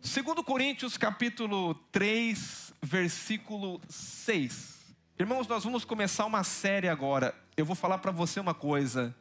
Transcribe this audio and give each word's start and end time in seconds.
Segundo 0.00 0.44
Coríntios 0.44 0.96
capítulo 0.96 1.74
3, 1.90 2.72
versículo 2.80 3.80
6. 3.88 4.94
Irmãos, 5.18 5.48
nós 5.48 5.64
vamos 5.64 5.84
começar 5.84 6.24
uma 6.24 6.44
série 6.44 6.88
agora. 6.88 7.34
Eu 7.56 7.64
vou 7.64 7.74
falar 7.74 7.98
para 7.98 8.12
você 8.12 8.38
uma 8.38 8.54
coisa. 8.54 9.14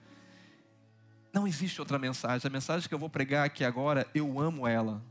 Não 1.34 1.48
existe 1.48 1.82
outra 1.82 1.98
mensagem. 1.98 2.48
A 2.48 2.52
mensagem 2.52 2.88
que 2.88 2.94
eu 2.94 3.00
vou 3.00 3.10
pregar 3.10 3.44
aqui 3.44 3.64
agora, 3.64 4.08
eu 4.14 4.40
amo 4.40 4.68
ela. 4.68 5.04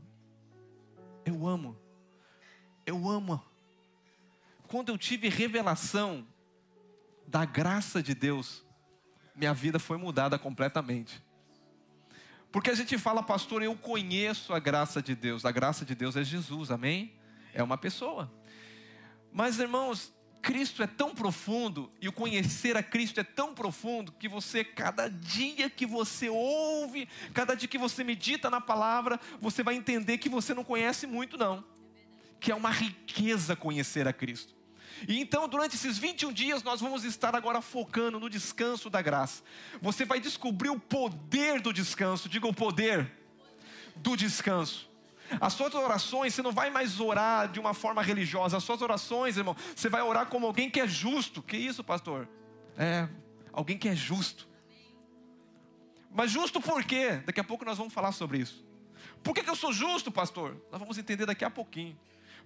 Eu 1.25 1.45
amo. 1.45 1.77
Eu 2.85 3.09
amo. 3.09 3.43
Quando 4.69 4.89
eu 4.89 4.97
tive 4.97 5.27
revelação 5.27 6.25
da 7.27 7.43
graça 7.43 8.01
de 8.01 8.15
Deus, 8.15 8.65
minha 9.35 9.53
vida 9.53 9.79
foi 9.79 9.97
mudada 9.97 10.39
completamente. 10.39 11.21
Porque 12.57 12.71
a 12.71 12.75
gente 12.75 12.97
fala, 12.97 13.21
pastor, 13.21 13.61
eu 13.61 13.75
conheço 13.75 14.51
a 14.51 14.57
graça 14.57 14.99
de 14.99 15.13
Deus. 15.13 15.45
A 15.45 15.51
graça 15.51 15.85
de 15.85 15.93
Deus 15.93 16.15
é 16.15 16.23
Jesus, 16.23 16.71
amém? 16.71 17.13
É 17.53 17.61
uma 17.61 17.77
pessoa. 17.77 18.33
Mas, 19.31 19.59
irmãos, 19.59 20.11
Cristo 20.41 20.81
é 20.81 20.87
tão 20.87 21.13
profundo 21.13 21.91
e 22.01 22.07
o 22.07 22.11
conhecer 22.11 22.75
a 22.75 22.81
Cristo 22.81 23.19
é 23.19 23.23
tão 23.23 23.53
profundo 23.53 24.11
que 24.11 24.27
você, 24.27 24.63
cada 24.63 25.07
dia 25.07 25.69
que 25.69 25.85
você 25.85 26.29
ouve, 26.29 27.07
cada 27.31 27.53
dia 27.53 27.67
que 27.67 27.77
você 27.77 28.03
medita 28.03 28.49
na 28.49 28.59
palavra, 28.59 29.19
você 29.39 29.61
vai 29.61 29.75
entender 29.75 30.17
que 30.17 30.27
você 30.27 30.51
não 30.55 30.63
conhece 30.63 31.05
muito, 31.05 31.37
não. 31.37 31.63
Que 32.39 32.51
é 32.51 32.55
uma 32.55 32.71
riqueza 32.71 33.55
conhecer 33.55 34.07
a 34.07 34.13
Cristo. 34.13 34.56
E 35.07 35.19
então, 35.19 35.47
durante 35.47 35.75
esses 35.75 35.97
21 35.97 36.31
dias, 36.31 36.63
nós 36.63 36.79
vamos 36.79 37.03
estar 37.03 37.35
agora 37.35 37.61
focando 37.61 38.19
no 38.19 38.29
descanso 38.29 38.89
da 38.89 39.01
graça. 39.01 39.43
Você 39.81 40.05
vai 40.05 40.19
descobrir 40.19 40.69
o 40.69 40.79
poder 40.79 41.59
do 41.59 41.73
descanso, 41.73 42.29
diga 42.29 42.47
o 42.47 42.53
poder 42.53 43.11
do 43.95 44.15
descanso. 44.15 44.89
As 45.41 45.53
suas 45.53 45.73
orações, 45.75 46.33
você 46.33 46.41
não 46.41 46.51
vai 46.51 46.69
mais 46.69 46.99
orar 46.99 47.51
de 47.51 47.59
uma 47.59 47.73
forma 47.73 48.01
religiosa. 48.01 48.57
As 48.57 48.63
suas 48.63 48.81
orações, 48.81 49.37
irmão, 49.37 49.55
você 49.75 49.89
vai 49.89 50.01
orar 50.01 50.27
como 50.27 50.47
alguém 50.47 50.69
que 50.69 50.79
é 50.79 50.87
justo. 50.87 51.41
Que 51.41 51.57
isso, 51.57 51.83
pastor? 51.83 52.27
É, 52.77 53.09
alguém 53.51 53.77
que 53.77 53.89
é 53.89 53.95
justo. 53.95 54.47
Mas 56.09 56.31
justo 56.31 56.61
por 56.61 56.83
quê? 56.83 57.21
Daqui 57.25 57.39
a 57.39 57.43
pouco 57.43 57.65
nós 57.65 57.77
vamos 57.77 57.93
falar 57.93 58.11
sobre 58.13 58.39
isso. 58.39 58.65
Por 59.21 59.33
que, 59.33 59.43
que 59.43 59.49
eu 59.49 59.55
sou 59.55 59.73
justo, 59.73 60.11
pastor? 60.11 60.59
Nós 60.71 60.79
vamos 60.79 60.97
entender 60.97 61.25
daqui 61.25 61.43
a 61.43 61.49
pouquinho. 61.49 61.97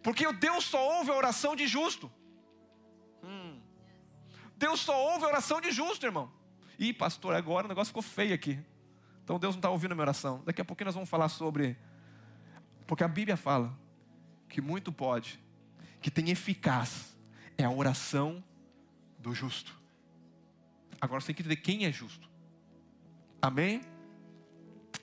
Porque 0.01 0.31
Deus 0.33 0.65
só 0.65 0.97
ouve 0.97 1.11
a 1.11 1.15
oração 1.15 1.55
de 1.55 1.67
justo. 1.67 2.11
Deus 4.61 4.79
só 4.81 4.95
ouve 5.11 5.25
a 5.25 5.27
oração 5.27 5.59
de 5.59 5.71
justo, 5.71 6.05
irmão. 6.05 6.31
Ih, 6.77 6.93
pastor, 6.93 7.33
agora 7.33 7.65
o 7.65 7.67
negócio 7.67 7.87
ficou 7.87 8.03
feio 8.03 8.35
aqui. 8.35 8.59
Então 9.23 9.39
Deus 9.39 9.55
não 9.55 9.59
está 9.59 9.71
ouvindo 9.71 9.93
a 9.93 9.95
minha 9.95 10.03
oração. 10.03 10.43
Daqui 10.45 10.61
a 10.61 10.65
pouquinho 10.65 10.85
nós 10.85 10.93
vamos 10.93 11.09
falar 11.09 11.29
sobre 11.29 11.75
porque 12.85 13.03
a 13.03 13.07
Bíblia 13.07 13.35
fala 13.35 13.75
que 14.47 14.61
muito 14.61 14.91
pode, 14.91 15.43
que 15.99 16.11
tem 16.11 16.29
eficaz, 16.29 17.17
é 17.57 17.63
a 17.63 17.71
oração 17.71 18.43
do 19.17 19.33
justo. 19.33 19.75
Agora 20.99 21.21
você 21.21 21.27
tem 21.27 21.35
que 21.35 21.41
entender 21.41 21.55
quem 21.55 21.85
é 21.85 21.91
justo. 21.91 22.29
Amém? 23.41 23.81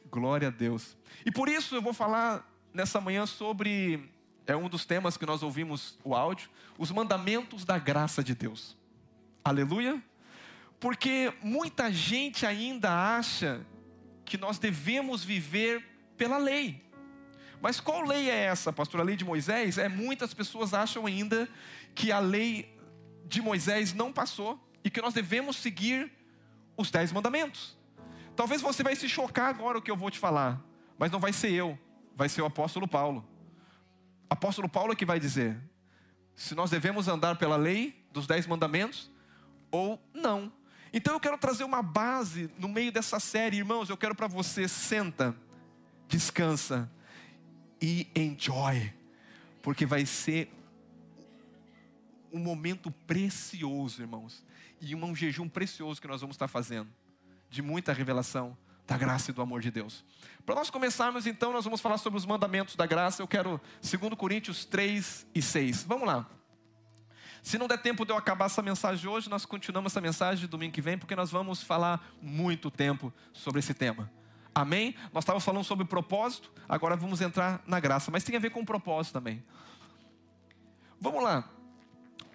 Glória 0.09 0.48
a 0.48 0.51
Deus. 0.53 0.97
E 1.27 1.33
por 1.33 1.48
isso 1.48 1.75
eu 1.75 1.83
vou 1.83 1.92
falar 1.92 2.48
nessa 2.73 3.01
manhã 3.01 3.27
sobre 3.27 4.09
é 4.47 4.55
um 4.55 4.69
dos 4.69 4.86
temas 4.86 5.17
que 5.17 5.27
nós 5.27 5.42
ouvimos 5.42 5.98
o 6.05 6.14
áudio, 6.14 6.48
os 6.79 6.92
mandamentos 6.92 7.64
da 7.64 7.77
graça 7.77 8.23
de 8.23 8.36
Deus. 8.36 8.77
Aleluia? 9.44 10.03
Porque 10.81 11.33
muita 11.42 11.91
gente 11.91 12.47
ainda 12.47 13.17
acha 13.17 13.67
que 14.25 14.36
nós 14.36 14.58
devemos 14.58 15.25
viver 15.25 15.84
pela 16.17 16.39
lei. 16.39 16.84
Mas 17.61 17.80
qual 17.80 18.03
lei 18.03 18.30
é 18.30 18.45
essa, 18.45 18.72
pastor? 18.72 19.00
A 19.00 19.05
lei 19.05 19.17
de 19.17 19.25
Moisés? 19.25 19.78
É 19.78 19.89
muitas 19.89 20.33
pessoas 20.33 20.72
acham 20.72 21.06
ainda 21.06 21.48
que 21.95 22.12
a 22.12 22.20
lei 22.20 22.78
de 23.27 23.42
Moisés 23.42 23.92
não 23.92 24.12
passou 24.12 24.58
e 24.84 24.91
que 24.91 25.03
nós 25.03 25.12
devemos 25.12 25.56
seguir 25.56 26.12
os 26.77 26.91
dez 26.91 27.11
mandamentos. 27.11 27.77
Talvez 28.36 28.61
você 28.61 28.83
vai 28.83 28.95
se 28.95 29.08
chocar 29.08 29.48
agora 29.48 29.79
o 29.79 29.83
que 29.83 29.91
eu 29.91 29.96
vou 29.96 30.11
te 30.11 30.18
falar, 30.18 30.62
mas 30.96 31.11
não 31.11 31.18
vai 31.18 31.33
ser 31.33 31.52
eu, 31.52 31.77
vai 32.14 32.29
ser 32.29 32.41
o 32.42 32.46
apóstolo 32.46 32.86
Paulo. 32.86 33.29
Apóstolo 34.30 34.68
Paulo 34.68 34.92
é 34.92 34.96
que 34.96 35.05
vai 35.05 35.18
dizer 35.18 35.57
se 36.36 36.55
nós 36.55 36.70
devemos 36.70 37.08
andar 37.08 37.36
pela 37.36 37.57
lei 37.57 38.07
dos 38.12 38.27
dez 38.27 38.46
mandamentos 38.46 39.11
ou 39.70 40.02
não. 40.12 40.52
Então 40.92 41.14
eu 41.14 41.20
quero 41.20 41.36
trazer 41.39 41.64
uma 41.64 41.83
base 41.83 42.51
no 42.58 42.68
meio 42.68 42.90
dessa 42.90 43.20
série, 43.20 43.58
irmãos. 43.58 43.90
Eu 43.90 43.96
quero 43.96 44.14
para 44.14 44.27
você 44.27 44.67
senta, 44.67 45.34
descansa 46.08 46.90
e 47.80 48.08
enjoy, 48.14 48.92
porque 49.62 49.84
vai 49.84 50.06
ser 50.06 50.51
um 52.33 52.39
momento 52.39 52.90
precioso, 53.06 54.02
irmãos, 54.02 54.45
e 54.80 54.95
um 54.95 55.14
jejum 55.14 55.48
precioso 55.48 56.00
que 56.00 56.08
nós 56.08 56.20
vamos 56.20 56.35
estar 56.35 56.48
fazendo, 56.48 56.89
de 57.50 57.62
muita 57.62 57.92
revelação 57.92 58.56
da 58.86 58.96
graça 58.96 59.30
e 59.30 59.35
do 59.35 59.42
amor 59.42 59.61
de 59.61 59.70
Deus. 59.70 60.05
Para 60.46 60.55
nós 60.55 60.70
começarmos 60.70 61.27
então, 61.27 61.52
nós 61.52 61.64
vamos 61.64 61.80
falar 61.80 61.98
sobre 61.98 62.18
os 62.18 62.24
mandamentos 62.24 62.74
da 62.74 62.86
graça. 62.86 63.20
Eu 63.20 63.29
quero 63.29 63.61
2 63.83 64.14
Coríntios 64.14 64.64
3 64.64 65.27
e 65.35 65.42
6. 65.42 65.83
Vamos 65.83 66.06
lá. 66.06 66.27
Se 67.42 67.58
não 67.58 67.68
der 67.68 67.78
tempo 67.78 68.04
de 68.04 68.12
eu 68.12 68.16
acabar 68.16 68.46
essa 68.46 68.62
mensagem 68.62 69.08
hoje, 69.08 69.28
nós 69.28 69.44
continuamos 69.44 69.92
essa 69.92 70.00
mensagem 70.00 70.48
domingo 70.48 70.72
que 70.72 70.80
vem, 70.80 70.98
porque 70.98 71.16
nós 71.16 71.30
vamos 71.30 71.62
falar 71.62 72.06
muito 72.20 72.70
tempo 72.70 73.12
sobre 73.32 73.60
esse 73.60 73.74
tema. 73.74 74.10
Amém? 74.54 74.94
Nós 75.12 75.22
estávamos 75.22 75.44
falando 75.44 75.64
sobre 75.64 75.84
propósito, 75.84 76.52
agora 76.68 76.96
vamos 76.96 77.20
entrar 77.20 77.62
na 77.66 77.78
graça, 77.78 78.10
mas 78.10 78.24
tem 78.24 78.36
a 78.36 78.40
ver 78.40 78.50
com 78.50 78.64
propósito 78.64 79.12
também. 79.12 79.44
Vamos 81.00 81.22
lá. 81.22 81.48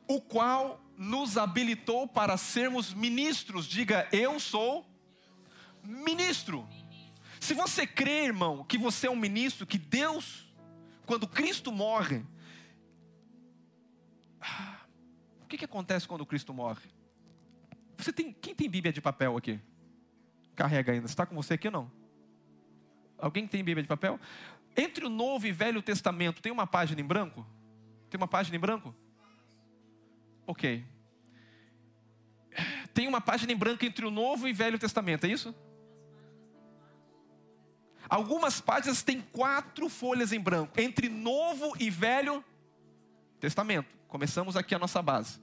O 0.08 0.22
qual 0.22 0.84
nos 0.98 1.38
habilitou 1.38 2.08
para 2.08 2.38
sermos 2.38 2.94
ministros. 2.94 3.66
Diga, 3.66 4.08
eu 4.12 4.40
sou 4.40 4.86
ministro. 5.84 6.68
Se 7.40 7.54
você 7.54 7.86
crê, 7.86 8.26
irmão, 8.26 8.64
que 8.64 8.78
você 8.78 9.08
é 9.08 9.12
um 9.12 9.16
ministro, 9.16 9.66
que 9.66 9.78
Deus, 9.78 10.48
quando 11.06 11.28
Cristo 11.28 11.72
morre, 11.72 12.26
que, 15.54 15.60
que 15.60 15.66
acontece 15.66 16.08
quando 16.08 16.26
Cristo 16.26 16.52
morre? 16.54 16.90
Você 17.98 18.12
tem, 18.12 18.34
quem 18.34 18.56
tem 18.56 18.68
Bíblia 18.68 18.92
de 18.92 19.00
papel 19.00 19.38
aqui? 19.38 19.60
Carrega 20.56 20.92
ainda. 20.92 21.06
Está 21.06 21.26
com 21.26 21.36
você 21.36 21.54
aqui 21.54 21.68
ou 21.68 21.72
não? 21.72 21.92
Alguém 23.20 23.48
tem 23.48 23.64
Bíblia 23.64 23.84
de 23.84 23.88
papel? 23.88 24.20
Entre 24.76 25.06
o 25.06 25.10
Novo 25.10 25.46
e 25.46 25.52
Velho 25.52 25.82
Testamento, 25.82 26.42
tem 26.42 26.52
uma 26.52 26.66
página 26.66 27.00
em 27.00 27.04
branco? 27.04 27.46
Tem 28.10 28.18
uma 28.18 28.28
página 28.28 28.58
em 28.58 28.60
branco? 28.60 28.96
Ok. 30.48 30.84
Tem 32.94 33.08
uma 33.08 33.22
página 33.22 33.52
em 33.52 33.56
branco 33.56 33.86
entre 33.86 34.06
o 34.06 34.12
Novo 34.12 34.48
e 34.48 34.54
Velho 34.54 34.80
Testamento, 34.80 35.26
é 35.26 35.30
isso? 35.30 35.54
Algumas 38.10 38.60
páginas 38.60 39.04
têm 39.04 39.22
quatro 39.22 39.88
folhas 39.88 40.34
em 40.34 40.40
branco, 40.40 40.80
entre 40.80 41.10
Novo 41.10 41.74
e 41.80 41.92
Velho 41.92 42.44
Testamento. 43.40 43.96
Começamos 44.08 44.56
aqui 44.58 44.74
a 44.74 44.80
nossa 44.80 45.02
base. 45.02 45.43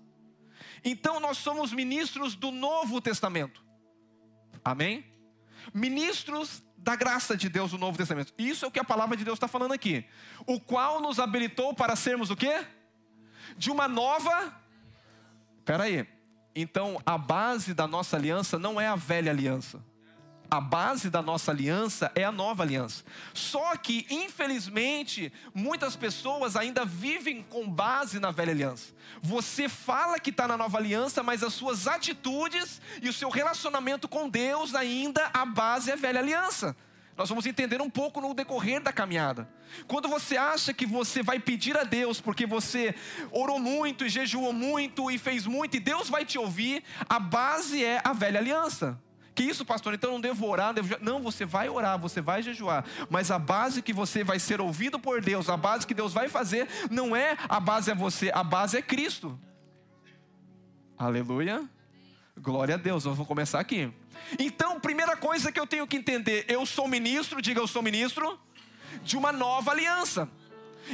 Então 0.85 1.21
nós 1.21 1.39
somos 1.39 1.73
ministros 1.73 2.35
do 2.35 2.51
Novo 2.51 3.01
Testamento. 3.01 3.65
Amém? 4.65 5.05
Ministros 5.75 6.63
da 6.77 6.97
graça 6.97 7.37
de 7.37 7.49
Deus 7.49 7.73
no 7.73 7.79
Novo 7.79 7.99
Testamento. 7.99 8.33
Isso 8.39 8.65
é 8.65 8.69
o 8.69 8.71
que 8.71 8.81
a 8.81 8.85
palavra 8.85 9.17
de 9.17 9.25
Deus 9.25 9.37
está 9.37 9.47
falando 9.47 9.73
aqui. 9.73 10.05
O 10.47 10.59
qual 10.59 11.01
nos 11.01 11.19
habilitou 11.19 11.75
para 11.75 11.95
sermos 11.95 12.31
o 12.31 12.37
quê? 12.37 12.65
De 13.57 13.71
uma 13.71 13.87
nova. 13.87 14.55
Espera 15.59 15.85
aí. 15.85 16.07
Então, 16.55 17.01
a 17.05 17.17
base 17.17 17.75
da 17.75 17.87
nossa 17.87 18.17
aliança 18.17 18.59
não 18.59 18.81
é 18.81 18.87
a 18.87 18.97
velha 18.97 19.31
aliança. 19.31 19.85
A 20.51 20.61
base 20.61 21.09
da 21.09 21.23
nossa 21.23 21.53
aliança 21.53 22.11
é 22.15 22.25
a 22.25 22.33
nova 22.33 22.65
aliança. 22.65 23.05
Só 23.33 23.77
que, 23.77 24.05
infelizmente, 24.11 25.33
muitas 25.55 25.95
pessoas 25.95 26.57
ainda 26.57 26.85
vivem 26.85 27.43
com 27.43 27.71
base 27.71 28.19
na 28.19 28.33
velha 28.33 28.51
aliança. 28.51 28.93
Você 29.23 29.69
fala 29.69 30.19
que 30.19 30.31
está 30.31 30.49
na 30.49 30.57
nova 30.57 30.77
aliança, 30.77 31.23
mas 31.23 31.45
as 31.45 31.55
suas 31.55 31.87
atitudes 31.87 32.83
e 33.01 33.09
o 33.09 33.13
seu 33.13 33.31
relacionamento 33.31 34.09
com 34.09 34.29
Deus 34.29 34.75
ainda 34.75 35.31
a 35.33 35.45
base 35.47 35.91
é 35.91 35.95
a 35.95 35.97
velha 35.97 36.19
aliança. 36.19 36.77
Nós 37.17 37.29
vamos 37.29 37.47
entender 37.47 37.81
um 37.81 37.91
pouco 37.91 38.21
no 38.21 38.35
decorrer 38.35 38.83
da 38.83 38.93
caminhada. 38.93 39.49
Quando 39.87 40.09
você 40.09 40.37
acha 40.37 40.75
que 40.75 40.87
você 40.87 41.23
vai 41.23 41.39
pedir 41.39 41.77
a 41.77 41.85
Deus 41.85 42.21
porque 42.21 42.47
você 42.47 42.93
orou 43.31 43.61
muito 43.61 44.05
e 44.05 44.09
jejuou 44.09 44.53
muito 44.53 45.11
e 45.11 45.19
fez 45.19 45.47
muito 45.47 45.77
e 45.77 45.81
Deus 45.81 46.09
vai 46.09 46.25
te 46.25 46.39
ouvir, 46.39 46.83
a 47.09 47.21
base 47.21 47.85
é 47.85 48.01
a 48.03 48.13
velha 48.13 48.41
aliança. 48.41 48.99
Que 49.41 49.45
isso, 49.47 49.65
pastor? 49.65 49.95
Então 49.95 50.11
não 50.11 50.21
devo 50.21 50.47
orar, 50.47 50.75
devo... 50.75 50.99
não, 51.01 51.23
você 51.23 51.47
vai 51.47 51.67
orar, 51.67 51.99
você 51.99 52.21
vai 52.21 52.43
jejuar, 52.43 52.85
mas 53.09 53.31
a 53.31 53.39
base 53.39 53.81
que 53.81 53.91
você 53.91 54.23
vai 54.23 54.39
ser 54.39 54.61
ouvido 54.61 54.99
por 54.99 55.23
Deus, 55.23 55.49
a 55.49 55.57
base 55.57 55.87
que 55.87 55.95
Deus 55.95 56.13
vai 56.13 56.29
fazer, 56.29 56.69
não 56.91 57.17
é 57.17 57.39
a 57.49 57.59
base 57.59 57.91
é 57.91 57.95
você, 57.95 58.31
a 58.35 58.45
base 58.45 58.77
é 58.77 58.83
Cristo. 58.83 59.41
Aleluia. 60.99 61.67
Glória 62.37 62.75
a 62.75 62.77
Deus, 62.77 63.07
nós 63.07 63.15
vamos 63.15 63.27
começar 63.27 63.59
aqui. 63.59 63.91
Então, 64.39 64.79
primeira 64.79 65.17
coisa 65.17 65.51
que 65.51 65.59
eu 65.59 65.67
tenho 65.67 65.87
que 65.87 65.97
entender, 65.97 66.45
eu 66.47 66.67
sou 66.67 66.87
ministro, 66.87 67.41
diga 67.41 67.61
eu 67.61 67.67
sou 67.67 67.81
ministro 67.81 68.39
de 69.03 69.17
uma 69.17 69.33
nova 69.33 69.71
aliança. 69.71 70.29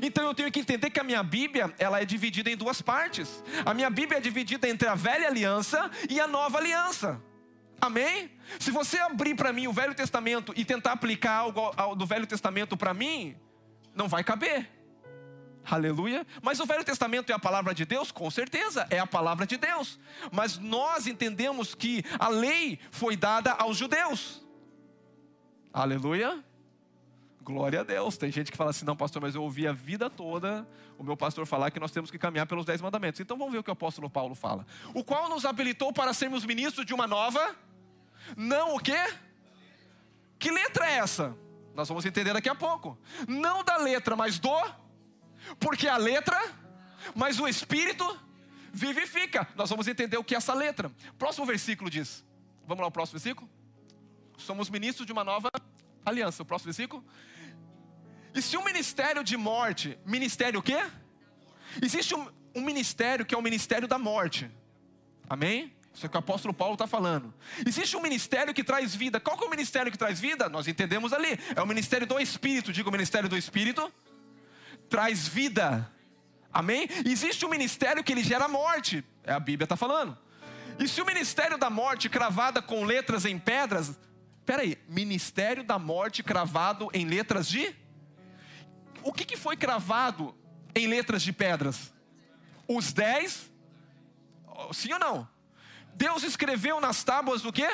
Então 0.00 0.24
eu 0.24 0.34
tenho 0.34 0.52
que 0.52 0.60
entender 0.60 0.90
que 0.90 1.00
a 1.00 1.04
minha 1.04 1.24
Bíblia, 1.24 1.74
ela 1.80 2.00
é 2.00 2.04
dividida 2.04 2.48
em 2.48 2.56
duas 2.56 2.80
partes. 2.80 3.42
A 3.64 3.74
minha 3.74 3.90
Bíblia 3.90 4.18
é 4.18 4.20
dividida 4.20 4.68
entre 4.68 4.86
a 4.86 4.94
velha 4.94 5.26
aliança 5.26 5.90
e 6.08 6.20
a 6.20 6.28
nova 6.28 6.58
aliança. 6.58 7.20
Amém? 7.80 8.30
Se 8.58 8.70
você 8.70 8.98
abrir 8.98 9.34
para 9.34 9.52
mim 9.52 9.66
o 9.66 9.72
Velho 9.72 9.94
Testamento 9.94 10.52
e 10.56 10.64
tentar 10.64 10.92
aplicar 10.92 11.36
algo 11.36 11.94
do 11.94 12.06
Velho 12.06 12.26
Testamento 12.26 12.76
para 12.76 12.94
mim, 12.94 13.36
não 13.94 14.08
vai 14.08 14.24
caber. 14.24 14.70
Aleluia. 15.64 16.26
Mas 16.42 16.60
o 16.60 16.66
Velho 16.66 16.84
Testamento 16.84 17.30
é 17.30 17.34
a 17.34 17.38
palavra 17.38 17.74
de 17.74 17.84
Deus? 17.84 18.12
Com 18.12 18.30
certeza, 18.30 18.86
é 18.88 18.98
a 18.98 19.06
palavra 19.06 19.46
de 19.46 19.56
Deus. 19.56 19.98
Mas 20.30 20.58
nós 20.58 21.06
entendemos 21.06 21.74
que 21.74 22.04
a 22.18 22.28
lei 22.28 22.78
foi 22.90 23.16
dada 23.16 23.52
aos 23.52 23.76
judeus. 23.76 24.46
Aleluia. 25.72 26.42
Glória 27.42 27.80
a 27.80 27.84
Deus. 27.84 28.16
Tem 28.16 28.30
gente 28.30 28.50
que 28.50 28.56
fala 28.56 28.70
assim: 28.70 28.84
não, 28.84 28.96
pastor, 28.96 29.20
mas 29.20 29.34
eu 29.34 29.42
ouvi 29.42 29.66
a 29.66 29.72
vida 29.72 30.08
toda 30.08 30.66
o 30.98 31.04
meu 31.04 31.16
pastor 31.16 31.46
falar 31.46 31.70
que 31.70 31.80
nós 31.80 31.90
temos 31.90 32.10
que 32.10 32.18
caminhar 32.18 32.46
pelos 32.46 32.64
dez 32.64 32.80
mandamentos. 32.80 33.20
Então 33.20 33.36
vamos 33.36 33.52
ver 33.52 33.58
o 33.58 33.62
que 33.62 33.70
o 33.70 33.72
apóstolo 33.72 34.08
Paulo 34.08 34.34
fala. 34.34 34.66
O 34.94 35.04
qual 35.04 35.28
nos 35.28 35.44
habilitou 35.44 35.92
para 35.92 36.12
sermos 36.12 36.44
ministros 36.44 36.86
de 36.86 36.94
uma 36.94 37.06
nova. 37.06 37.54
Não 38.36 38.74
o 38.74 38.80
quê? 38.80 38.98
Que 40.38 40.50
letra 40.50 40.88
é 40.88 40.98
essa? 40.98 41.36
Nós 41.74 41.88
vamos 41.88 42.06
entender 42.06 42.32
daqui 42.32 42.48
a 42.48 42.54
pouco. 42.54 42.98
Não 43.28 43.62
da 43.62 43.76
letra, 43.76 44.16
mas 44.16 44.38
do. 44.38 44.50
Porque 45.60 45.86
a 45.86 45.96
letra, 45.96 46.40
mas 47.14 47.38
o 47.38 47.46
espírito 47.46 48.18
vivifica. 48.72 49.46
Nós 49.54 49.68
vamos 49.68 49.86
entender 49.86 50.16
o 50.16 50.24
que 50.24 50.34
é 50.34 50.38
essa 50.38 50.54
letra. 50.54 50.90
Próximo 51.18 51.44
versículo 51.44 51.90
diz. 51.90 52.24
Vamos 52.66 52.80
lá, 52.80 52.88
o 52.88 52.90
próximo 52.90 53.18
versículo? 53.18 53.48
Somos 54.38 54.70
ministros 54.70 55.06
de 55.06 55.12
uma 55.12 55.22
nova 55.22 55.50
aliança. 56.04 56.42
O 56.42 56.46
próximo 56.46 56.72
versículo? 56.72 57.04
E 58.34 58.40
se 58.40 58.56
um 58.56 58.64
ministério 58.64 59.22
de 59.22 59.36
morte, 59.36 59.98
ministério 60.04 60.60
o 60.60 60.62
quê? 60.62 60.78
Existe 61.82 62.14
um, 62.14 62.26
um 62.54 62.62
ministério 62.62 63.24
que 63.24 63.34
é 63.34 63.38
o 63.38 63.42
ministério 63.42 63.86
da 63.86 63.98
morte. 63.98 64.50
Amém? 65.28 65.75
Isso 65.96 66.04
é 66.04 66.08
o 66.08 66.10
que 66.10 66.16
o 66.16 66.20
apóstolo 66.20 66.52
Paulo 66.52 66.74
está 66.74 66.86
falando. 66.86 67.32
Existe 67.66 67.96
um 67.96 68.02
ministério 68.02 68.52
que 68.52 68.62
traz 68.62 68.94
vida. 68.94 69.18
Qual 69.18 69.34
que 69.34 69.42
é 69.42 69.46
o 69.46 69.50
ministério 69.50 69.90
que 69.90 69.96
traz 69.96 70.20
vida? 70.20 70.46
Nós 70.46 70.68
entendemos 70.68 71.10
ali. 71.10 71.40
É 71.54 71.62
o 71.62 71.66
ministério 71.66 72.06
do 72.06 72.20
Espírito. 72.20 72.70
Diga 72.70 72.86
o 72.86 72.92
ministério 72.92 73.30
do 73.30 73.36
Espírito. 73.36 73.90
Traz 74.90 75.26
vida. 75.26 75.90
Amém? 76.52 76.86
Existe 77.06 77.46
um 77.46 77.48
ministério 77.48 78.04
que 78.04 78.12
ele 78.12 78.22
gera 78.22 78.46
morte. 78.46 79.02
É 79.24 79.32
a 79.32 79.40
Bíblia 79.40 79.64
está 79.64 79.74
falando. 79.74 80.18
E 80.78 80.86
se 80.86 81.00
o 81.00 81.06
ministério 81.06 81.56
da 81.56 81.70
morte 81.70 82.10
cravada 82.10 82.60
com 82.60 82.84
letras 82.84 83.24
em 83.24 83.38
pedras. 83.38 83.98
Peraí, 84.44 84.76
ministério 84.86 85.64
da 85.64 85.78
morte 85.78 86.22
cravado 86.22 86.90
em 86.92 87.06
letras 87.06 87.48
de 87.48 87.74
o 89.02 89.14
que, 89.14 89.24
que 89.24 89.36
foi 89.36 89.56
cravado 89.56 90.34
em 90.74 90.86
letras 90.86 91.22
de 91.22 91.32
pedras? 91.32 91.90
Os 92.68 92.92
dez? 92.92 93.50
Sim 94.74 94.92
ou 94.92 94.98
não? 94.98 95.35
Deus 95.96 96.22
escreveu 96.22 96.80
nas 96.80 97.02
tábuas 97.02 97.42
do 97.42 97.52
quê? 97.52 97.68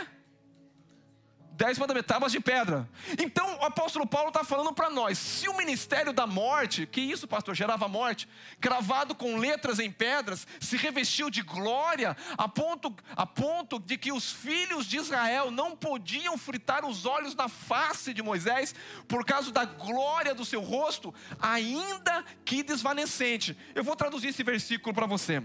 dez 1.62 1.78
mandamentos, 1.78 2.08
tábuas 2.08 2.32
de 2.32 2.40
pedra. 2.40 2.88
Então 3.18 3.58
o 3.58 3.64
apóstolo 3.64 4.04
Paulo 4.06 4.28
está 4.28 4.42
falando 4.42 4.72
para 4.72 4.90
nós: 4.90 5.16
se 5.16 5.48
o 5.48 5.56
ministério 5.56 6.12
da 6.12 6.26
morte, 6.26 6.86
que 6.86 7.00
isso, 7.00 7.28
pastor, 7.28 7.54
gerava 7.54 7.86
morte, 7.86 8.28
cravado 8.60 9.14
com 9.14 9.36
letras 9.36 9.78
em 9.78 9.90
pedras, 9.90 10.46
se 10.60 10.76
revestiu 10.76 11.30
de 11.30 11.42
glória, 11.42 12.16
a 12.36 12.48
ponto, 12.48 12.94
a 13.14 13.24
ponto 13.24 13.78
de 13.78 13.96
que 13.96 14.10
os 14.10 14.32
filhos 14.32 14.86
de 14.86 14.96
Israel 14.96 15.50
não 15.50 15.76
podiam 15.76 16.36
fritar 16.36 16.84
os 16.84 17.06
olhos 17.06 17.34
na 17.34 17.48
face 17.48 18.12
de 18.12 18.22
Moisés 18.22 18.74
por 19.06 19.24
causa 19.24 19.52
da 19.52 19.64
glória 19.64 20.34
do 20.34 20.44
seu 20.44 20.60
rosto, 20.60 21.14
ainda 21.40 22.24
que 22.44 22.64
desvanecente. 22.64 23.56
Eu 23.74 23.84
vou 23.84 23.94
traduzir 23.94 24.28
esse 24.28 24.42
versículo 24.42 24.94
para 24.94 25.06
você. 25.06 25.42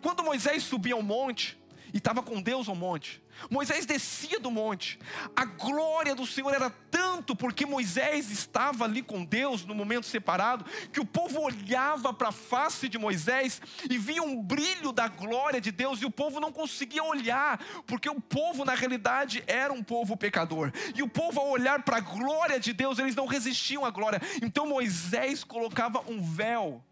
Quando 0.00 0.22
Moisés 0.22 0.62
subia 0.62 0.94
ao 0.94 1.02
monte, 1.02 1.59
e 1.92 1.98
estava 1.98 2.22
com 2.22 2.40
Deus 2.40 2.68
ao 2.68 2.74
monte. 2.74 3.22
Moisés 3.48 3.86
descia 3.86 4.38
do 4.38 4.50
monte. 4.50 4.98
A 5.34 5.44
glória 5.44 6.14
do 6.14 6.26
Senhor 6.26 6.52
era 6.52 6.70
tanto 6.90 7.34
porque 7.34 7.64
Moisés 7.64 8.30
estava 8.30 8.84
ali 8.84 9.02
com 9.02 9.24
Deus 9.24 9.64
no 9.64 9.74
momento 9.74 10.06
separado, 10.06 10.64
que 10.92 11.00
o 11.00 11.06
povo 11.06 11.40
olhava 11.40 12.12
para 12.12 12.28
a 12.28 12.32
face 12.32 12.88
de 12.88 12.98
Moisés 12.98 13.62
e 13.88 13.96
via 13.96 14.22
um 14.22 14.42
brilho 14.42 14.92
da 14.92 15.08
glória 15.08 15.60
de 15.60 15.70
Deus 15.70 16.02
e 16.02 16.06
o 16.06 16.10
povo 16.10 16.40
não 16.40 16.52
conseguia 16.52 17.02
olhar, 17.02 17.58
porque 17.86 18.08
o 18.08 18.20
povo 18.20 18.64
na 18.64 18.74
realidade 18.74 19.42
era 19.46 19.72
um 19.72 19.82
povo 19.82 20.16
pecador. 20.16 20.72
E 20.94 21.02
o 21.02 21.08
povo 21.08 21.40
ao 21.40 21.48
olhar 21.48 21.82
para 21.82 21.98
a 21.98 22.00
glória 22.00 22.60
de 22.60 22.72
Deus, 22.72 22.98
eles 22.98 23.14
não 23.14 23.26
resistiam 23.26 23.84
à 23.84 23.90
glória. 23.90 24.20
Então 24.42 24.66
Moisés 24.66 25.44
colocava 25.44 26.02
um 26.08 26.20
véu 26.22 26.84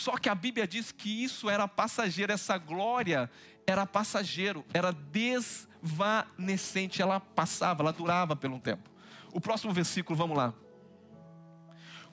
só 0.00 0.16
que 0.16 0.28
a 0.28 0.34
Bíblia 0.34 0.66
diz 0.66 0.90
que 0.90 1.22
isso 1.22 1.50
era 1.50 1.68
passageiro, 1.68 2.32
essa 2.32 2.56
glória 2.56 3.30
era 3.66 3.86
passageiro, 3.86 4.64
era 4.72 4.92
desvanecente, 4.92 7.02
ela 7.02 7.20
passava, 7.20 7.82
ela 7.82 7.92
durava 7.92 8.34
pelo 8.34 8.56
um 8.56 8.60
tempo. 8.60 8.90
O 9.32 9.40
próximo 9.40 9.72
versículo, 9.72 10.16
vamos 10.16 10.36
lá. 10.36 10.54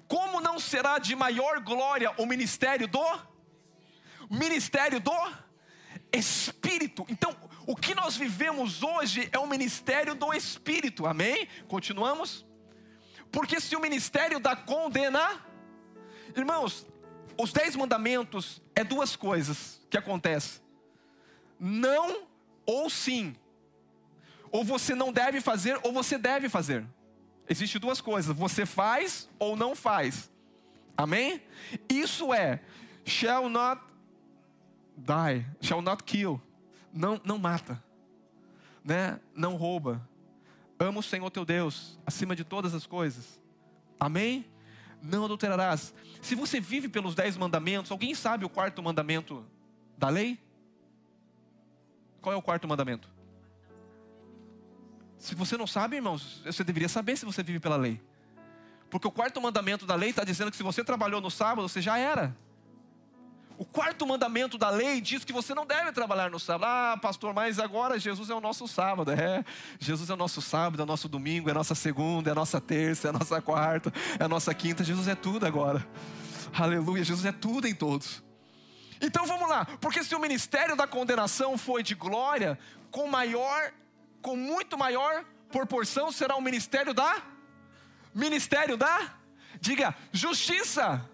Como 0.07 0.41
não 0.41 0.59
será 0.59 0.99
de 0.99 1.15
maior 1.15 1.59
glória 1.61 2.13
o 2.17 2.25
ministério 2.25 2.87
do 2.87 3.01
ministério 4.29 4.99
do 4.99 5.11
Espírito. 6.11 7.05
Então, 7.09 7.33
o 7.65 7.75
que 7.75 7.95
nós 7.95 8.17
vivemos 8.17 8.83
hoje 8.83 9.29
é 9.31 9.39
o 9.39 9.47
ministério 9.47 10.13
do 10.13 10.33
Espírito. 10.33 11.05
Amém? 11.05 11.47
Continuamos? 11.67 12.45
Porque 13.31 13.59
se 13.59 13.75
o 13.75 13.79
ministério 13.79 14.39
da 14.39 14.55
condena, 14.55 15.41
irmãos, 16.35 16.85
os 17.37 17.53
dez 17.53 17.75
mandamentos 17.75 18.61
é 18.75 18.83
duas 18.83 19.15
coisas 19.15 19.81
que 19.89 19.97
acontecem: 19.97 20.61
não 21.59 22.23
ou 22.65 22.89
sim. 22.89 23.35
Ou 24.51 24.63
você 24.63 24.95
não 24.95 25.11
deve 25.11 25.41
fazer, 25.41 25.79
ou 25.83 25.91
você 25.91 26.17
deve 26.17 26.49
fazer. 26.49 26.85
Existem 27.49 27.79
duas 27.79 28.01
coisas: 28.01 28.35
você 28.35 28.65
faz 28.65 29.29
ou 29.39 29.55
não 29.55 29.75
faz. 29.75 30.31
Amém? 30.95 31.41
Isso 31.87 32.33
é 32.33 32.61
shall 33.05 33.49
not 33.49 33.81
die, 34.97 35.45
shall 35.61 35.81
not 35.81 36.03
kill. 36.03 36.41
Não, 36.91 37.21
não 37.23 37.37
mata, 37.37 37.81
né? 38.83 39.19
Não 39.35 39.55
rouba. 39.55 40.07
Ama 40.79 40.99
o 40.99 41.03
Senhor 41.03 41.29
teu 41.29 41.45
Deus 41.45 41.99
acima 42.05 42.35
de 42.35 42.43
todas 42.43 42.73
as 42.73 42.85
coisas. 42.85 43.39
Amém? 43.99 44.45
Não 45.01 45.25
adulterarás. 45.25 45.93
Se 46.21 46.35
você 46.35 46.59
vive 46.59 46.87
pelos 46.87 47.15
dez 47.15 47.37
mandamentos, 47.37 47.91
alguém 47.91 48.13
sabe 48.15 48.45
o 48.45 48.49
quarto 48.49 48.81
mandamento 48.81 49.45
da 49.97 50.09
lei? 50.09 50.39
Qual 52.21 52.33
é 52.33 52.37
o 52.37 52.41
quarto 52.41 52.67
mandamento? 52.67 53.07
Se 55.17 55.33
você 55.35 55.57
não 55.57 55.67
sabe, 55.67 55.95
irmãos, 55.95 56.41
você 56.45 56.63
deveria 56.63 56.89
saber 56.89 57.17
se 57.17 57.25
você 57.25 57.41
vive 57.41 57.59
pela 57.59 57.75
lei. 57.75 58.01
Porque 58.89 59.07
o 59.07 59.11
quarto 59.11 59.41
mandamento 59.41 59.85
da 59.85 59.95
lei 59.95 60.09
está 60.09 60.23
dizendo 60.23 60.51
que 60.51 60.57
se 60.57 60.63
você 60.63 60.83
trabalhou 60.83 61.19
no 61.19 61.29
sábado, 61.29 61.67
você 61.67 61.81
já 61.81 61.97
era. 61.97 62.35
O 63.57 63.65
quarto 63.65 64.05
mandamento 64.05 64.55
da 64.55 64.69
lei 64.69 65.01
diz 65.01 65.23
que 65.25 65.33
você 65.33 65.55
não 65.55 65.65
deve 65.65 65.91
trabalhar 65.91 66.29
no 66.29 66.39
sábado. 66.39 66.69
Ah, 66.69 66.97
pastor, 67.01 67.33
mas 67.33 67.57
agora 67.57 67.97
Jesus 67.97 68.29
é 68.29 68.35
o 68.35 68.39
nosso 68.39 68.67
sábado. 68.67 69.11
É, 69.11 69.43
Jesus 69.79 70.11
é 70.11 70.13
o 70.13 70.17
nosso 70.17 70.43
sábado, 70.43 70.79
é 70.79 70.83
o 70.83 70.85
nosso 70.85 71.09
domingo, 71.09 71.49
é 71.49 71.51
a 71.51 71.55
nossa 71.55 71.73
segunda, 71.73 72.29
é 72.29 72.33
a 72.33 72.35
nossa 72.35 72.61
terça, 72.61 73.07
é 73.07 73.09
a 73.09 73.13
nossa 73.13 73.41
quarta, 73.41 73.91
é 74.19 74.23
a 74.23 74.27
nossa 74.27 74.53
quinta. 74.53 74.83
Jesus 74.83 75.07
é 75.07 75.15
tudo 75.15 75.47
agora. 75.47 75.83
Aleluia, 76.53 77.03
Jesus 77.03 77.25
é 77.25 77.31
tudo 77.31 77.67
em 77.67 77.73
todos. 77.73 78.23
Então 79.01 79.25
vamos 79.25 79.49
lá, 79.49 79.65
porque 79.81 80.03
se 80.03 80.13
o 80.13 80.19
ministério 80.19 80.75
da 80.75 80.85
condenação 80.85 81.57
foi 81.57 81.81
de 81.81 81.95
glória, 81.95 82.59
com 82.91 83.07
maior, 83.07 83.71
com 84.21 84.35
muito 84.35 84.77
maior 84.77 85.25
proporção 85.51 86.11
será 86.11 86.35
o 86.35 86.41
ministério 86.41 86.93
da 86.93 87.23
ministério 88.13 88.77
da 88.77 89.13
diga 89.59 89.95
justiça. 90.11 91.07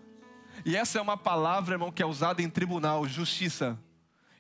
E 0.66 0.76
essa 0.76 0.98
é 0.98 1.02
uma 1.02 1.18
palavra, 1.18 1.76
irmão, 1.76 1.92
que 1.92 2.02
é 2.02 2.06
usada 2.06 2.42
em 2.42 2.50
tribunal, 2.50 3.08
justiça. 3.08 3.78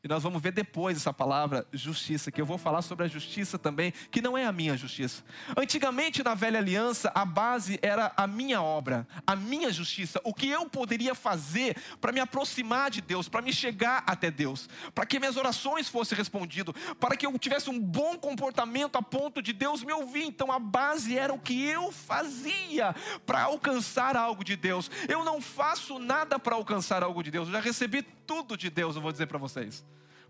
E 0.04 0.08
nós 0.10 0.22
vamos 0.22 0.42
ver 0.42 0.52
depois 0.52 0.98
essa 0.98 1.14
palavra 1.14 1.66
justiça, 1.72 2.30
que 2.30 2.42
eu 2.42 2.46
vou 2.46 2.58
falar 2.58 2.82
sobre 2.82 3.06
a 3.06 3.08
justiça 3.08 3.58
também, 3.58 3.94
que 4.12 4.22
não 4.22 4.38
é 4.38 4.46
a 4.46 4.52
minha 4.52 4.76
justiça. 4.76 5.24
Antigamente 5.56 6.22
na 6.22 6.36
velha 6.36 6.60
aliança, 6.60 7.10
a 7.16 7.24
base 7.24 7.80
era 7.82 8.12
a 8.18 8.28
minha 8.28 8.62
obra, 8.62 9.08
a 9.26 9.34
minha 9.34 9.72
justiça, 9.72 10.20
o 10.26 10.34
que 10.34 10.50
eu 10.50 10.70
poderia 10.70 11.16
fazer 11.16 11.78
para 12.02 12.12
me 12.12 12.20
aproximar 12.20 12.92
de 12.92 13.00
Deus, 13.00 13.30
para 13.30 13.42
me 13.42 13.54
chegar 13.54 14.04
até 14.06 14.30
Deus, 14.30 14.68
para 14.94 15.06
que 15.06 15.20
minhas 15.20 15.38
orações 15.38 15.88
fossem 15.88 16.18
respondidas, 16.18 16.76
para 17.00 17.16
que 17.16 17.26
eu 17.26 17.40
tivesse 17.40 17.70
um 17.70 17.80
bom 17.80 18.18
comportamento 18.18 18.98
a 18.98 19.02
ponto 19.02 19.42
de 19.42 19.54
Deus 19.54 19.86
me 19.86 19.94
ouvir. 19.94 20.26
Então 20.26 20.52
a 20.52 20.60
base 20.60 21.18
era 21.18 21.34
o 21.34 21.40
que 21.40 21.64
eu 21.64 21.94
fazia 21.94 22.94
para 23.26 23.44
alcançar 23.44 24.18
algo 24.18 24.44
de 24.44 24.58
Deus. 24.58 24.92
Eu 25.08 25.24
não 25.24 25.40
faço 25.40 25.98
nada 25.98 26.38
para 26.38 26.56
alcançar 26.56 27.04
algo 27.04 27.24
de 27.24 27.32
Deus. 27.32 27.48
Eu 27.48 27.54
já 27.54 27.62
recebi 27.62 28.02
tudo 28.02 28.58
de 28.58 28.70
Deus, 28.70 28.98
eu 28.98 29.02
vou 29.02 29.12
dizer 29.14 29.28
para 29.28 29.38
vocês. 29.38 29.82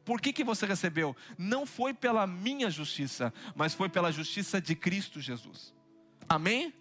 Por 0.06 0.20
que, 0.20 0.34
que 0.34 0.44
você 0.44 0.66
recebeu? 0.66 1.16
Não 1.38 1.66
foi 1.66 1.94
pela 1.94 2.28
minha 2.28 2.70
justiça, 2.70 3.34
mas 3.56 3.74
foi 3.74 3.88
pela 3.88 4.12
justiça 4.12 4.60
de 4.60 4.76
Cristo 4.76 5.22
Jesus. 5.22 5.74
Amém? 6.28 6.74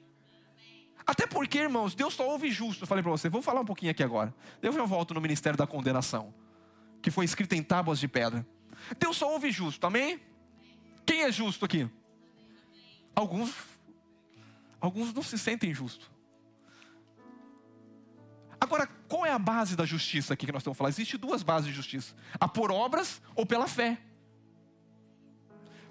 Até 1.07 1.27
porque, 1.27 1.59
irmãos, 1.59 1.95
Deus 1.95 2.15
só 2.15 2.29
ouve 2.29 2.51
justo. 2.51 2.85
Eu 2.85 2.87
falei 2.87 3.03
para 3.03 3.11
você, 3.11 3.29
vou 3.29 3.43
falar 3.43 3.61
um 3.61 3.65
pouquinho 3.65 3.91
aqui 3.91 4.03
agora. 4.03 4.35
Eu 4.61 4.73
volto 4.87 5.15
no 5.15 5.21
ministério 5.21 5.57
da 5.57 5.67
condenação, 5.67 6.35
que 7.01 7.11
foi 7.11 7.25
escrito 7.25 7.55
em 7.55 7.63
tábuas 7.63 7.99
de 7.99 8.09
pedra. 8.09 8.47
Deus 8.99 9.17
só 9.17 9.33
ouve 9.33 9.51
justo, 9.51 9.87
amém? 9.87 10.21
Quem 11.07 11.23
é 11.23 11.33
justo 11.33 11.65
aqui? 11.65 11.89
Alguns, 13.15 13.55
alguns 14.81 15.13
não 15.13 15.23
se 15.23 15.39
sentem 15.39 15.75
justos. 15.75 16.12
Agora, 18.63 18.89
qual 19.09 19.27
é 19.27 19.33
a 19.33 19.41
base 19.41 19.75
da 19.75 19.85
justiça 19.85 20.35
aqui 20.35 20.47
que 20.47 20.53
nós 20.53 20.61
estamos 20.61 20.79
falando? 20.79 20.93
Existem 20.93 21.19
duas 21.19 21.43
bases 21.43 21.67
de 21.67 21.75
justiça: 21.75 22.15
a 22.39 22.47
por 22.47 22.71
obras 22.71 23.21
ou 23.35 23.45
pela 23.45 23.67
fé. 23.67 23.99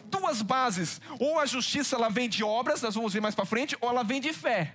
Duas 0.06 0.42
bases. 0.42 1.02
Ou 1.20 1.38
a 1.38 1.46
justiça 1.46 1.98
ela 1.98 2.10
vem 2.10 2.30
de 2.30 2.46
obras, 2.46 2.82
nós 2.82 2.96
vamos 2.96 3.12
ver 3.12 3.20
mais 3.20 3.36
para 3.36 3.44
frente, 3.44 3.78
ou 3.82 3.90
ela 3.90 4.06
vem 4.06 4.22
de 4.22 4.32
fé. 4.32 4.74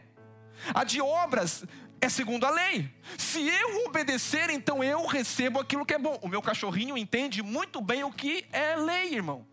A 0.75 0.85
de 0.85 1.01
obras 1.01 1.65
é 1.99 2.11
segundo 2.11 2.45
a 2.45 2.51
lei. 2.51 2.95
Se 3.17 3.41
eu 3.49 3.87
obedecer, 3.87 4.51
então 4.51 4.85
eu 4.85 5.07
recebo 5.07 5.59
aquilo 5.59 5.87
que 5.87 5.95
é 5.95 5.99
bom. 5.99 6.19
O 6.21 6.29
meu 6.29 6.43
cachorrinho 6.43 6.99
entende 6.99 7.43
muito 7.43 7.81
bem 7.81 8.05
o 8.05 8.13
que 8.13 8.45
é 8.53 8.77
lei, 8.77 9.15
irmão. 9.15 9.47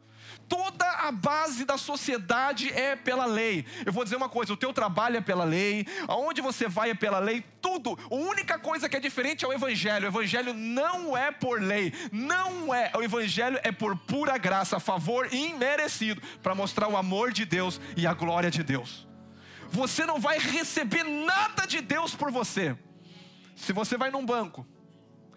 Toda 0.54 0.86
a 0.86 1.12
base 1.12 1.66
da 1.66 1.80
sociedade 1.80 2.72
é 2.72 2.96
pela 2.96 3.26
lei. 3.26 3.66
Eu 3.84 3.92
vou 3.92 4.04
dizer 4.04 4.16
uma 4.16 4.30
coisa: 4.30 4.54
o 4.54 4.58
teu 4.58 4.72
trabalho 4.72 5.18
é 5.18 5.22
pela 5.22 5.44
lei, 5.44 5.84
aonde 6.08 6.42
você 6.42 6.68
vai 6.68 6.92
é 6.92 6.94
pela 6.94 7.18
lei, 7.18 7.44
tudo. 7.60 7.98
A 8.12 8.14
única 8.14 8.60
coisa 8.60 8.88
que 8.88 8.96
é 8.96 9.00
diferente 9.00 9.44
é 9.44 9.48
o 9.48 9.52
Evangelho. 9.52 10.06
O 10.06 10.10
Evangelho 10.10 10.54
não 10.54 11.18
é 11.18 11.32
por 11.32 11.60
lei, 11.60 11.92
não 12.12 12.72
é. 12.72 12.92
O 12.96 13.02
Evangelho 13.02 13.60
é 13.64 13.72
por 13.72 13.98
pura 13.98 14.38
graça, 14.38 14.80
favor 14.80 15.34
imerecido, 15.34 16.22
para 16.44 16.54
mostrar 16.54 16.88
o 16.88 16.96
amor 16.96 17.32
de 17.32 17.46
Deus 17.46 17.82
e 17.98 18.06
a 18.06 18.14
glória 18.14 18.52
de 18.52 18.62
Deus. 18.62 19.08
Você 19.72 20.06
não 20.06 20.20
vai 20.20 20.38
receber 20.38 21.04
nada 21.04 21.66
de 21.66 21.82
Deus 21.82 22.14
por 22.14 22.32
você. 22.32 22.78
Se 23.56 23.74
você 23.74 23.98
vai 23.98 24.12
num 24.12 24.24
banco, 24.24 24.68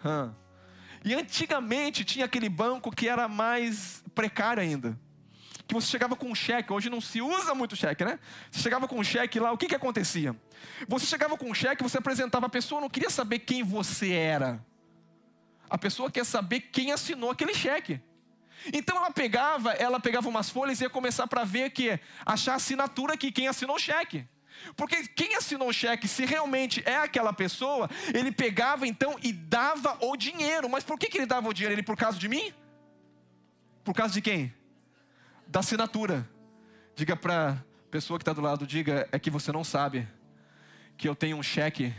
hum, 0.05 0.31
e 1.03 1.15
antigamente 1.15 2.05
tinha 2.05 2.25
aquele 2.25 2.49
banco 2.49 2.91
que 2.91 3.09
era 3.09 3.27
mais 3.27 4.03
precário 4.13 4.61
ainda. 4.61 5.06
Que 5.67 5.73
você 5.73 5.87
chegava 5.87 6.15
com 6.15 6.27
um 6.27 6.35
cheque, 6.35 6.71
hoje 6.71 6.89
não 6.89 7.01
se 7.01 7.21
usa 7.21 7.53
muito 7.53 7.75
cheque, 7.75 8.05
né? 8.05 8.19
Você 8.49 8.61
chegava 8.61 8.87
com 8.87 8.97
um 8.97 9.03
cheque 9.03 9.39
lá, 9.39 9.51
o 9.51 9.57
que 9.57 9.67
que 9.67 9.75
acontecia? 9.75 10.35
Você 10.87 11.05
chegava 11.05 11.37
com 11.37 11.49
um 11.49 11.53
cheque, 11.53 11.83
você 11.83 11.97
apresentava 11.97 12.45
a 12.45 12.49
pessoa, 12.49 12.79
não 12.79 12.89
queria 12.89 13.09
saber 13.09 13.39
quem 13.39 13.63
você 13.63 14.11
era. 14.13 14.63
A 15.69 15.77
pessoa 15.77 16.09
quer 16.09 16.25
saber 16.25 16.61
quem 16.61 16.91
assinou 16.91 17.31
aquele 17.31 17.53
cheque. 17.53 17.99
Então 18.73 18.97
ela 18.97 19.11
pegava, 19.11 19.71
ela 19.73 19.99
pegava 19.99 20.27
umas 20.29 20.49
folhas 20.49 20.79
e 20.79 20.83
ia 20.83 20.89
começar 20.89 21.27
para 21.27 21.43
ver 21.43 21.69
que 21.71 21.99
achar 22.25 22.53
a 22.53 22.55
assinatura 22.55 23.13
aqui, 23.13 23.31
quem 23.31 23.47
assinou 23.47 23.75
o 23.75 23.79
cheque. 23.79 24.25
Porque 24.75 25.07
quem 25.07 25.35
assinou 25.35 25.69
o 25.69 25.73
cheque, 25.73 26.07
se 26.07 26.25
realmente 26.25 26.81
é 26.85 26.95
aquela 26.95 27.31
pessoa, 27.31 27.89
ele 28.13 28.31
pegava 28.31 28.87
então 28.87 29.17
e 29.21 29.31
dava 29.31 29.97
o 30.01 30.15
dinheiro. 30.17 30.69
Mas 30.69 30.83
por 30.83 30.97
que, 30.97 31.07
que 31.07 31.17
ele 31.17 31.25
dava 31.25 31.47
o 31.47 31.53
dinheiro? 31.53 31.75
Ele 31.75 31.83
por 31.83 31.95
causa 31.95 32.17
de 32.17 32.27
mim? 32.27 32.53
Por 33.83 33.93
causa 33.93 34.13
de 34.13 34.21
quem? 34.21 34.53
Da 35.47 35.59
assinatura. 35.59 36.27
Diga 36.95 37.15
para 37.15 37.51
a 37.51 37.57
pessoa 37.91 38.17
que 38.17 38.23
está 38.23 38.33
do 38.33 38.41
lado, 38.41 38.65
diga, 38.65 39.07
é 39.11 39.19
que 39.19 39.29
você 39.29 39.51
não 39.51 39.63
sabe 39.63 40.07
que 40.97 41.07
eu 41.07 41.15
tenho 41.15 41.37
um 41.37 41.43
cheque 41.43 41.93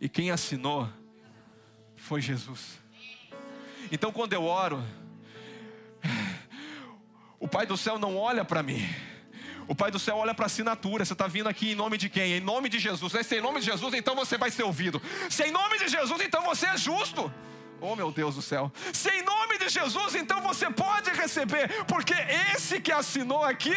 e 0.00 0.08
quem 0.08 0.30
assinou 0.30 0.88
foi 1.96 2.20
Jesus. 2.20 2.78
Então 3.90 4.10
quando 4.10 4.32
eu 4.32 4.44
oro, 4.44 4.82
o 7.38 7.46
Pai 7.46 7.66
do 7.66 7.76
céu 7.76 7.98
não 7.98 8.16
olha 8.16 8.44
para 8.44 8.62
mim 8.62 8.82
o 9.72 9.74
Pai 9.74 9.90
do 9.90 9.98
céu 9.98 10.16
olha 10.16 10.34
para 10.34 10.44
a 10.44 10.46
assinatura. 10.46 11.04
Você 11.04 11.12
está 11.12 11.26
vindo 11.26 11.48
aqui 11.48 11.72
em 11.72 11.74
nome 11.74 11.96
de 11.96 12.08
quem? 12.08 12.34
Em 12.34 12.40
nome 12.40 12.68
de 12.68 12.78
Jesus. 12.78 13.12
Se 13.12 13.34
é 13.34 13.38
em 13.38 13.42
nome 13.42 13.60
de 13.60 13.66
Jesus, 13.66 13.94
então 13.94 14.14
você 14.14 14.36
vai 14.36 14.50
ser 14.50 14.64
ouvido. 14.64 15.00
Se 15.30 15.42
é 15.42 15.48
em 15.48 15.50
nome 15.50 15.78
de 15.78 15.88
Jesus, 15.88 16.20
então 16.20 16.42
você 16.42 16.66
é 16.66 16.76
justo. 16.76 17.32
Oh 17.82 17.96
meu 17.96 18.12
Deus 18.12 18.36
do 18.36 18.42
céu. 18.42 18.72
Se 18.92 19.10
em 19.10 19.22
nome 19.22 19.58
de 19.58 19.68
Jesus, 19.68 20.14
então 20.14 20.40
você 20.40 20.70
pode 20.70 21.10
receber. 21.10 21.84
Porque 21.84 22.14
esse 22.54 22.80
que 22.80 22.92
assinou 22.92 23.44
aqui, 23.44 23.74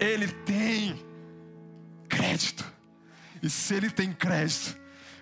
ele 0.00 0.28
tem 0.28 0.98
crédito. 2.08 2.64
E 3.42 3.50
se 3.50 3.74
ele 3.74 3.90
tem 3.90 4.12
crédito, 4.12 4.76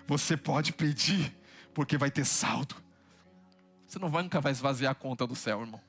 você 0.07 0.37
pode 0.37 0.71
pedir, 0.71 1.35
porque 1.73 1.97
vai 1.97 2.09
ter 2.09 2.25
saldo. 2.25 2.75
Você 3.85 3.99
não 3.99 4.09
vai, 4.09 4.23
nunca 4.23 4.39
vai 4.39 4.51
esvaziar 4.51 4.93
a 4.93 4.95
conta 4.95 5.27
do 5.27 5.35
céu, 5.35 5.61
irmão 5.61 5.81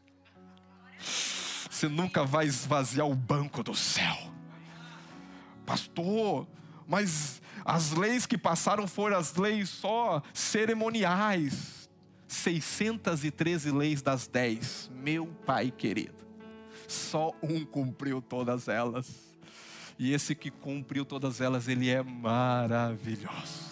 você 1.79 1.89
nunca 1.89 2.25
vai 2.25 2.47
esvaziar 2.47 3.07
o 3.07 3.15
banco 3.15 3.63
do 3.63 3.73
céu. 3.73 4.17
Pastor, 5.65 6.47
mas 6.89 7.41
as 7.65 7.93
leis 7.93 8.27
que 8.27 8.37
passaram 8.37 8.89
foram 8.89 9.17
as 9.17 9.37
leis 9.37 9.69
só 9.69 10.21
cerimoniais. 10.35 11.78
613 12.29 13.71
leis 13.73 14.03
das 14.03 14.29
10. 14.29 14.91
Meu 14.95 15.27
pai 15.47 15.73
querido. 15.77 16.27
Só 16.87 17.33
um 17.43 17.65
cumpriu 17.65 18.23
todas 18.23 18.69
elas. 18.69 19.37
E 19.99 20.13
esse 20.13 20.35
que 20.35 20.51
cumpriu 20.51 21.05
todas 21.05 21.41
elas, 21.41 21.67
ele 21.67 21.89
é 21.89 22.03
maravilhoso 22.03 23.69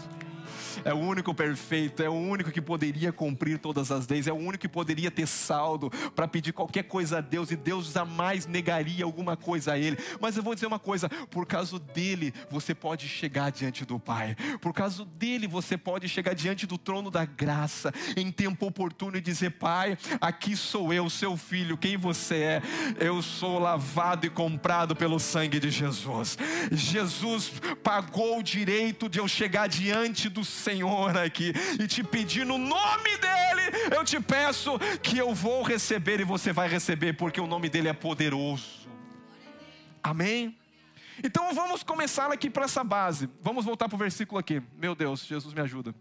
é 0.85 0.93
o 0.93 0.99
único 0.99 1.35
perfeito, 1.35 2.03
é 2.03 2.09
o 2.09 2.15
único 2.15 2.51
que 2.51 2.61
poderia 2.61 3.13
cumprir 3.13 3.59
todas 3.59 3.91
as 3.91 4.07
leis, 4.07 4.27
é 4.27 4.33
o 4.33 4.37
único 4.37 4.59
que 4.59 4.69
poderia 4.69 5.11
ter 5.11 5.27
saldo 5.27 5.91
para 6.15 6.29
pedir 6.29 6.53
qualquer 6.53 6.85
coisa 6.85 7.19
a 7.19 7.21
Deus 7.21 7.51
e 7.51 7.57
Deus 7.57 7.93
jamais 7.93 8.47
negaria 8.47 9.05
alguma 9.05 9.37
coisa 9.37 9.73
a 9.73 9.79
Ele. 9.79 9.99
Mas 10.21 10.37
eu 10.37 10.43
vou 10.43 10.55
dizer 10.55 10.67
uma 10.67 10.79
coisa: 10.79 11.09
por 11.31 11.47
causa 11.47 11.79
dele 11.79 12.33
você 12.51 12.75
pode 12.75 13.09
chegar 13.09 13.51
diante 13.51 13.85
do 13.85 13.99
Pai, 13.99 14.37
por 14.61 14.73
causa 14.73 15.05
dele 15.05 15.47
você 15.47 15.77
pode 15.77 16.09
chegar 16.09 16.35
diante 16.35 16.67
do 16.67 16.79
trono 16.79 17.11
da 17.11 17.25
graça 17.25 17.93
em 18.17 18.31
tempo 18.31 18.67
oportuno 18.67 19.17
e 19.17 19.21
dizer: 19.21 19.51
Pai, 19.53 19.97
aqui 20.21 20.57
sou 20.57 20.93
eu, 20.93 21.09
seu 21.11 21.37
filho, 21.37 21.77
quem 21.77 21.97
você 21.97 22.37
é? 22.37 22.63
Eu 22.99 23.23
sou 23.23 23.59
lavado 23.59 24.27
e 24.27 24.31
comprado 24.31 24.95
pelo 24.95 25.19
sangue 25.19 25.59
de 25.59 25.71
Jesus. 25.71 26.39
Jesus 26.73 27.53
pagou 27.83 28.39
o 28.39 28.43
direito 28.43 29.09
de 29.09 29.19
eu 29.19 29.29
chegar 29.29 29.69
diante 29.69 30.29
do 30.29 30.45
Senhor 30.67 31.17
aqui 31.17 31.53
e 31.81 31.87
te 31.87 32.03
pedir 32.03 32.45
no 32.45 32.59
nome 32.59 33.17
dEle, 33.19 33.95
eu 33.95 34.05
te 34.05 34.19
peço 34.19 34.77
que 35.01 35.17
eu 35.17 35.33
vou 35.33 35.63
receber 35.63 36.19
e 36.19 36.25
você 36.25 36.53
vai 36.53 36.69
receber, 36.69 37.13
porque 37.13 37.41
o 37.41 37.47
nome 37.47 37.69
dEle 37.69 37.87
é 37.87 37.93
poderoso. 37.93 38.89
Amém? 40.03 40.59
Então 41.23 41.55
vamos 41.55 41.85
começar 41.85 42.33
aqui 42.33 42.51
para 42.51 42.65
essa 42.65 42.83
base. 42.83 43.31
Vamos 43.41 43.65
voltar 43.65 43.89
para 43.89 43.95
o 43.95 43.99
versículo 43.99 44.41
aqui. 44.41 44.61
Meu 44.77 44.97
Deus, 44.97 45.25
Jesus 45.25 45.55
me 45.55 45.61
ajuda. 45.61 45.95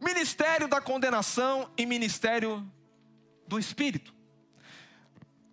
Ministério 0.00 0.68
da 0.68 0.80
condenação 0.80 1.68
e 1.76 1.84
ministério 1.84 2.64
do 3.48 3.58
Espírito. 3.58 4.14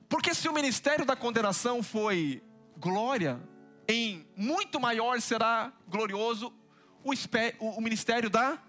Porque 0.07 0.35
se 0.35 0.47
o 0.47 0.53
ministério 0.53 1.05
da 1.05 1.15
condenação 1.15 1.81
foi 1.81 2.43
glória, 2.77 3.41
em 3.87 4.27
muito 4.37 4.79
maior 4.79 5.19
será 5.19 5.73
glorioso 5.87 6.53
o, 7.03 7.13
o 7.65 7.81
ministério 7.81 8.29
da 8.29 8.59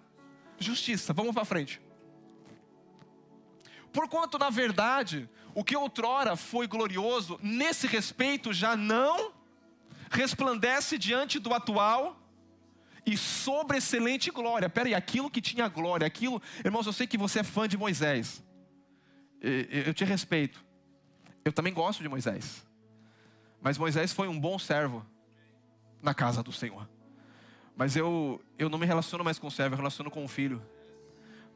justiça. 0.59 1.13
Vamos 1.13 1.35
para 1.35 1.45
frente. 1.45 1.81
Porquanto, 3.93 4.39
na 4.39 4.49
verdade, 4.49 5.29
o 5.55 5.63
que 5.63 5.77
outrora 5.77 6.35
foi 6.35 6.67
glorioso, 6.67 7.39
nesse 7.43 7.87
respeito 7.87 8.53
já 8.53 8.75
não 8.75 9.33
resplandece 10.11 10.99
diante 10.99 11.39
do 11.39 11.53
atual 11.53 12.19
e 13.05 13.17
sobre 13.17 13.79
excelente 13.79 14.31
glória. 14.31 14.69
Peraí, 14.69 14.95
aquilo 14.95 15.31
que 15.31 15.41
tinha 15.41 15.69
glória, 15.69 16.07
aquilo, 16.07 16.41
irmãos, 16.65 16.87
eu 16.87 16.93
sei 16.93 17.07
que 17.07 17.19
você 17.19 17.41
é 17.41 17.45
fã 17.45 17.69
de 17.69 17.77
Moisés. 17.77 18.43
Eu 19.41 19.93
te 19.93 20.05
respeito. 20.05 20.65
Eu 21.45 21.53
também 21.53 21.75
gosto 21.75 22.03
de 22.03 22.09
Moisés. 22.09 22.65
Mas 23.61 23.77
Moisés 23.77 24.13
foi 24.13 24.29
um 24.29 24.39
bom 24.39 24.59
servo 24.59 25.05
na 26.01 26.15
casa 26.15 26.43
do 26.43 26.53
Senhor. 26.53 26.89
Mas 27.77 27.97
eu, 27.97 28.41
eu 28.59 28.69
não 28.69 28.79
me 28.79 28.87
relaciono 28.87 29.25
mais 29.25 29.39
com 29.39 29.47
o 29.47 29.51
servo, 29.51 29.75
eu 29.75 29.79
relaciono 29.79 30.11
com 30.11 30.25
o 30.25 30.29
filho. 30.29 30.63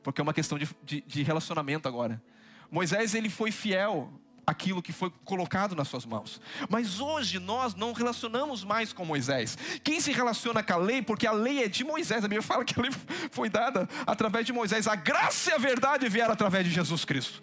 Porque 0.03 0.21
é 0.21 0.23
uma 0.23 0.35
questão 0.35 0.59
de, 0.59 0.69
de, 0.83 1.01
de 1.03 1.23
relacionamento 1.23 1.89
agora. 1.89 2.23
Moisés, 2.71 3.15
ele 3.15 3.29
foi 3.29 3.51
fiel 3.51 4.13
aquilo 4.47 4.81
que 4.81 4.93
foi 4.93 5.11
colocado 5.25 5.75
nas 5.75 5.89
suas 5.89 6.07
mãos. 6.07 6.41
Mas 6.71 7.01
hoje 7.01 7.41
nós 7.41 7.75
não 7.75 7.93
relacionamos 7.93 8.63
mais 8.63 8.93
com 8.93 9.05
Moisés. 9.05 9.59
Quem 9.83 10.01
se 10.01 10.13
relaciona 10.13 10.63
com 10.63 10.73
a 10.73 10.77
lei, 10.77 11.03
porque 11.03 11.27
a 11.27 11.33
lei 11.33 11.65
é 11.65 11.69
de 11.69 11.83
Moisés, 11.83 12.25
a 12.25 12.29
Bíblia 12.29 12.43
fala 12.43 12.65
que 12.65 12.79
a 12.79 12.83
lei 12.83 12.93
foi 13.33 13.51
dada 13.51 13.89
através 14.07 14.47
de 14.47 14.53
Moisés. 14.53 14.87
A 14.87 14.95
graça 14.95 15.51
e 15.51 15.53
a 15.55 15.59
verdade 15.59 16.09
vieram 16.09 16.33
através 16.33 16.65
de 16.65 16.71
Jesus 16.71 17.05
Cristo. 17.05 17.43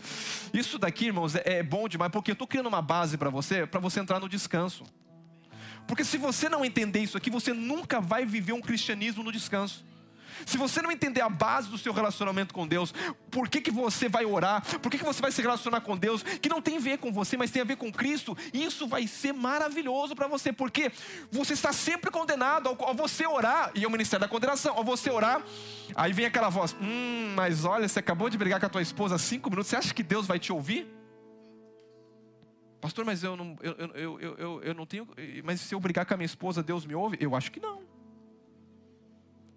Isso 0.54 0.80
daqui, 0.80 1.08
irmãos, 1.08 1.36
é, 1.36 1.44
é 1.46 1.64
bom 1.64 1.90
demais, 1.90 2.12
porque 2.12 2.32
eu 2.32 2.34
estou 2.34 2.48
criando 2.48 2.68
uma 2.68 2.82
base 2.82 3.18
para 3.18 3.30
você, 3.30 3.68
para 3.68 3.82
você 3.82 4.00
entrar 4.00 4.20
no 4.22 4.30
descanso. 4.30 4.86
Porque 5.88 6.04
se 6.04 6.18
você 6.18 6.50
não 6.50 6.64
entender 6.64 7.00
isso 7.00 7.18
aqui, 7.18 7.30
você 7.30 7.54
nunca 7.54 8.00
vai 8.00 8.26
viver 8.26 8.54
um 8.54 8.62
cristianismo 8.62 9.24
no 9.24 9.32
descanso. 9.32 9.84
Se 10.46 10.58
você 10.58 10.82
não 10.82 10.92
entender 10.92 11.22
a 11.22 11.30
base 11.30 11.70
do 11.70 11.78
seu 11.78 11.94
relacionamento 11.94 12.54
com 12.54 12.68
Deus, 12.68 12.94
por 13.32 13.48
que, 13.48 13.62
que 13.62 13.72
você 13.72 14.10
vai 14.10 14.26
orar, 14.26 14.64
por 14.80 14.92
que, 14.92 14.98
que 14.98 15.04
você 15.04 15.22
vai 15.22 15.32
se 15.32 15.42
relacionar 15.42 15.82
com 15.82 15.96
Deus, 15.96 16.24
que 16.24 16.50
não 16.50 16.62
tem 16.62 16.78
a 16.78 16.80
ver 16.80 16.98
com 16.98 17.12
você, 17.12 17.38
mas 17.38 17.52
tem 17.52 17.62
a 17.62 17.66
ver 17.66 17.78
com 17.78 17.92
Cristo, 17.92 18.38
isso 18.54 18.88
vai 18.88 19.08
ser 19.08 19.34
maravilhoso 19.34 20.16
para 20.16 20.28
você, 20.28 20.52
porque 20.52 20.92
você 21.32 21.54
está 21.54 21.72
sempre 21.72 22.12
condenado 22.12 22.68
ao, 22.68 22.94
você 22.94 23.26
orar, 23.26 23.72
e 23.76 23.84
é 23.84 23.88
o 23.88 23.92
ministério 23.92 24.22
da 24.22 24.28
condenação, 24.28 24.76
ao 24.76 24.84
você 24.84 25.10
orar, 25.10 25.42
aí 25.96 26.12
vem 26.14 26.26
aquela 26.26 26.50
voz: 26.50 26.76
Hum, 26.82 27.34
mas 27.36 27.66
olha, 27.66 27.88
você 27.88 28.00
acabou 28.00 28.30
de 28.30 28.38
brigar 28.38 28.60
com 28.60 28.66
a 28.66 28.70
tua 28.70 28.82
esposa 28.82 29.16
há 29.16 29.20
cinco 29.20 29.50
minutos, 29.50 29.70
você 29.70 29.76
acha 29.76 29.94
que 29.94 30.04
Deus 30.04 30.28
vai 30.28 30.40
te 30.40 30.52
ouvir? 30.52 31.03
Pastor, 32.84 33.06
mas 33.06 33.24
eu 33.24 33.38
não, 33.38 33.58
eu, 33.62 33.72
eu, 33.72 34.20
eu, 34.20 34.36
eu, 34.38 34.62
eu 34.62 34.74
não 34.74 34.86
tenho. 34.86 35.08
Mas 35.42 35.62
se 35.62 35.74
eu 35.74 35.80
brigar 35.80 36.06
com 36.06 36.16
a 36.16 36.18
minha 36.18 36.26
esposa, 36.26 36.62
Deus 36.62 36.86
me 36.86 36.94
ouve? 36.94 37.16
Eu 37.18 37.34
acho 37.34 37.50
que 37.50 37.58
não. 37.58 37.82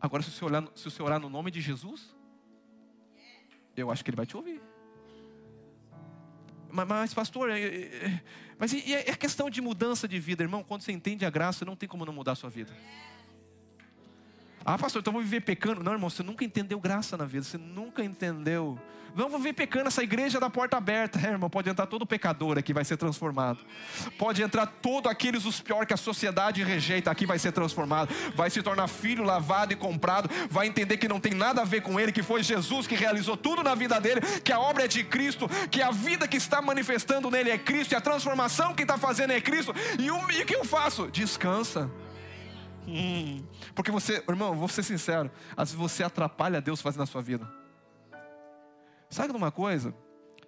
Agora, 0.00 0.22
se 0.22 0.30
você, 0.30 0.44
olhar, 0.44 0.64
se 0.76 0.84
você 0.84 1.02
orar 1.02 1.18
no 1.18 1.28
nome 1.28 1.50
de 1.50 1.60
Jesus, 1.60 2.14
eu 3.76 3.90
acho 3.90 4.04
que 4.04 4.10
Ele 4.10 4.16
vai 4.16 4.26
te 4.26 4.36
ouvir. 4.36 4.62
Mas, 6.70 6.86
mas 6.86 7.14
pastor, 7.14 7.50
é, 7.50 7.60
é, 7.60 8.22
mas 8.60 8.72
é 8.72 9.16
questão 9.16 9.50
de 9.50 9.60
mudança 9.60 10.06
de 10.06 10.20
vida, 10.20 10.44
irmão? 10.44 10.62
Quando 10.62 10.82
você 10.82 10.92
entende 10.92 11.26
a 11.26 11.30
graça, 11.30 11.64
não 11.64 11.74
tem 11.74 11.88
como 11.88 12.04
não 12.06 12.12
mudar 12.12 12.30
a 12.30 12.36
sua 12.36 12.48
vida. 12.48 12.72
Ah, 14.66 14.76
pastor, 14.76 15.00
então 15.00 15.12
vou 15.12 15.22
viver 15.22 15.42
pecando. 15.42 15.82
Não, 15.82 15.92
irmão, 15.92 16.10
você 16.10 16.22
nunca 16.22 16.44
entendeu 16.44 16.80
graça 16.80 17.16
na 17.16 17.24
vida, 17.24 17.44
você 17.44 17.56
nunca 17.56 18.02
entendeu 18.02 18.76
não 19.16 19.30
vou 19.30 19.40
vir 19.40 19.54
pecando, 19.54 19.88
essa 19.88 20.02
igreja 20.02 20.38
da 20.38 20.50
porta 20.50 20.76
aberta. 20.76 21.18
É, 21.26 21.30
irmão, 21.30 21.48
pode 21.48 21.70
entrar 21.70 21.86
todo 21.86 22.04
pecador 22.04 22.58
aqui, 22.58 22.74
vai 22.74 22.84
ser 22.84 22.98
transformado. 22.98 23.58
Pode 24.18 24.42
entrar 24.42 24.66
todo 24.66 25.08
aqueles 25.08 25.46
os 25.46 25.58
pior 25.58 25.86
que 25.86 25.94
a 25.94 25.96
sociedade 25.96 26.62
rejeita, 26.62 27.10
aqui 27.10 27.24
vai 27.24 27.38
ser 27.38 27.50
transformado. 27.50 28.14
Vai 28.34 28.50
se 28.50 28.62
tornar 28.62 28.86
filho 28.88 29.24
lavado 29.24 29.72
e 29.72 29.76
comprado. 29.76 30.28
Vai 30.50 30.66
entender 30.66 30.98
que 30.98 31.08
não 31.08 31.18
tem 31.18 31.32
nada 31.32 31.62
a 31.62 31.64
ver 31.64 31.80
com 31.80 31.98
ele, 31.98 32.12
que 32.12 32.22
foi 32.22 32.42
Jesus 32.42 32.86
que 32.86 32.94
realizou 32.94 33.38
tudo 33.38 33.62
na 33.62 33.74
vida 33.74 33.98
dele, 33.98 34.20
que 34.44 34.52
a 34.52 34.60
obra 34.60 34.84
é 34.84 34.88
de 34.88 35.02
Cristo, 35.02 35.48
que 35.70 35.80
a 35.80 35.90
vida 35.90 36.28
que 36.28 36.36
está 36.36 36.60
manifestando 36.60 37.30
nele 37.30 37.50
é 37.50 37.56
Cristo, 37.56 37.92
e 37.92 37.96
a 37.96 38.02
transformação 38.02 38.74
que 38.74 38.82
está 38.82 38.98
fazendo 38.98 39.32
é 39.32 39.40
Cristo. 39.40 39.74
E 39.98 40.10
o, 40.10 40.30
e 40.30 40.42
o 40.42 40.46
que 40.46 40.54
eu 40.54 40.64
faço? 40.64 41.08
Descansa. 41.10 41.90
Hum, 42.86 43.44
porque 43.74 43.90
você, 43.90 44.24
irmão, 44.28 44.54
vou 44.54 44.68
ser 44.68 44.82
sincero, 44.82 45.30
às 45.56 45.70
vezes 45.70 45.74
você 45.74 46.04
atrapalha 46.04 46.60
Deus 46.60 46.80
fazendo 46.80 47.02
a 47.02 47.06
sua 47.06 47.20
vida. 47.20 47.50
Sabe 49.10 49.30
de 49.32 49.36
uma 49.36 49.50
coisa? 49.50 49.94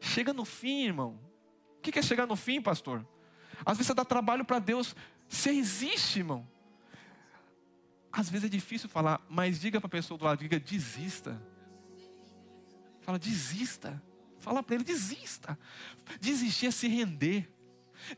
Chega 0.00 0.32
no 0.32 0.44
fim, 0.44 0.84
irmão. 0.84 1.18
O 1.78 1.80
que 1.80 1.98
é 1.98 2.02
chegar 2.02 2.26
no 2.26 2.36
fim, 2.36 2.60
pastor? 2.60 3.04
Às 3.64 3.76
vezes 3.76 3.88
você 3.88 3.94
dá 3.94 4.04
trabalho 4.04 4.44
para 4.44 4.58
Deus. 4.58 4.94
Você 5.28 5.50
existe, 5.50 6.20
irmão. 6.20 6.46
Às 8.12 8.30
vezes 8.30 8.46
é 8.46 8.48
difícil 8.48 8.88
falar, 8.88 9.20
mas 9.28 9.60
diga 9.60 9.80
para 9.80 9.86
a 9.86 9.90
pessoa 9.90 10.16
do 10.16 10.24
lado, 10.24 10.38
diga, 10.38 10.58
desista. 10.58 11.40
Fala, 13.00 13.18
desista. 13.18 14.02
Fala 14.38 14.62
para 14.62 14.76
ele, 14.76 14.84
desista. 14.84 15.58
Desistir 16.20 16.66
é 16.66 16.70
se 16.70 16.88
render. 16.88 17.50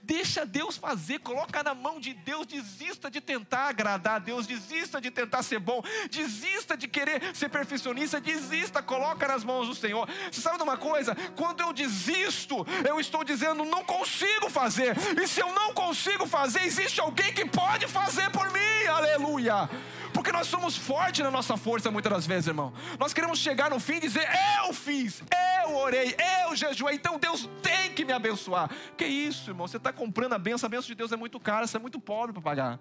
Deixa 0.02 0.44
Deus 0.44 0.76
fazer, 0.76 1.18
coloca 1.20 1.62
na 1.62 1.74
mão 1.74 2.00
de 2.00 2.14
Deus, 2.14 2.46
desista 2.46 3.10
de 3.10 3.20
tentar 3.20 3.68
agradar 3.68 4.16
a 4.16 4.18
Deus, 4.18 4.46
desista 4.46 5.00
de 5.00 5.10
tentar 5.10 5.42
ser 5.42 5.58
bom, 5.58 5.82
desista 6.10 6.76
de 6.76 6.86
querer 6.88 7.34
ser 7.34 7.48
perfeccionista, 7.48 8.20
desista, 8.20 8.82
coloca 8.82 9.26
nas 9.26 9.44
mãos 9.44 9.66
do 9.68 9.74
Senhor. 9.74 10.08
Você 10.30 10.40
sabe 10.40 10.56
de 10.56 10.62
uma 10.62 10.76
coisa? 10.76 11.14
Quando 11.36 11.60
eu 11.60 11.72
desisto, 11.72 12.66
eu 12.86 13.00
estou 13.00 13.24
dizendo 13.24 13.64
não 13.64 13.84
consigo 13.84 14.48
fazer. 14.48 14.96
E 15.20 15.26
se 15.26 15.40
eu 15.40 15.52
não 15.52 15.72
consigo 15.72 16.26
fazer, 16.26 16.62
existe 16.62 17.00
alguém 17.00 17.32
que 17.32 17.44
pode 17.46 17.86
fazer 17.86 18.30
por 18.30 18.50
mim. 18.52 18.86
Aleluia. 18.88 19.68
Porque 20.12 20.32
nós 20.32 20.46
somos 20.46 20.76
fortes 20.76 21.22
na 21.24 21.30
nossa 21.30 21.56
força 21.56 21.90
muitas 21.90 22.12
das 22.12 22.26
vezes, 22.26 22.48
irmão. 22.48 22.72
Nós 22.98 23.12
queremos 23.12 23.38
chegar 23.38 23.70
no 23.70 23.78
fim 23.78 23.94
e 23.94 24.00
dizer: 24.00 24.28
Eu 24.64 24.72
fiz, 24.72 25.22
eu 25.64 25.76
orei, 25.76 26.14
eu 26.44 26.54
jejuei, 26.56 26.96
então 26.96 27.18
Deus 27.18 27.48
tem 27.62 27.92
que 27.92 28.04
me 28.04 28.12
abençoar. 28.12 28.70
Que 28.96 29.04
isso, 29.04 29.50
irmão? 29.50 29.66
Você 29.66 29.76
está 29.76 29.92
comprando 29.92 30.32
a 30.32 30.38
benção, 30.38 30.66
a 30.66 30.70
benção 30.70 30.88
de 30.88 30.94
Deus 30.94 31.12
é 31.12 31.16
muito 31.16 31.38
cara, 31.38 31.66
você 31.66 31.76
é 31.76 31.80
muito 31.80 32.00
pobre 32.00 32.32
para 32.32 32.42
pagar. 32.42 32.80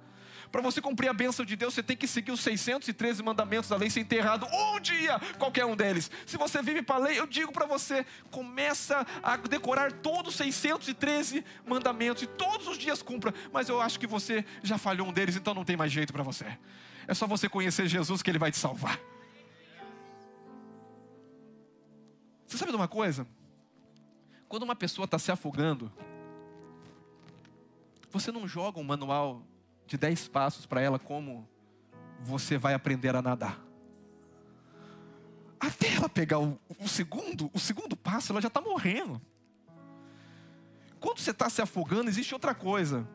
Para 0.51 0.61
você 0.61 0.81
cumprir 0.81 1.07
a 1.09 1.13
bênção 1.13 1.45
de 1.45 1.55
Deus, 1.55 1.73
você 1.73 1.83
tem 1.83 1.95
que 1.95 2.07
seguir 2.07 2.31
os 2.31 2.39
613 2.41 3.21
mandamentos 3.21 3.69
da 3.69 3.75
lei 3.75 3.89
sem 3.89 4.03
ter 4.03 4.17
errado 4.17 4.47
um 4.51 4.79
dia 4.79 5.19
qualquer 5.37 5.65
um 5.65 5.75
deles. 5.75 6.09
Se 6.25 6.37
você 6.37 6.61
vive 6.61 6.81
para 6.81 6.95
a 6.95 6.99
lei, 6.99 7.19
eu 7.19 7.27
digo 7.27 7.51
para 7.51 7.67
você, 7.67 8.05
começa 8.31 9.05
a 9.21 9.37
decorar 9.37 9.91
todos 9.91 10.31
os 10.31 10.35
613 10.37 11.43
mandamentos 11.67 12.23
e 12.23 12.27
todos 12.27 12.67
os 12.67 12.77
dias 12.77 13.03
cumpra. 13.03 13.33
Mas 13.53 13.69
eu 13.69 13.79
acho 13.79 13.99
que 13.99 14.07
você 14.07 14.43
já 14.63 14.77
falhou 14.77 15.07
um 15.07 15.13
deles, 15.13 15.35
então 15.35 15.53
não 15.53 15.63
tem 15.63 15.77
mais 15.77 15.91
jeito 15.91 16.11
para 16.11 16.23
você. 16.23 16.45
É 17.09 17.13
só 17.15 17.25
você 17.25 17.49
conhecer 17.49 17.87
Jesus 17.87 18.21
que 18.21 18.29
Ele 18.29 18.37
vai 18.37 18.51
te 18.51 18.57
salvar. 18.59 18.99
Você 22.45 22.55
sabe 22.55 22.69
de 22.71 22.75
uma 22.75 22.87
coisa? 22.87 23.25
Quando 24.47 24.61
uma 24.61 24.75
pessoa 24.75 25.05
está 25.05 25.17
se 25.17 25.31
afogando, 25.31 25.91
você 28.11 28.31
não 28.31 28.47
joga 28.47 28.79
um 28.79 28.83
manual 28.83 29.41
de 29.87 29.97
10 29.97 30.27
passos 30.27 30.67
para 30.67 30.81
ela 30.81 30.99
como 30.99 31.49
você 32.21 32.59
vai 32.59 32.75
aprender 32.75 33.15
a 33.15 33.23
nadar. 33.23 33.59
Até 35.59 35.91
ela 35.95 36.07
pegar 36.07 36.37
o, 36.37 36.59
o 36.77 36.87
segundo, 36.87 37.49
o 37.51 37.59
segundo 37.59 37.97
passo, 37.97 38.31
ela 38.31 38.39
já 38.39 38.49
está 38.49 38.61
morrendo. 38.61 39.19
Quando 40.99 41.17
você 41.17 41.31
está 41.31 41.49
se 41.49 41.59
afogando, 41.59 42.07
existe 42.07 42.35
outra 42.35 42.53
coisa. 42.53 43.07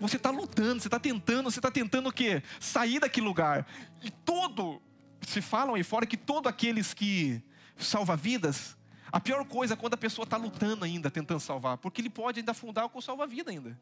Você 0.00 0.16
está 0.16 0.30
lutando, 0.30 0.80
você 0.80 0.88
está 0.88 0.98
tentando, 0.98 1.50
você 1.50 1.58
está 1.58 1.70
tentando 1.70 2.08
o 2.08 2.12
quê? 2.12 2.42
Sair 2.58 2.98
daquele 2.98 3.26
lugar. 3.26 3.66
E 4.02 4.10
todo, 4.10 4.80
se 5.20 5.42
falam 5.42 5.74
aí 5.74 5.84
fora 5.84 6.06
que 6.06 6.16
todos 6.16 6.50
aqueles 6.50 6.94
que 6.94 7.42
salva 7.76 8.16
vidas, 8.16 8.76
a 9.12 9.20
pior 9.20 9.44
coisa 9.44 9.74
é 9.74 9.76
quando 9.76 9.94
a 9.94 9.98
pessoa 9.98 10.24
está 10.24 10.36
lutando 10.36 10.84
ainda, 10.84 11.10
tentando 11.10 11.40
salvar, 11.40 11.76
porque 11.78 12.00
ele 12.00 12.10
pode 12.10 12.40
ainda 12.40 12.52
afundar 12.52 12.88
com 12.88 12.98
o 12.98 13.02
salva-vida 13.02 13.50
ainda. 13.50 13.78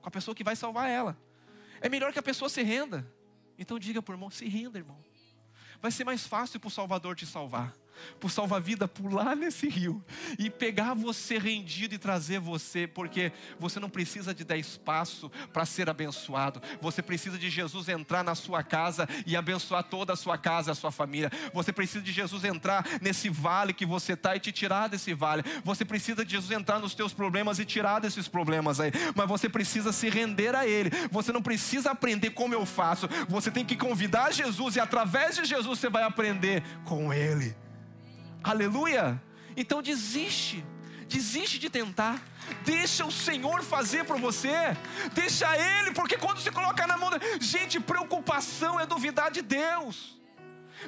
Com 0.00 0.08
a 0.08 0.10
pessoa 0.10 0.34
que 0.34 0.44
vai 0.44 0.54
salvar 0.54 0.88
ela. 0.88 1.16
É 1.80 1.88
melhor 1.88 2.12
que 2.12 2.18
a 2.18 2.22
pessoa 2.22 2.48
se 2.48 2.62
renda. 2.62 3.06
Então 3.58 3.78
diga 3.78 4.00
para 4.00 4.12
o 4.12 4.14
irmão, 4.14 4.30
se 4.30 4.48
renda, 4.48 4.78
irmão. 4.78 4.98
Vai 5.80 5.90
ser 5.90 6.04
mais 6.04 6.26
fácil 6.26 6.60
para 6.60 6.68
o 6.68 6.70
Salvador 6.70 7.16
te 7.16 7.26
salvar 7.26 7.74
por 8.18 8.30
salva-vida 8.30 8.86
pular 8.86 9.36
nesse 9.36 9.68
rio 9.68 10.02
e 10.38 10.50
pegar 10.50 10.94
você 10.94 11.38
rendido 11.38 11.94
e 11.94 11.98
trazer 11.98 12.38
você, 12.38 12.86
porque 12.86 13.32
você 13.58 13.78
não 13.80 13.88
precisa 13.88 14.34
de 14.34 14.44
dar 14.44 14.56
espaço 14.56 15.30
para 15.52 15.64
ser 15.64 15.88
abençoado. 15.88 16.60
Você 16.80 17.02
precisa 17.02 17.38
de 17.38 17.50
Jesus 17.50 17.88
entrar 17.88 18.24
na 18.24 18.34
sua 18.34 18.62
casa 18.62 19.08
e 19.26 19.36
abençoar 19.36 19.84
toda 19.84 20.12
a 20.12 20.16
sua 20.16 20.38
casa, 20.38 20.72
a 20.72 20.74
sua 20.74 20.90
família. 20.90 21.30
Você 21.52 21.72
precisa 21.72 22.02
de 22.02 22.12
Jesus 22.12 22.44
entrar 22.44 22.86
nesse 23.00 23.28
vale 23.28 23.72
que 23.72 23.86
você 23.86 24.12
está 24.12 24.36
e 24.36 24.40
te 24.40 24.52
tirar 24.52 24.88
desse 24.88 25.14
vale. 25.14 25.42
Você 25.64 25.84
precisa 25.84 26.24
de 26.24 26.32
Jesus 26.32 26.50
entrar 26.50 26.78
nos 26.78 26.94
teus 26.94 27.12
problemas 27.12 27.58
e 27.58 27.64
tirar 27.64 28.00
desses 28.00 28.28
problemas 28.28 28.80
aí. 28.80 28.90
Mas 29.14 29.28
você 29.28 29.48
precisa 29.48 29.92
se 29.92 30.08
render 30.08 30.54
a 30.54 30.66
Ele. 30.66 30.90
Você 31.10 31.32
não 31.32 31.42
precisa 31.42 31.90
aprender 31.90 32.30
como 32.30 32.54
eu 32.54 32.66
faço. 32.66 33.08
Você 33.28 33.50
tem 33.50 33.64
que 33.64 33.76
convidar 33.76 34.32
Jesus 34.32 34.76
e 34.76 34.80
através 34.80 35.36
de 35.36 35.44
Jesus 35.44 35.78
você 35.78 35.88
vai 35.88 36.02
aprender 36.02 36.62
com 36.84 37.12
Ele. 37.12 37.54
Aleluia! 38.44 39.20
Então 39.56 39.82
desiste. 39.82 40.64
Desiste 41.08 41.58
de 41.58 41.70
tentar. 41.70 42.22
Deixa 42.62 43.04
o 43.06 43.10
Senhor 43.10 43.62
fazer 43.62 44.04
por 44.04 44.18
você. 44.18 44.54
Deixa 45.14 45.46
Ele, 45.56 45.92
porque 45.92 46.18
quando 46.18 46.40
você 46.40 46.50
coloca 46.50 46.86
na 46.86 46.98
mão. 46.98 47.10
Gente, 47.40 47.80
preocupação 47.80 48.78
é 48.78 48.84
duvidar 48.84 49.30
de 49.30 49.40
Deus. 49.40 50.20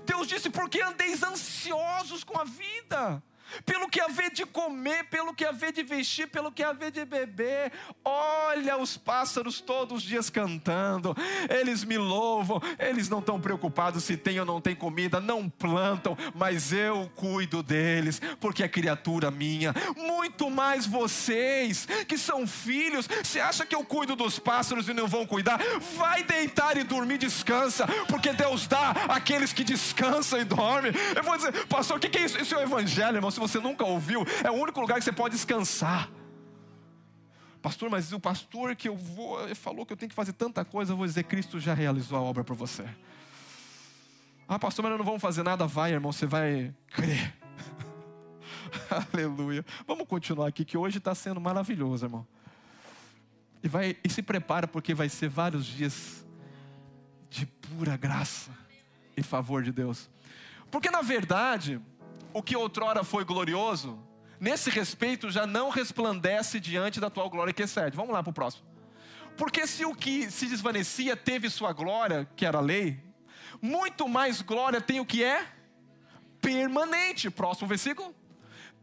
Deus 0.04 0.28
disse: 0.28 0.50
porque 0.50 0.82
andeis 0.82 1.22
ansiosos 1.22 2.22
com 2.22 2.38
a 2.38 2.44
vida 2.44 3.22
pelo 3.64 3.88
que 3.88 4.00
haver 4.00 4.30
de 4.30 4.44
comer, 4.44 5.04
pelo 5.04 5.34
que 5.34 5.44
haver 5.44 5.72
de 5.72 5.82
vestir, 5.82 6.28
pelo 6.28 6.52
que 6.52 6.62
haver 6.62 6.90
de 6.90 7.04
beber. 7.04 7.72
Olha 8.04 8.76
os 8.76 8.96
pássaros 8.96 9.60
todos 9.60 9.98
os 9.98 10.02
dias 10.02 10.30
cantando, 10.30 11.16
eles 11.48 11.84
me 11.84 11.98
louvam, 11.98 12.60
eles 12.78 13.08
não 13.08 13.20
estão 13.20 13.40
preocupados 13.40 14.04
se 14.04 14.16
tem 14.16 14.38
ou 14.38 14.46
não 14.46 14.60
tem 14.60 14.74
comida, 14.74 15.20
não 15.20 15.48
plantam, 15.48 16.16
mas 16.34 16.72
eu 16.72 17.10
cuido 17.14 17.62
deles, 17.62 18.20
porque 18.40 18.62
é 18.62 18.68
criatura 18.68 19.30
minha. 19.30 19.74
Muito 19.96 20.50
mais 20.50 20.86
vocês 20.86 21.86
que 22.06 22.18
são 22.18 22.46
filhos, 22.46 23.08
você 23.22 23.40
acha 23.40 23.64
que 23.64 23.74
eu 23.74 23.84
cuido 23.84 24.16
dos 24.16 24.38
pássaros 24.38 24.88
e 24.88 24.94
não 24.94 25.06
vão 25.06 25.26
cuidar? 25.26 25.60
Vai 25.96 26.22
deitar 26.22 26.76
e 26.76 26.84
dormir, 26.84 27.18
descansa, 27.18 27.86
porque 28.08 28.32
Deus 28.32 28.66
dá 28.66 28.90
àqueles 29.08 29.52
que 29.52 29.64
descansam 29.64 30.40
e 30.40 30.44
dormem. 30.44 30.92
Eu 31.14 31.22
vou 31.22 31.36
dizer, 31.36 31.66
pastor, 31.66 31.96
o 31.96 32.00
que 32.00 32.16
é 32.16 32.22
isso? 32.22 32.40
Isso 32.40 32.54
é 32.54 32.58
o 32.58 32.62
evangelho, 32.62 33.16
irmão 33.16 33.30
se 33.36 33.40
você 33.40 33.60
nunca 33.60 33.84
ouviu, 33.84 34.26
é 34.42 34.50
o 34.50 34.54
único 34.54 34.80
lugar 34.80 34.98
que 34.98 35.04
você 35.04 35.12
pode 35.12 35.34
descansar. 35.34 36.10
Pastor, 37.60 37.90
mas 37.90 38.10
o 38.12 38.18
pastor 38.18 38.74
que 38.74 38.88
eu 38.88 38.96
vou 38.96 39.54
falou 39.54 39.84
que 39.84 39.92
eu 39.92 39.96
tenho 39.96 40.08
que 40.08 40.14
fazer 40.14 40.32
tanta 40.32 40.64
coisa, 40.64 40.92
eu 40.92 40.96
vou 40.96 41.06
dizer, 41.06 41.24
Cristo 41.24 41.60
já 41.60 41.74
realizou 41.74 42.16
a 42.16 42.22
obra 42.22 42.42
para 42.42 42.54
você. 42.54 42.88
Ah, 44.48 44.58
pastor, 44.58 44.82
mas 44.84 44.96
não 44.96 45.04
vamos 45.04 45.20
fazer 45.20 45.42
nada, 45.42 45.66
vai, 45.66 45.92
irmão, 45.92 46.12
você 46.12 46.24
vai 46.24 46.74
crer. 46.88 47.34
Aleluia. 49.12 49.64
Vamos 49.86 50.06
continuar 50.06 50.46
aqui, 50.46 50.64
que 50.64 50.78
hoje 50.78 50.98
está 50.98 51.14
sendo 51.14 51.40
maravilhoso, 51.40 52.06
irmão. 52.06 52.26
E, 53.62 53.68
vai, 53.68 53.96
e 54.02 54.08
se 54.08 54.22
prepara, 54.22 54.66
porque 54.66 54.94
vai 54.94 55.08
ser 55.08 55.28
vários 55.28 55.66
dias 55.66 56.24
de 57.28 57.44
pura 57.44 57.96
graça. 57.98 58.50
e 59.16 59.22
favor 59.22 59.62
de 59.62 59.72
Deus. 59.72 60.08
Porque 60.70 60.90
na 60.90 61.02
verdade, 61.02 61.80
o 62.36 62.42
que 62.42 62.54
outrora 62.54 63.02
foi 63.02 63.24
glorioso, 63.24 63.98
nesse 64.38 64.68
respeito 64.68 65.30
já 65.30 65.46
não 65.46 65.70
resplandece 65.70 66.60
diante 66.60 67.00
da 67.00 67.06
atual 67.06 67.30
glória 67.30 67.50
que 67.50 67.62
excede. 67.62 67.96
Vamos 67.96 68.12
lá 68.12 68.22
para 68.22 68.30
o 68.30 68.34
próximo. 68.34 68.68
Porque 69.38 69.66
se 69.66 69.86
o 69.86 69.94
que 69.94 70.30
se 70.30 70.44
desvanecia 70.44 71.16
teve 71.16 71.48
sua 71.48 71.72
glória, 71.72 72.28
que 72.36 72.44
era 72.44 72.58
a 72.58 72.60
lei, 72.60 73.02
muito 73.62 74.06
mais 74.06 74.42
glória 74.42 74.82
tem 74.82 75.00
o 75.00 75.06
que 75.06 75.24
é 75.24 75.50
permanente. 76.38 77.30
Próximo 77.30 77.68
versículo. 77.68 78.14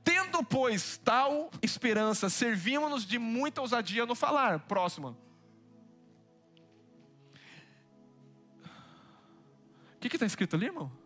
Tendo, 0.04 0.44
pois, 0.44 0.98
tal 0.98 1.52
esperança, 1.62 2.32
servimos-nos 2.32 3.06
de 3.06 3.20
muita 3.20 3.62
ousadia 3.62 4.04
no 4.04 4.16
falar. 4.16 4.62
Próximo. 4.62 5.16
O 9.96 10.00
que 10.00 10.08
está 10.08 10.26
escrito 10.26 10.56
ali, 10.56 10.66
irmão? 10.66 11.03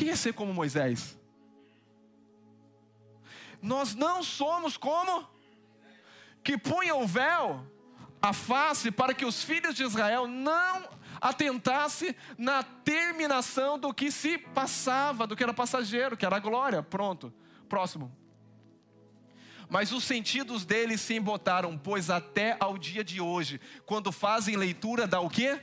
Que 0.00 0.08
é 0.08 0.16
ser 0.16 0.32
como 0.32 0.54
Moisés? 0.54 1.14
Nós 3.60 3.94
não 3.94 4.22
somos 4.22 4.78
como 4.78 5.28
que 6.42 6.56
punha 6.56 6.94
o 6.94 7.06
véu 7.06 7.66
a 8.22 8.32
face 8.32 8.90
para 8.90 9.12
que 9.12 9.26
os 9.26 9.44
filhos 9.44 9.74
de 9.74 9.82
Israel 9.82 10.26
não 10.26 10.88
atentasse 11.20 12.16
na 12.38 12.62
terminação 12.62 13.78
do 13.78 13.92
que 13.92 14.10
se 14.10 14.38
passava, 14.38 15.26
do 15.26 15.36
que 15.36 15.42
era 15.42 15.52
passageiro, 15.52 16.16
que 16.16 16.24
era 16.24 16.36
a 16.36 16.40
glória. 16.40 16.82
Pronto. 16.82 17.30
Próximo. 17.68 18.10
Mas 19.68 19.92
os 19.92 20.02
sentidos 20.02 20.64
deles 20.64 21.02
se 21.02 21.14
embotaram, 21.14 21.76
pois 21.76 22.08
até 22.08 22.56
ao 22.58 22.78
dia 22.78 23.04
de 23.04 23.20
hoje, 23.20 23.60
quando 23.84 24.10
fazem 24.10 24.56
leitura 24.56 25.06
da 25.06 25.20
o 25.20 25.28
quê? 25.28 25.60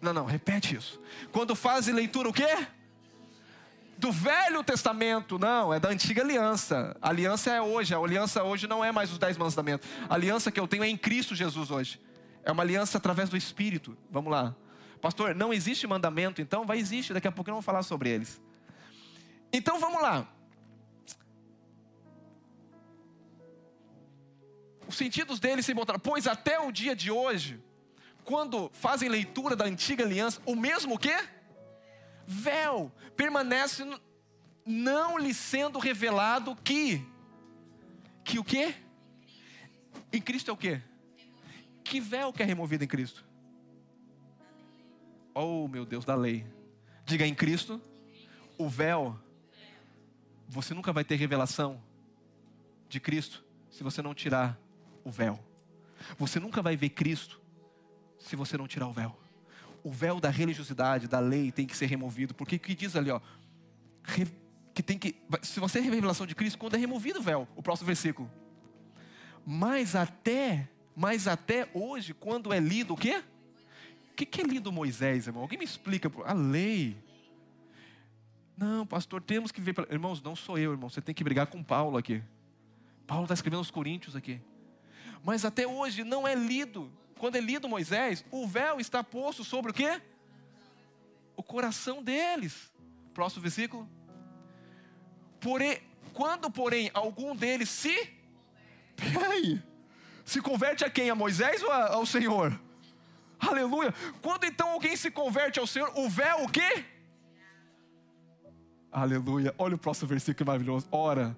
Não, 0.00 0.14
não, 0.14 0.24
repete 0.24 0.74
isso. 0.74 0.98
Quando 1.30 1.54
fazem 1.54 1.94
leitura 1.94 2.30
o 2.30 2.32
quê? 2.32 2.66
Do 3.98 4.10
Velho 4.12 4.62
Testamento, 4.62 5.38
não, 5.38 5.72
é 5.72 5.80
da 5.80 5.88
antiga 5.88 6.22
aliança. 6.22 6.96
A 7.00 7.08
aliança 7.08 7.50
é 7.50 7.60
hoje, 7.60 7.94
a 7.94 7.98
aliança 7.98 8.42
hoje 8.42 8.66
não 8.66 8.84
é 8.84 8.92
mais 8.92 9.10
os 9.12 9.18
dez 9.18 9.36
mandamentos. 9.36 9.88
A 10.08 10.14
aliança 10.14 10.50
que 10.50 10.58
eu 10.58 10.66
tenho 10.68 10.84
é 10.84 10.88
em 10.88 10.96
Cristo 10.96 11.34
Jesus 11.34 11.70
hoje. 11.70 12.00
É 12.42 12.52
uma 12.52 12.62
aliança 12.62 12.98
através 12.98 13.28
do 13.28 13.36
Espírito. 13.36 13.96
Vamos 14.10 14.30
lá. 14.30 14.54
Pastor, 15.00 15.34
não 15.34 15.52
existe 15.52 15.86
mandamento, 15.86 16.40
então 16.40 16.64
vai 16.64 16.78
existir, 16.78 17.12
daqui 17.12 17.28
a 17.28 17.32
pouco 17.32 17.50
eu 17.50 17.54
vou 17.54 17.62
falar 17.62 17.82
sobre 17.82 18.08
eles. 18.08 18.40
Então 19.52 19.78
vamos 19.78 20.00
lá. 20.00 20.26
Os 24.86 24.96
sentidos 24.96 25.38
deles 25.38 25.64
se 25.64 25.74
botaram, 25.74 26.00
pois 26.00 26.26
até 26.26 26.58
o 26.58 26.70
dia 26.70 26.94
de 26.94 27.10
hoje, 27.10 27.62
quando 28.24 28.70
fazem 28.72 29.08
leitura 29.08 29.54
da 29.54 29.64
antiga 29.64 30.04
aliança, 30.04 30.40
o 30.44 30.56
mesmo 30.56 30.98
que? 30.98 31.14
Véu 32.26 32.92
permanece 33.16 33.84
não 34.66 35.18
lhe 35.18 35.34
sendo 35.34 35.78
revelado 35.78 36.56
que 36.56 37.06
que 38.24 38.38
o 38.38 38.44
quê? 38.44 38.74
Em 40.10 40.20
Cristo 40.20 40.50
é 40.50 40.54
o 40.54 40.56
quê? 40.56 40.80
Que 41.84 42.00
véu 42.00 42.32
que 42.32 42.42
é 42.42 42.46
removido 42.46 42.84
em 42.84 42.86
Cristo? 42.86 43.22
Oh, 45.34 45.68
meu 45.68 45.84
Deus, 45.84 46.04
da 46.04 46.14
lei. 46.14 46.46
Diga 47.04 47.26
em 47.26 47.34
Cristo, 47.34 47.82
o 48.56 48.68
véu 48.68 49.20
você 50.48 50.72
nunca 50.72 50.92
vai 50.92 51.04
ter 51.04 51.16
revelação 51.16 51.82
de 52.88 53.00
Cristo 53.00 53.44
se 53.70 53.82
você 53.82 54.00
não 54.00 54.14
tirar 54.14 54.58
o 55.02 55.10
véu. 55.10 55.38
Você 56.18 56.38
nunca 56.38 56.62
vai 56.62 56.76
ver 56.76 56.90
Cristo 56.90 57.40
se 58.18 58.36
você 58.36 58.56
não 58.56 58.68
tirar 58.68 58.86
o 58.86 58.92
véu 58.92 59.23
o 59.84 59.92
véu 59.92 60.18
da 60.18 60.30
religiosidade, 60.30 61.06
da 61.06 61.20
lei 61.20 61.52
tem 61.52 61.66
que 61.66 61.76
ser 61.76 61.86
removido. 61.86 62.34
Porque 62.34 62.56
o 62.56 62.58
que 62.58 62.74
diz 62.74 62.96
ali, 62.96 63.10
ó, 63.10 63.20
que 64.74 64.82
tem 64.82 64.98
que, 64.98 65.14
se 65.42 65.60
você 65.60 65.78
é 65.78 65.82
revelação 65.82 66.26
de 66.26 66.34
Cristo, 66.34 66.58
quando 66.58 66.74
é 66.74 66.78
removido 66.78 67.20
o 67.20 67.22
véu, 67.22 67.46
o 67.54 67.62
próximo 67.62 67.86
versículo. 67.86 68.28
Mas 69.46 69.94
até, 69.94 70.68
mas 70.96 71.28
até 71.28 71.68
hoje, 71.74 72.14
quando 72.14 72.52
é 72.52 72.58
lido 72.58 72.94
o 72.94 72.96
quê? 72.96 73.22
O 74.10 74.14
que, 74.16 74.24
que 74.24 74.40
é 74.40 74.44
lido 74.44 74.72
Moisés, 74.72 75.26
irmão? 75.26 75.42
Alguém 75.42 75.58
me 75.58 75.64
explica? 75.64 76.10
A 76.24 76.32
lei. 76.32 76.96
Não, 78.56 78.86
pastor, 78.86 79.20
temos 79.20 79.52
que 79.52 79.60
ver. 79.60 79.74
Irmãos, 79.90 80.22
não 80.22 80.34
sou 80.34 80.56
eu, 80.56 80.72
irmão. 80.72 80.88
Você 80.88 81.02
tem 81.02 81.14
que 81.14 81.22
brigar 81.22 81.48
com 81.48 81.62
Paulo 81.62 81.98
aqui. 81.98 82.22
Paulo 83.06 83.24
está 83.24 83.34
escrevendo 83.34 83.58
aos 83.58 83.70
Coríntios 83.70 84.16
aqui. 84.16 84.40
Mas 85.22 85.44
até 85.44 85.66
hoje 85.66 86.04
não 86.04 86.26
é 86.26 86.34
lido 86.34 86.90
quando 87.18 87.36
é 87.36 87.40
lido 87.40 87.68
Moisés, 87.68 88.24
o 88.30 88.46
véu 88.46 88.80
está 88.80 89.02
posto 89.02 89.44
sobre 89.44 89.70
o 89.70 89.74
quê? 89.74 90.00
O 91.36 91.42
coração 91.42 92.02
deles. 92.02 92.72
Próximo 93.12 93.42
versículo. 93.42 93.88
Porém, 95.40 95.80
quando, 96.12 96.50
porém, 96.50 96.90
algum 96.94 97.34
deles 97.34 97.68
se. 97.68 98.12
Peraí. 98.96 99.62
Se 100.24 100.40
converte 100.40 100.84
a 100.84 100.90
quem? 100.90 101.10
A 101.10 101.14
Moisés 101.14 101.62
ou 101.62 101.70
a, 101.70 101.94
ao 101.94 102.06
Senhor? 102.06 102.58
Aleluia. 103.38 103.92
Quando 104.22 104.44
então 104.44 104.70
alguém 104.70 104.96
se 104.96 105.10
converte 105.10 105.58
ao 105.58 105.66
Senhor, 105.66 105.92
o 105.96 106.08
véu 106.08 106.44
o 106.44 106.48
quê? 106.48 106.84
Aleluia. 108.90 109.54
Olha 109.58 109.74
o 109.74 109.78
próximo 109.78 110.08
versículo 110.08 110.46
maravilhoso. 110.46 110.86
Ora, 110.90 111.36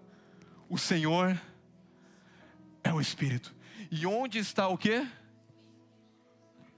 o 0.69 0.79
Senhor 0.79 1.41
é 2.85 2.93
o 2.93 3.01
Espírito. 3.01 3.55
E 3.91 4.07
onde 4.07 4.39
está 4.39 4.69
o 4.69 4.79
quê? 4.79 5.07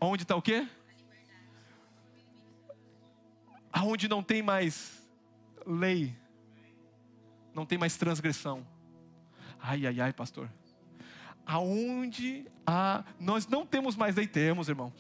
Onde 0.01 0.23
está 0.23 0.37
o 0.37 0.43
quê? 0.43 0.67
Aonde 3.73 4.09
não 4.09 4.23
tem 4.23 4.43
mais 4.43 5.07
lei, 5.67 6.17
não 7.55 7.67
tem 7.67 7.77
mais 7.77 7.97
transgressão. 7.97 8.67
Ai, 9.61 9.87
ai, 9.87 10.01
ai, 10.01 10.13
pastor. 10.13 10.49
Aonde 11.45 12.47
há, 12.67 13.05
nós 13.19 13.47
não 13.47 13.67
temos 13.67 13.97
mais 13.97 14.17
lei, 14.17 14.27
temos, 14.27 14.69
irmão. 14.69 14.93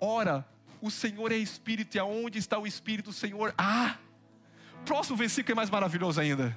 Ora, 0.00 0.46
o 0.80 0.90
Senhor 0.90 1.32
é 1.32 1.36
Espírito, 1.36 1.96
e 1.96 1.98
aonde 1.98 2.38
está 2.38 2.58
o 2.58 2.66
Espírito 2.66 3.06
do 3.06 3.12
Senhor? 3.12 3.54
Ah! 3.58 3.96
Próximo 4.84 5.16
versículo 5.16 5.52
é 5.52 5.54
mais 5.56 5.70
maravilhoso 5.70 6.20
ainda. 6.20 6.56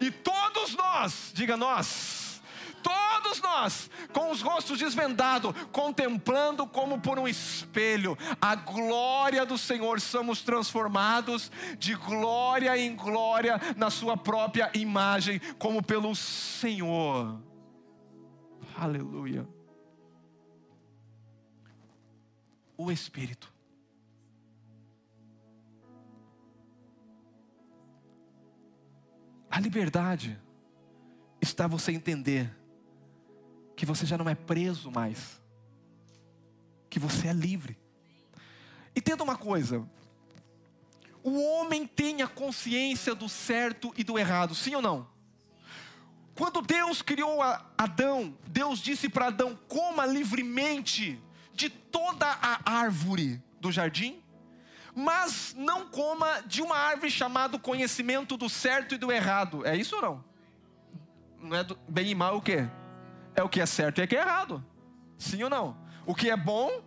E 0.00 0.10
todos 0.10 0.74
nós, 0.74 1.30
diga 1.34 1.56
nós, 1.56 2.27
todos 2.82 3.40
nós, 3.40 3.90
com 4.12 4.30
os 4.30 4.40
rostos 4.40 4.78
desvendados, 4.78 5.52
contemplando 5.72 6.66
como 6.66 7.00
por 7.00 7.18
um 7.18 7.28
espelho 7.28 8.16
a 8.40 8.54
glória 8.54 9.44
do 9.44 9.58
Senhor, 9.58 10.00
somos 10.00 10.42
transformados 10.42 11.50
de 11.78 11.94
glória 11.94 12.76
em 12.78 12.94
glória 12.94 13.60
na 13.76 13.90
Sua 13.90 14.16
própria 14.16 14.70
imagem, 14.74 15.40
como 15.58 15.82
pelo 15.82 16.14
Senhor. 16.14 17.40
Aleluia. 18.76 19.46
O 22.76 22.92
Espírito. 22.92 23.52
A 29.50 29.60
liberdade 29.60 30.38
está 31.40 31.66
você 31.66 31.90
entender 31.90 32.57
que 33.78 33.86
você 33.86 34.04
já 34.04 34.18
não 34.18 34.28
é 34.28 34.34
preso 34.34 34.90
mais, 34.90 35.40
que 36.90 36.98
você 36.98 37.28
é 37.28 37.32
livre. 37.32 37.78
Entenda 38.94 39.22
uma 39.22 39.36
coisa: 39.36 39.88
o 41.22 41.40
homem 41.40 41.86
tem 41.86 42.20
a 42.20 42.26
consciência 42.26 43.14
do 43.14 43.28
certo 43.28 43.94
e 43.96 44.02
do 44.02 44.18
errado, 44.18 44.52
sim 44.52 44.74
ou 44.74 44.82
não? 44.82 45.06
Quando 46.34 46.60
Deus 46.60 47.02
criou 47.02 47.40
Adão, 47.78 48.36
Deus 48.48 48.80
disse 48.80 49.08
para 49.08 49.28
Adão: 49.28 49.56
coma 49.68 50.04
livremente 50.04 51.22
de 51.54 51.70
toda 51.70 52.26
a 52.26 52.68
árvore 52.68 53.40
do 53.60 53.70
jardim, 53.70 54.20
mas 54.92 55.54
não 55.56 55.86
coma 55.86 56.42
de 56.46 56.62
uma 56.62 56.76
árvore 56.76 57.12
chamada 57.12 57.56
conhecimento 57.60 58.36
do 58.36 58.48
certo 58.48 58.96
e 58.96 58.98
do 58.98 59.12
errado. 59.12 59.64
É 59.64 59.76
isso 59.76 59.94
ou 59.94 60.02
não? 60.02 60.24
Não 61.40 61.56
é 61.56 61.62
do, 61.62 61.78
bem 61.88 62.10
e 62.10 62.14
mal 62.16 62.38
o 62.38 62.42
quê? 62.42 62.68
É 63.38 63.42
o 63.42 63.48
que 63.48 63.60
é 63.60 63.66
certo 63.66 64.00
e 64.00 64.04
o 64.04 64.08
que 64.08 64.16
é 64.16 64.20
errado. 64.20 64.64
Sim 65.16 65.42
ou 65.44 65.50
não? 65.50 65.76
O 66.04 66.14
que 66.14 66.28
é 66.28 66.36
bom 66.36 66.82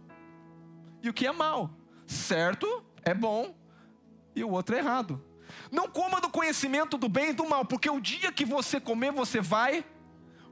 e 1.02 1.10
o 1.10 1.14
que 1.14 1.26
é 1.26 1.32
mal. 1.32 1.70
Certo 2.06 2.84
é 3.04 3.14
bom 3.14 3.56
e 4.36 4.44
o 4.44 4.50
outro 4.50 4.76
é 4.76 4.80
errado. 4.80 5.24
Não 5.72 5.88
coma 5.88 6.22
do 6.22 6.30
conhecimento 6.30 6.98
do 6.98 7.10
bem 7.10 7.30
e 7.30 7.34
do 7.34 7.48
mal, 7.48 7.66
porque 7.66 7.90
o 7.90 8.00
dia 8.00 8.32
que 8.32 8.46
você 8.46 8.80
comer, 8.80 9.12
você 9.12 9.42
vai 9.42 9.86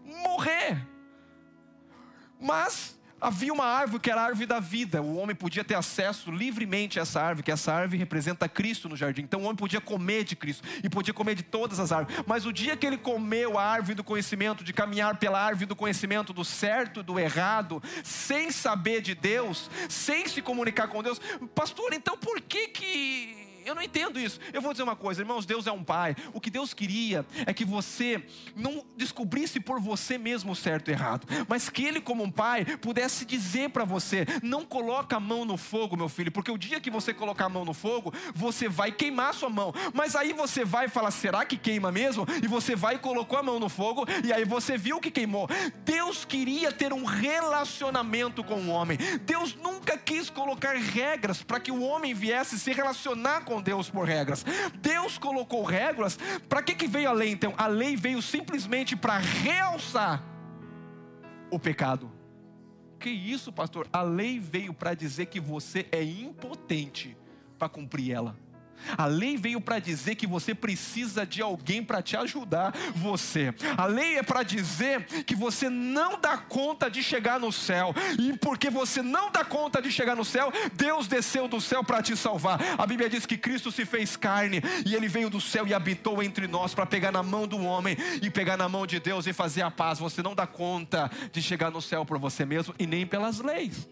morrer. 0.04 0.86
Mas 2.40 2.99
Havia 3.22 3.52
uma 3.52 3.66
árvore 3.66 4.02
que 4.02 4.10
era 4.10 4.22
a 4.22 4.26
árvore 4.26 4.46
da 4.46 4.60
vida. 4.60 5.02
O 5.02 5.18
homem 5.18 5.36
podia 5.36 5.64
ter 5.64 5.76
acesso 5.76 6.32
livremente 6.32 7.00
a 7.00 7.02
essa 7.02 7.22
árvore, 7.22 7.44
que 7.44 7.52
essa 7.52 7.74
árvore 7.74 7.98
representa 7.98 8.48
Cristo 8.48 8.88
no 8.88 8.96
jardim. 8.96 9.24
Então 9.24 9.42
o 9.42 9.44
homem 9.44 9.56
podia 9.56 9.82
comer 9.82 10.24
de 10.24 10.36
Cristo 10.36 10.68
e 10.84 10.90
podia 10.90 11.14
comer 11.14 11.36
de 11.36 11.44
todas 11.44 11.80
as 11.80 11.92
árvores. 11.92 12.24
Mas 12.26 12.46
o 12.46 12.54
dia 12.54 12.78
que 12.78 12.86
ele 12.86 12.98
comeu 12.98 13.58
a 13.58 13.64
árvore 13.64 13.96
do 13.96 14.04
conhecimento, 14.04 14.64
de 14.64 14.74
caminhar 14.74 15.18
pela 15.18 15.42
árvore 15.42 15.66
do 15.66 15.76
conhecimento 15.76 16.32
do 16.32 16.46
certo 16.46 17.02
e 17.02 17.04
do 17.04 17.20
errado, 17.20 17.82
sem 18.04 18.52
saber 18.52 19.02
de 19.02 19.14
Deus, 19.16 19.70
sem 19.90 20.28
se 20.28 20.42
comunicar 20.42 20.88
com 20.88 21.04
Deus, 21.04 21.20
pastor, 21.54 21.94
então 21.94 22.18
por 22.18 22.40
que 22.42 22.68
que 22.70 23.49
eu 23.66 23.76
não 23.76 23.82
entendo 23.82 24.20
isso. 24.20 24.40
Eu 24.54 24.62
vou 24.62 24.72
dizer 24.72 24.84
uma 24.84 24.96
coisa, 24.96 25.22
irmãos, 25.22 25.46
Deus 25.46 25.68
é 25.68 25.72
um 25.72 25.84
pai. 25.84 26.16
O 26.34 26.42
que 26.42 26.50
Deus 26.50 26.74
queria 26.74 27.26
é 27.46 27.54
que 27.54 27.66
você 27.66 28.24
não 28.56 28.86
descobrisse 28.96 29.60
por 29.60 29.80
você 29.80 30.18
mesmo 30.18 30.52
o 30.52 30.56
certo 30.56 30.90
e 30.90 30.92
errado, 30.92 31.28
mas 31.48 31.70
que 31.70 31.84
ele 31.84 32.02
como 32.02 32.24
um 32.24 32.32
pai 32.32 32.66
pudesse 32.78 33.26
dizer 33.26 33.70
para 33.70 33.86
você: 33.86 34.26
"Não 34.42 34.66
coloca 34.66 35.18
a 35.18 35.20
mão 35.20 35.46
no 35.46 35.58
fogo, 35.58 35.98
meu 35.98 36.10
filho, 36.10 36.32
porque 36.32 36.52
o 36.52 36.58
dia 36.58 36.80
que 36.80 36.90
você 36.90 37.14
colocar 37.14 37.46
a 37.46 37.50
mão 37.50 37.66
no 37.66 37.74
fogo, 37.74 38.14
você 38.34 38.68
vai 38.68 38.92
queimar 38.92 39.34
sua 39.34 39.50
mão". 39.50 39.74
Mas 39.94 40.16
aí 40.16 40.34
você 40.34 40.64
vai 40.66 40.88
falar: 40.88 41.12
"Será 41.12 41.46
que 41.46 41.58
queima 41.58 41.92
mesmo?" 41.92 42.26
E 42.44 42.48
você 42.48 42.76
vai 42.76 42.96
e 42.96 43.00
colocou 43.00 43.38
a 43.38 43.44
mão 43.44 43.60
no 43.60 43.70
fogo 43.70 44.06
e 44.24 44.34
aí 44.34 44.46
você 44.46 44.78
viu 44.78 45.00
que 45.00 45.12
queimou. 45.12 45.48
Deus 45.84 46.26
queria 46.26 46.72
ter 46.72 46.94
um 46.94 47.04
relacionamento 47.04 48.44
com 48.44 48.56
o 48.56 48.70
homem. 48.70 48.98
Deus 49.22 49.56
nunca 49.56 49.98
quis 49.98 50.30
colocar 50.30 50.76
regras 50.76 51.44
para 51.44 51.60
que 51.60 51.72
o 51.72 51.82
homem 51.82 52.14
viesse 52.14 52.60
se 52.60 52.72
relacionar 52.72 53.42
com 53.50 53.62
Deus 53.62 53.90
por 53.90 54.08
regras. 54.08 54.46
Deus 54.80 55.18
colocou 55.18 55.64
regras. 55.64 56.20
Para 56.48 56.62
que, 56.62 56.76
que 56.76 56.88
veio 56.88 57.10
a 57.10 57.14
lei 57.14 57.32
então? 57.32 57.54
A 57.58 57.66
lei 57.66 57.96
veio 57.98 58.22
simplesmente 58.22 58.96
para 58.96 59.18
realçar 59.18 60.24
o 61.50 61.58
pecado. 61.58 62.12
Que 63.00 63.10
isso, 63.10 63.52
pastor? 63.52 63.88
A 63.92 64.04
lei 64.04 64.40
veio 64.40 64.74
para 64.74 64.94
dizer 64.94 65.26
que 65.26 65.40
você 65.40 65.88
é 65.92 66.04
impotente 66.04 67.18
para 67.58 67.68
cumprir 67.68 68.12
ela. 68.12 68.38
A 68.98 69.06
lei 69.06 69.38
veio 69.38 69.62
para 69.62 69.80
dizer 69.80 70.16
que 70.16 70.28
você 70.28 70.54
precisa 70.56 71.26
de 71.26 71.42
alguém 71.42 71.84
para 71.84 72.02
te 72.02 72.16
ajudar 72.18 72.74
você. 72.96 73.54
A 73.78 73.86
lei 73.86 74.18
é 74.18 74.24
para 74.24 74.44
dizer 74.44 75.04
que 75.24 75.36
você 75.36 75.70
não 75.70 76.20
dá 76.20 76.38
conta 76.38 76.90
de 76.90 77.02
chegar 77.04 77.40
no 77.40 77.52
céu. 77.52 77.94
E 78.18 78.38
porque 78.38 78.70
você 78.70 79.02
não 79.02 79.32
dá 79.32 79.44
conta 79.44 79.82
de 79.82 79.92
chegar 79.92 80.16
no 80.16 80.26
céu, 80.26 80.52
Deus 80.74 81.08
desceu 81.08 81.48
do 81.48 81.62
céu 81.62 81.84
para 81.84 82.02
te 82.02 82.16
salvar. 82.16 82.60
A 82.78 82.86
Bíblia 82.86 83.10
diz 83.10 83.26
que 83.26 83.38
Cristo 83.38 83.72
se 83.72 83.86
fez 83.86 84.16
carne 84.16 84.62
e 84.86 84.96
ele 84.96 85.08
veio 85.08 85.30
do 85.30 85.42
céu 85.42 85.68
e 85.68 85.74
habitou 85.74 86.22
entre 86.22 86.48
nós 86.48 86.74
para 86.74 86.86
pegar 86.86 87.12
na 87.12 87.24
mão 87.24 87.48
do 87.48 87.64
homem 87.64 87.98
e 88.22 88.30
pegar 88.30 88.58
na 88.58 88.70
mão 88.70 88.86
de 88.86 89.00
Deus 89.00 89.28
e 89.28 89.34
fazer 89.34 89.62
a 89.62 89.72
paz. 89.72 90.00
Você 90.00 90.22
não 90.22 90.36
dá 90.36 90.48
conta 90.48 91.10
de 91.32 91.42
chegar 91.42 91.72
no 91.72 91.82
céu 91.82 92.06
por 92.06 92.18
você 92.18 92.46
mesmo 92.46 92.74
e 92.78 92.86
nem 92.86 93.06
pelas 93.06 93.40
leis. 93.40 93.88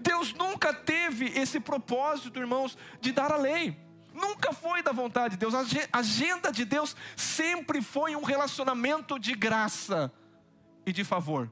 Deus 0.00 0.32
nunca 0.34 0.72
teve 0.72 1.26
esse 1.26 1.60
propósito, 1.60 2.38
irmãos, 2.38 2.76
de 3.00 3.12
dar 3.12 3.32
a 3.32 3.36
lei. 3.36 3.76
Nunca 4.12 4.52
foi 4.52 4.82
da 4.82 4.92
vontade 4.92 5.36
de 5.36 5.38
Deus. 5.38 5.54
A 5.54 5.98
agenda 5.98 6.50
de 6.50 6.64
Deus 6.64 6.96
sempre 7.16 7.80
foi 7.80 8.16
um 8.16 8.22
relacionamento 8.22 9.18
de 9.18 9.34
graça 9.34 10.12
e 10.84 10.92
de 10.92 11.04
favor. 11.04 11.50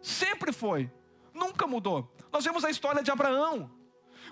Sempre 0.00 0.52
foi. 0.52 0.90
Nunca 1.34 1.66
mudou. 1.66 2.14
Nós 2.32 2.44
vemos 2.44 2.64
a 2.64 2.70
história 2.70 3.02
de 3.02 3.10
Abraão. 3.10 3.70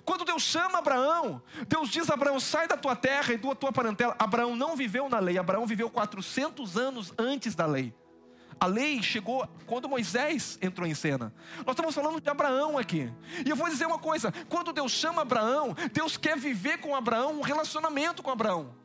Quando 0.03 0.25
Deus 0.25 0.41
chama 0.41 0.79
Abraão, 0.79 1.41
Deus 1.67 1.89
diz 1.89 2.09
a 2.09 2.13
Abraão: 2.13 2.39
sai 2.39 2.67
da 2.67 2.77
tua 2.77 2.95
terra 2.95 3.33
e 3.33 3.37
da 3.37 3.55
tua 3.55 3.71
parentela. 3.71 4.15
Abraão 4.17 4.55
não 4.55 4.75
viveu 4.75 5.07
na 5.07 5.19
lei, 5.19 5.37
Abraão 5.37 5.65
viveu 5.65 5.89
400 5.89 6.77
anos 6.77 7.13
antes 7.17 7.55
da 7.55 7.65
lei. 7.65 7.93
A 8.61 8.67
lei 8.67 9.01
chegou 9.01 9.43
quando 9.65 9.89
Moisés 9.89 10.59
entrou 10.61 10.87
em 10.87 10.93
cena. 10.93 11.33
Nós 11.65 11.73
estamos 11.73 11.95
falando 11.95 12.21
de 12.21 12.29
Abraão 12.29 12.77
aqui. 12.77 13.11
E 13.43 13.49
eu 13.49 13.55
vou 13.55 13.67
dizer 13.67 13.87
uma 13.87 13.97
coisa: 13.97 14.31
quando 14.47 14.71
Deus 14.71 14.91
chama 14.91 15.23
Abraão, 15.23 15.75
Deus 15.91 16.15
quer 16.15 16.37
viver 16.37 16.77
com 16.77 16.95
Abraão 16.95 17.39
um 17.39 17.41
relacionamento 17.41 18.21
com 18.21 18.29
Abraão. 18.29 18.75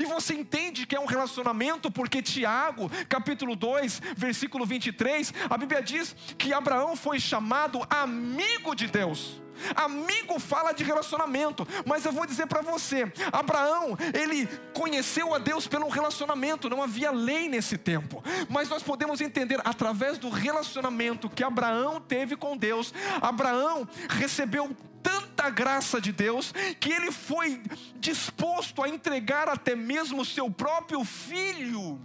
E 0.00 0.06
você 0.06 0.32
entende 0.32 0.86
que 0.86 0.96
é 0.96 1.00
um 1.00 1.04
relacionamento 1.04 1.90
porque 1.90 2.22
Tiago, 2.22 2.90
capítulo 3.10 3.54
2, 3.54 4.00
versículo 4.16 4.64
23, 4.64 5.34
a 5.50 5.58
Bíblia 5.58 5.82
diz 5.82 6.16
que 6.38 6.54
Abraão 6.54 6.96
foi 6.96 7.20
chamado 7.20 7.86
amigo 7.90 8.74
de 8.74 8.86
Deus. 8.86 9.42
Amigo 9.74 10.38
fala 10.38 10.72
de 10.72 10.84
relacionamento, 10.84 11.66
mas 11.84 12.04
eu 12.04 12.12
vou 12.12 12.26
dizer 12.26 12.46
para 12.46 12.62
você: 12.62 13.10
Abraão, 13.32 13.96
ele 14.14 14.46
conheceu 14.72 15.34
a 15.34 15.38
Deus 15.38 15.66
pelo 15.66 15.88
relacionamento, 15.88 16.68
não 16.68 16.82
havia 16.82 17.10
lei 17.10 17.48
nesse 17.48 17.76
tempo, 17.76 18.22
mas 18.48 18.68
nós 18.68 18.82
podemos 18.82 19.20
entender 19.20 19.60
através 19.64 20.18
do 20.18 20.28
relacionamento 20.28 21.30
que 21.30 21.44
Abraão 21.44 22.00
teve 22.00 22.36
com 22.36 22.56
Deus. 22.56 22.92
Abraão 23.20 23.88
recebeu 24.08 24.74
tanta 25.02 25.48
graça 25.50 26.00
de 26.00 26.10
Deus 26.10 26.52
que 26.80 26.92
ele 26.92 27.12
foi 27.12 27.62
disposto 27.96 28.82
a 28.82 28.88
entregar 28.88 29.48
até 29.48 29.76
mesmo 29.76 30.24
seu 30.24 30.50
próprio 30.50 31.04
filho 31.04 32.00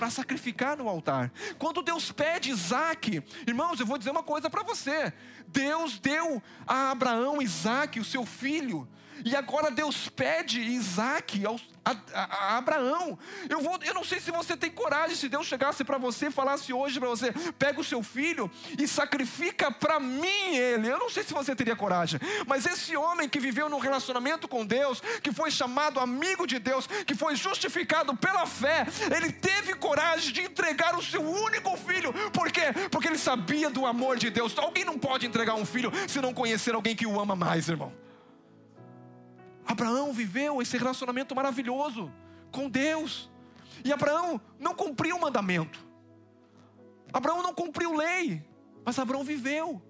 para 0.00 0.08
sacrificar 0.08 0.78
no 0.78 0.88
altar. 0.88 1.30
Quando 1.58 1.82
Deus 1.82 2.10
pede 2.10 2.48
Isaac, 2.48 3.22
irmãos, 3.46 3.78
eu 3.78 3.84
vou 3.84 3.98
dizer 3.98 4.10
uma 4.10 4.22
coisa 4.22 4.48
para 4.48 4.62
você: 4.62 5.12
Deus 5.46 5.98
deu 5.98 6.42
a 6.66 6.90
Abraão 6.90 7.42
Isaac, 7.42 8.00
o 8.00 8.04
seu 8.04 8.24
filho, 8.24 8.88
e 9.24 9.36
agora 9.36 9.70
Deus 9.70 10.08
pede 10.08 10.60
Isaac 10.60 11.44
ao, 11.44 11.58
a, 11.84 11.90
a, 12.12 12.24
a, 12.24 12.56
Abraão. 12.58 13.18
Eu, 13.48 13.60
vou, 13.60 13.78
eu 13.82 13.94
não 13.94 14.04
sei 14.04 14.20
se 14.20 14.30
você 14.30 14.56
tem 14.56 14.70
coragem, 14.70 15.16
se 15.16 15.28
Deus 15.28 15.46
chegasse 15.46 15.84
para 15.84 15.98
você 15.98 16.26
e 16.26 16.30
falasse 16.30 16.72
hoje 16.72 16.98
para 16.98 17.08
você: 17.08 17.32
pega 17.58 17.80
o 17.80 17.84
seu 17.84 18.02
filho 18.02 18.50
e 18.78 18.86
sacrifica 18.86 19.70
para 19.70 19.98
mim 19.98 20.56
ele. 20.56 20.88
Eu 20.88 20.98
não 20.98 21.10
sei 21.10 21.22
se 21.22 21.32
você 21.32 21.54
teria 21.54 21.76
coragem, 21.76 22.20
mas 22.46 22.66
esse 22.66 22.96
homem 22.96 23.28
que 23.28 23.40
viveu 23.40 23.68
num 23.68 23.78
relacionamento 23.78 24.46
com 24.48 24.64
Deus, 24.64 25.00
que 25.22 25.32
foi 25.32 25.50
chamado 25.50 26.00
amigo 26.00 26.46
de 26.46 26.58
Deus, 26.58 26.86
que 26.86 27.14
foi 27.14 27.34
justificado 27.36 28.16
pela 28.16 28.46
fé, 28.46 28.86
ele 29.14 29.32
teve 29.32 29.74
coragem 29.74 30.32
de 30.32 30.42
entregar 30.42 30.96
o 30.96 31.02
seu 31.02 31.22
único 31.22 31.76
filho. 31.76 32.12
Por 32.30 32.50
quê? 32.50 32.72
Porque 32.90 33.08
ele 33.08 33.18
sabia 33.18 33.70
do 33.70 33.86
amor 33.86 34.16
de 34.16 34.30
Deus. 34.30 34.56
Alguém 34.58 34.84
não 34.84 34.98
pode 34.98 35.26
entregar 35.26 35.54
um 35.54 35.64
filho 35.64 35.90
se 36.08 36.20
não 36.20 36.34
conhecer 36.34 36.74
alguém 36.74 36.94
que 36.94 37.06
o 37.06 37.20
ama 37.20 37.34
mais, 37.34 37.68
irmão. 37.68 37.92
Abraão 39.66 40.12
viveu 40.12 40.60
esse 40.60 40.76
relacionamento 40.76 41.34
maravilhoso 41.34 42.12
com 42.50 42.68
Deus. 42.68 43.30
E 43.84 43.92
Abraão 43.92 44.40
não 44.58 44.74
cumpriu 44.74 45.16
o 45.16 45.20
mandamento. 45.20 45.86
Abraão 47.12 47.42
não 47.42 47.54
cumpriu 47.54 47.94
lei, 47.94 48.44
mas 48.84 48.98
Abraão 48.98 49.24
viveu 49.24 49.82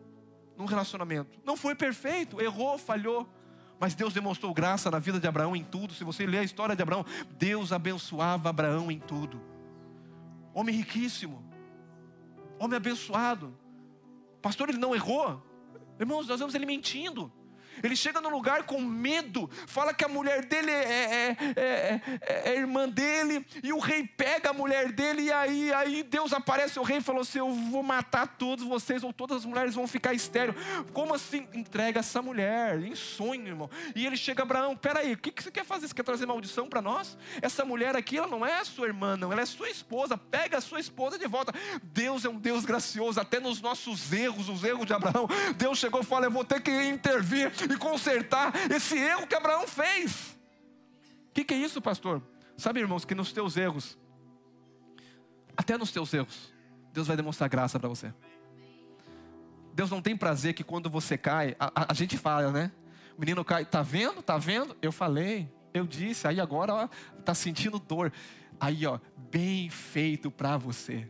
num 0.57 0.65
relacionamento. 0.65 1.39
Não 1.45 1.57
foi 1.57 1.75
perfeito, 1.75 2.41
errou, 2.41 2.79
falhou, 2.79 3.29
mas 3.79 3.95
Deus 3.95 4.13
demonstrou 4.13 4.53
graça 4.53 4.91
na 4.91 4.99
vida 4.99 5.19
de 5.19 5.27
Abraão 5.27 5.57
em 5.57 5.65
tudo. 5.65 5.95
Se 5.95 6.05
você 6.05 6.27
ler 6.27 6.39
a 6.39 6.45
história 6.45 6.77
de 6.77 6.83
Abraão, 6.83 7.05
Deus 7.39 7.73
abençoava 7.73 8.51
Abraão 8.51 8.91
em 8.91 8.99
tudo. 8.99 9.41
Homem 10.53 10.75
riquíssimo, 10.75 11.43
homem 12.59 12.77
abençoado. 12.77 13.57
Pastor, 14.43 14.69
ele 14.69 14.79
não 14.79 14.95
errou. 14.95 15.43
Irmãos, 15.99 16.27
nós 16.27 16.39
vemos 16.39 16.55
ele 16.55 16.67
mentindo. 16.67 17.33
Ele 17.83 17.97
chega 17.97 18.21
no 18.21 18.29
lugar 18.29 18.65
com 18.65 18.81
medo, 18.81 19.49
fala 19.67 19.95
que 19.95 20.05
a 20.05 20.09
mulher 20.09 20.45
dele 20.45 20.71
é, 20.71 21.37
é, 21.37 21.37
é, 21.57 22.51
é, 22.51 22.57
irmã 22.57 22.89
dele, 22.89 23.45
e 23.63 23.73
o 23.73 23.79
rei 23.79 24.07
pega 24.07 24.51
a 24.51 24.53
mulher 24.53 24.93
dele, 24.93 25.23
e 25.23 25.33
aí, 25.33 25.73
aí 25.73 26.03
Deus 26.03 26.33
aparece, 26.33 26.79
o 26.79 26.83
rei 26.83 27.01
falou 27.01 27.23
assim: 27.23 27.39
Eu 27.39 27.53
vou 27.53 27.83
matar 27.83 28.27
todos 28.27 28.65
vocês, 28.65 29.03
ou 29.03 29.13
todas 29.13 29.39
as 29.39 29.45
mulheres 29.45 29.75
vão 29.75 29.87
ficar 29.87 30.15
estéreo. 30.15 30.55
Como 30.93 31.15
assim? 31.15 31.47
Entrega 31.55 32.01
essa 32.01 32.21
mulher, 32.21 32.83
em 32.83 32.95
sonho, 32.95 33.47
irmão. 33.47 33.71
E 33.95 34.07
ele 34.07 34.17
chega 34.17 34.43
a 34.43 34.45
Abraão: 34.45 34.77
Peraí, 34.77 35.13
o 35.15 35.19
que, 35.19 35.31
que 35.31 35.43
você 35.43 35.51
quer 35.51 35.65
fazer? 35.65 35.89
Você 35.89 35.95
quer 35.95 36.05
trazer 36.05 36.27
maldição 36.27 36.69
para 36.69 36.83
nós? 36.83 37.17
Essa 37.41 37.65
mulher 37.65 37.97
aqui, 37.97 38.19
ela 38.19 38.27
não 38.27 38.45
é 38.45 38.63
sua 38.65 38.87
irmã, 38.87 39.17
não, 39.17 39.33
ela 39.33 39.43
é 39.43 39.47
sua 39.47 39.69
esposa. 39.69 40.17
Pega 40.17 40.59
a 40.59 40.61
sua 40.61 40.81
esposa 40.81 41.19
de 41.19 41.27
volta. 41.27 41.53
Deus 41.83 42.25
é 42.25 42.29
um 42.29 42.39
Deus 42.39 42.65
gracioso, 42.65 43.21
até 43.21 43.41
nos 43.41 43.61
nossos 43.61 44.13
erros, 44.13 44.49
os 44.49 44.65
erros 44.65 44.87
de 44.87 44.93
Abraão. 44.93 45.29
Deus 45.57 45.79
chegou 45.79 46.01
e 46.01 46.05
falou: 46.05 46.25
Eu 46.25 46.31
vou 46.31 46.45
ter 46.45 46.61
que 46.61 46.71
intervir 46.89 47.51
e 47.65 47.77
consertar 47.77 48.53
esse 48.71 48.97
erro 48.97 49.27
que 49.27 49.35
Abraão 49.35 49.67
fez. 49.67 50.37
O 51.29 51.33
que, 51.33 51.45
que 51.45 51.55
é 51.55 51.57
isso, 51.57 51.81
pastor? 51.81 52.23
Sabe, 52.57 52.81
irmãos, 52.81 53.05
que 53.05 53.15
nos 53.15 53.33
teus 53.33 53.57
erros, 53.57 53.99
até 55.57 55.79
nos 55.79 55.91
teus 55.91 56.13
erros, 56.13 56.53
Deus 56.93 57.07
vai 57.07 57.17
demonstrar 57.17 57.49
graça 57.49 57.79
para 57.79 57.89
você. 57.89 58.13
Deus 59.73 59.91
não 59.91 60.03
tem 60.03 60.17
prazer 60.17 60.55
que 60.55 60.65
quando 60.65 60.91
você 60.91 61.17
cai, 61.17 61.57
a, 61.59 61.67
a, 61.75 61.93
a, 61.93 61.95
gente 61.95 62.19
fala, 62.19 62.51
né? 62.51 62.73
O 63.17 63.21
menino 63.21 63.45
cai, 63.45 63.65
tá 63.65 63.83
vendo? 63.83 64.23
Tá 64.23 64.37
vendo? 64.37 64.77
Eu 64.83 64.93
falei, 64.93 65.51
eu 65.73 65.87
disse, 65.87 66.27
aí 66.27 66.41
agora 66.41 66.75
ó, 66.75 66.89
tá 67.25 67.35
sentindo 67.35 67.79
dor. 67.79 68.13
Aí, 68.59 68.87
ó, 68.87 68.99
bem 69.31 69.71
feito 69.71 70.31
para 70.31 70.57
você. 70.59 71.09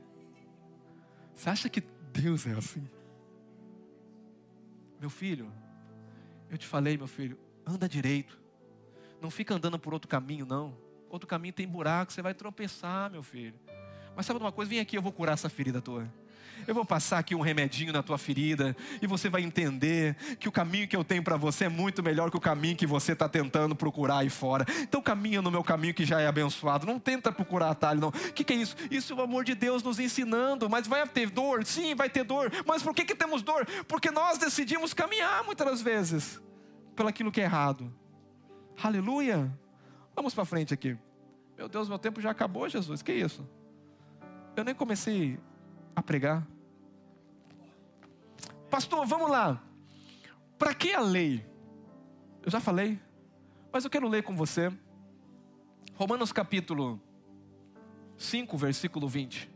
Você 1.35 1.51
acha 1.51 1.69
que 1.69 1.83
Deus 2.13 2.47
é 2.47 2.53
assim? 2.53 2.89
Meu 5.01 5.09
filho, 5.09 5.51
eu 6.51 6.59
te 6.59 6.67
falei, 6.67 6.97
meu 6.97 7.07
filho, 7.07 7.39
anda 7.65 7.89
direito. 7.89 8.39
Não 9.21 9.31
fica 9.31 9.55
andando 9.55 9.79
por 9.79 9.95
outro 9.95 10.09
caminho, 10.09 10.45
não. 10.45 10.77
Outro 11.09 11.27
caminho 11.27 11.55
tem 11.55 11.67
buraco, 11.67 12.13
você 12.13 12.21
vai 12.21 12.35
tropeçar, 12.35 13.11
meu 13.11 13.23
filho. 13.23 13.55
Mas 14.17 14.27
sabe 14.27 14.41
uma 14.41 14.53
coisa? 14.53 14.69
Vem 14.69 14.81
aqui, 14.81 14.97
eu 14.97 15.03
vou 15.03 15.13
curar 15.13 15.33
essa 15.33 15.49
ferida 15.49 15.81
tua. 15.81 16.09
Eu 16.71 16.75
vou 16.75 16.85
passar 16.85 17.19
aqui 17.19 17.35
um 17.35 17.41
remedinho 17.41 17.93
na 17.93 18.01
tua 18.01 18.17
ferida 18.17 18.77
e 19.03 19.07
você 19.09 19.29
vai 19.29 19.43
entender 19.43 20.15
que 20.39 20.49
o 20.49 20.53
caminho 20.53 20.87
que 20.87 20.95
eu 20.95 21.03
tenho 21.03 21.21
para 21.21 21.37
você 21.37 21.65
é 21.65 21.69
muito 21.69 22.01
melhor 22.01 22.31
que 22.31 22.37
o 22.37 22.41
caminho 22.41 22.77
que 22.77 22.87
você 22.87 23.11
está 23.11 23.29
tentando 23.29 23.75
procurar 23.75 24.19
aí 24.19 24.31
fora. 24.31 24.65
Então 24.83 25.03
caminha 25.03 25.43
no 25.43 25.51
meu 25.51 25.65
caminho 25.65 25.93
que 25.93 26.05
já 26.05 26.21
é 26.21 26.29
abençoado. 26.29 26.87
Não 26.87 27.01
tenta 27.01 27.33
procurar 27.33 27.71
atalho, 27.71 28.01
não. 28.01 28.09
O 28.11 28.13
que, 28.13 28.45
que 28.45 28.53
é 28.53 28.57
isso? 28.57 28.77
Isso 28.89 29.13
é 29.13 29.17
o 29.17 29.21
amor 29.21 29.43
de 29.43 29.57
Deus 29.57 29.83
nos 29.83 29.99
ensinando. 29.99 30.71
Mas 30.71 30.87
vai 30.87 31.05
ter 31.09 31.29
dor? 31.29 31.67
Sim, 31.67 31.97
vai 31.97 32.09
ter 32.09 32.23
dor. 32.23 32.53
Mas 32.65 32.85
por 32.85 32.95
que, 32.95 33.05
que 33.05 33.17
temos 33.17 33.43
dor? 33.43 33.67
Porque 33.89 34.13
nós 34.13 34.39
decidimos 34.39 34.95
caminhar 34.95 35.43
muitas 35.43 35.83
vezes 35.83 36.41
pelaquilo 36.95 37.33
que 37.33 37.41
é 37.41 37.45
errado. 37.47 37.93
Aleluia. 38.81 39.53
Vamos 40.15 40.33
para 40.33 40.45
frente 40.45 40.73
aqui. 40.73 40.97
Meu 41.59 41.69
Deus, 41.69 41.89
meu 41.89 41.99
tempo 41.99 42.21
já 42.21 42.31
acabou, 42.31 42.69
Jesus. 42.69 43.03
Que 43.03 43.13
isso? 43.13 43.45
Eu 44.55 44.63
nem 44.63 44.73
comecei 44.73 45.37
a 45.97 46.01
pregar. 46.01 46.47
Pastor, 48.71 49.05
vamos 49.05 49.29
lá. 49.29 49.61
Para 50.57 50.73
que 50.73 50.93
a 50.93 51.01
lei? 51.01 51.45
Eu 52.43 52.51
já 52.51 52.61
falei, 52.61 53.01
mas 53.73 53.85
eu 53.85 53.91
quero 53.91 54.09
ler 54.09 54.23
com 54.23 54.37
você. 54.37 54.73
Romanos 55.97 56.33
capítulo 56.33 57.01
5, 58.17 58.57
versículo 58.57 59.09
20. 59.09 59.51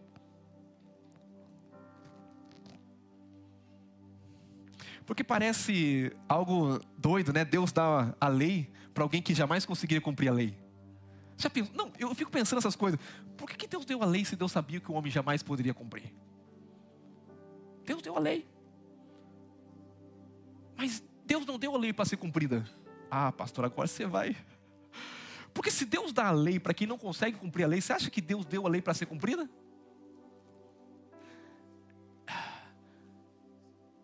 Porque 5.07 5.23
parece 5.23 6.13
algo 6.29 6.81
doido, 6.99 7.33
né? 7.33 7.45
Deus 7.45 7.71
dá 7.71 8.15
a 8.21 8.29
lei 8.29 8.71
para 8.93 9.05
alguém 9.05 9.23
que 9.23 9.35
jamais 9.35 9.65
conseguiria 9.65 10.01
cumprir 10.01 10.29
a 10.29 10.33
lei. 10.33 10.59
Já 11.37 11.51
penso, 11.51 11.71
não, 11.75 11.93
eu 11.99 12.15
fico 12.15 12.31
pensando 12.31 12.57
nessas 12.57 12.77
coisas. 12.77 12.99
Por 13.37 13.49
que, 13.49 13.57
que 13.57 13.67
Deus 13.67 13.85
deu 13.85 14.03
a 14.03 14.07
lei 14.07 14.25
se 14.25 14.35
Deus 14.35 14.51
sabia 14.51 14.81
que 14.81 14.91
o 14.91 14.95
homem 14.95 15.11
jamais 15.11 15.43
poderia 15.43 15.75
cumprir? 15.75 16.13
Deus 17.85 18.03
deu 18.03 18.17
a 18.17 18.21
lei. 18.21 18.54
Mas 20.77 21.03
Deus 21.25 21.47
não 21.47 21.59
deu 21.59 21.75
a 21.75 21.79
lei 21.79 21.93
para 21.93 22.05
ser 22.05 22.17
cumprida. 22.17 22.65
Ah, 23.11 23.33
pastor, 23.33 23.65
agora 23.65 23.89
você 23.89 24.07
vai. 24.07 24.37
Porque 25.53 25.71
se 25.71 25.85
Deus 25.85 26.13
dá 26.13 26.27
a 26.27 26.33
lei 26.33 26.59
para 26.59 26.75
quem 26.75 26.87
não 26.87 26.99
consegue 26.99 27.39
cumprir 27.39 27.65
a 27.65 27.69
lei, 27.69 27.81
você 27.81 27.93
acha 27.93 28.11
que 28.11 28.21
Deus 28.21 28.45
deu 28.45 28.67
a 28.67 28.69
lei 28.69 28.83
para 28.83 28.93
ser 28.93 29.07
cumprida? 29.07 29.49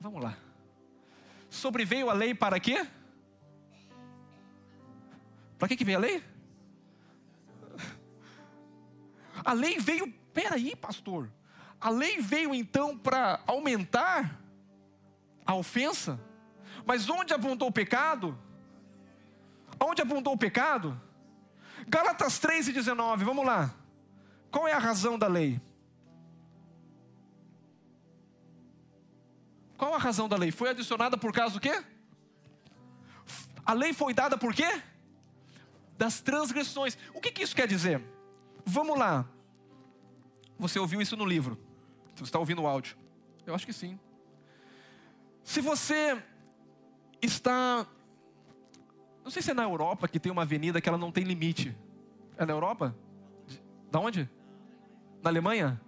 Vamos 0.01 0.23
lá. 0.23 0.39
Sobreveio 1.51 2.09
a 2.09 2.13
lei 2.13 2.35
para 2.35 2.61
quê? 2.61 2.87
Para 5.59 5.69
que, 5.69 5.77
que 5.77 5.85
veio 5.85 5.99
a 5.99 6.01
lei? 6.01 6.25
A 9.45 9.53
lei 9.53 9.79
veio, 9.79 10.11
peraí, 10.33 10.77
pastor. 10.77 11.31
A 11.81 11.91
lei 11.91 12.21
veio 12.21 12.55
então 12.55 12.97
para 12.97 13.43
aumentar 13.47 14.41
a 15.45 15.55
ofensa. 15.55 16.21
Mas 16.91 17.09
onde 17.09 17.33
abundou 17.33 17.69
o 17.69 17.73
pecado? 17.73 18.37
Onde 19.79 20.03
abundou 20.03 20.33
o 20.33 20.37
pecado? 20.37 21.01
Gálatas 21.87 22.41
3 22.41 22.67
e 22.67 22.73
19, 22.73 23.25
vamos 23.25 23.47
lá. 23.47 23.73
Qual 24.51 24.67
é 24.67 24.73
a 24.73 24.79
razão 24.79 25.17
da 25.17 25.29
lei? 25.29 25.61
Qual 29.77 29.95
a 29.95 29.99
razão 29.99 30.29
da 30.29 30.37
lei? 30.37 30.51
Foi 30.51 30.71
adicionada 30.71 31.17
por 31.17 31.33
causa 31.33 31.55
do 31.55 31.61
quê? 31.61 31.81
A 33.65 33.73
lei 33.73 33.93
foi 33.93 34.13
dada 34.13 34.37
por 34.37 34.53
quê? 34.53 34.83
Das 35.97 36.21
transgressões. 36.21 36.99
O 37.15 37.21
que, 37.21 37.31
que 37.31 37.45
isso 37.45 37.55
quer 37.55 37.69
dizer? 37.69 38.03
Vamos 38.67 38.99
lá. 38.99 39.25
Você 40.59 40.81
ouviu 40.81 41.01
isso 41.01 41.17
no 41.17 41.25
livro? 41.25 41.57
Você 42.17 42.25
está 42.25 42.41
ouvindo 42.41 42.63
o 42.63 42.67
áudio? 42.67 42.97
Eu 43.47 43.55
acho 43.55 43.65
que 43.65 43.73
sim. 43.73 43.97
Se 45.45 45.61
você 45.61 46.21
está. 47.23 47.87
Não 49.23 49.31
sei 49.31 49.43
se 49.43 49.51
é 49.51 49.55
na 49.55 49.63
Europa 49.63 50.09
que 50.09 50.19
tem 50.19 50.33
uma 50.33 50.43
avenida 50.43 50.81
que 50.81 50.89
ela 50.89 50.99
não 50.99 51.13
tem 51.13 51.25
limite. 51.25 51.77
É 52.37 52.47
na 52.47 52.53
Europa? 52.53 52.97
Da 53.91 54.01
onde? 54.01 54.29
Na 55.23 55.31
Alemanha? 55.31 55.81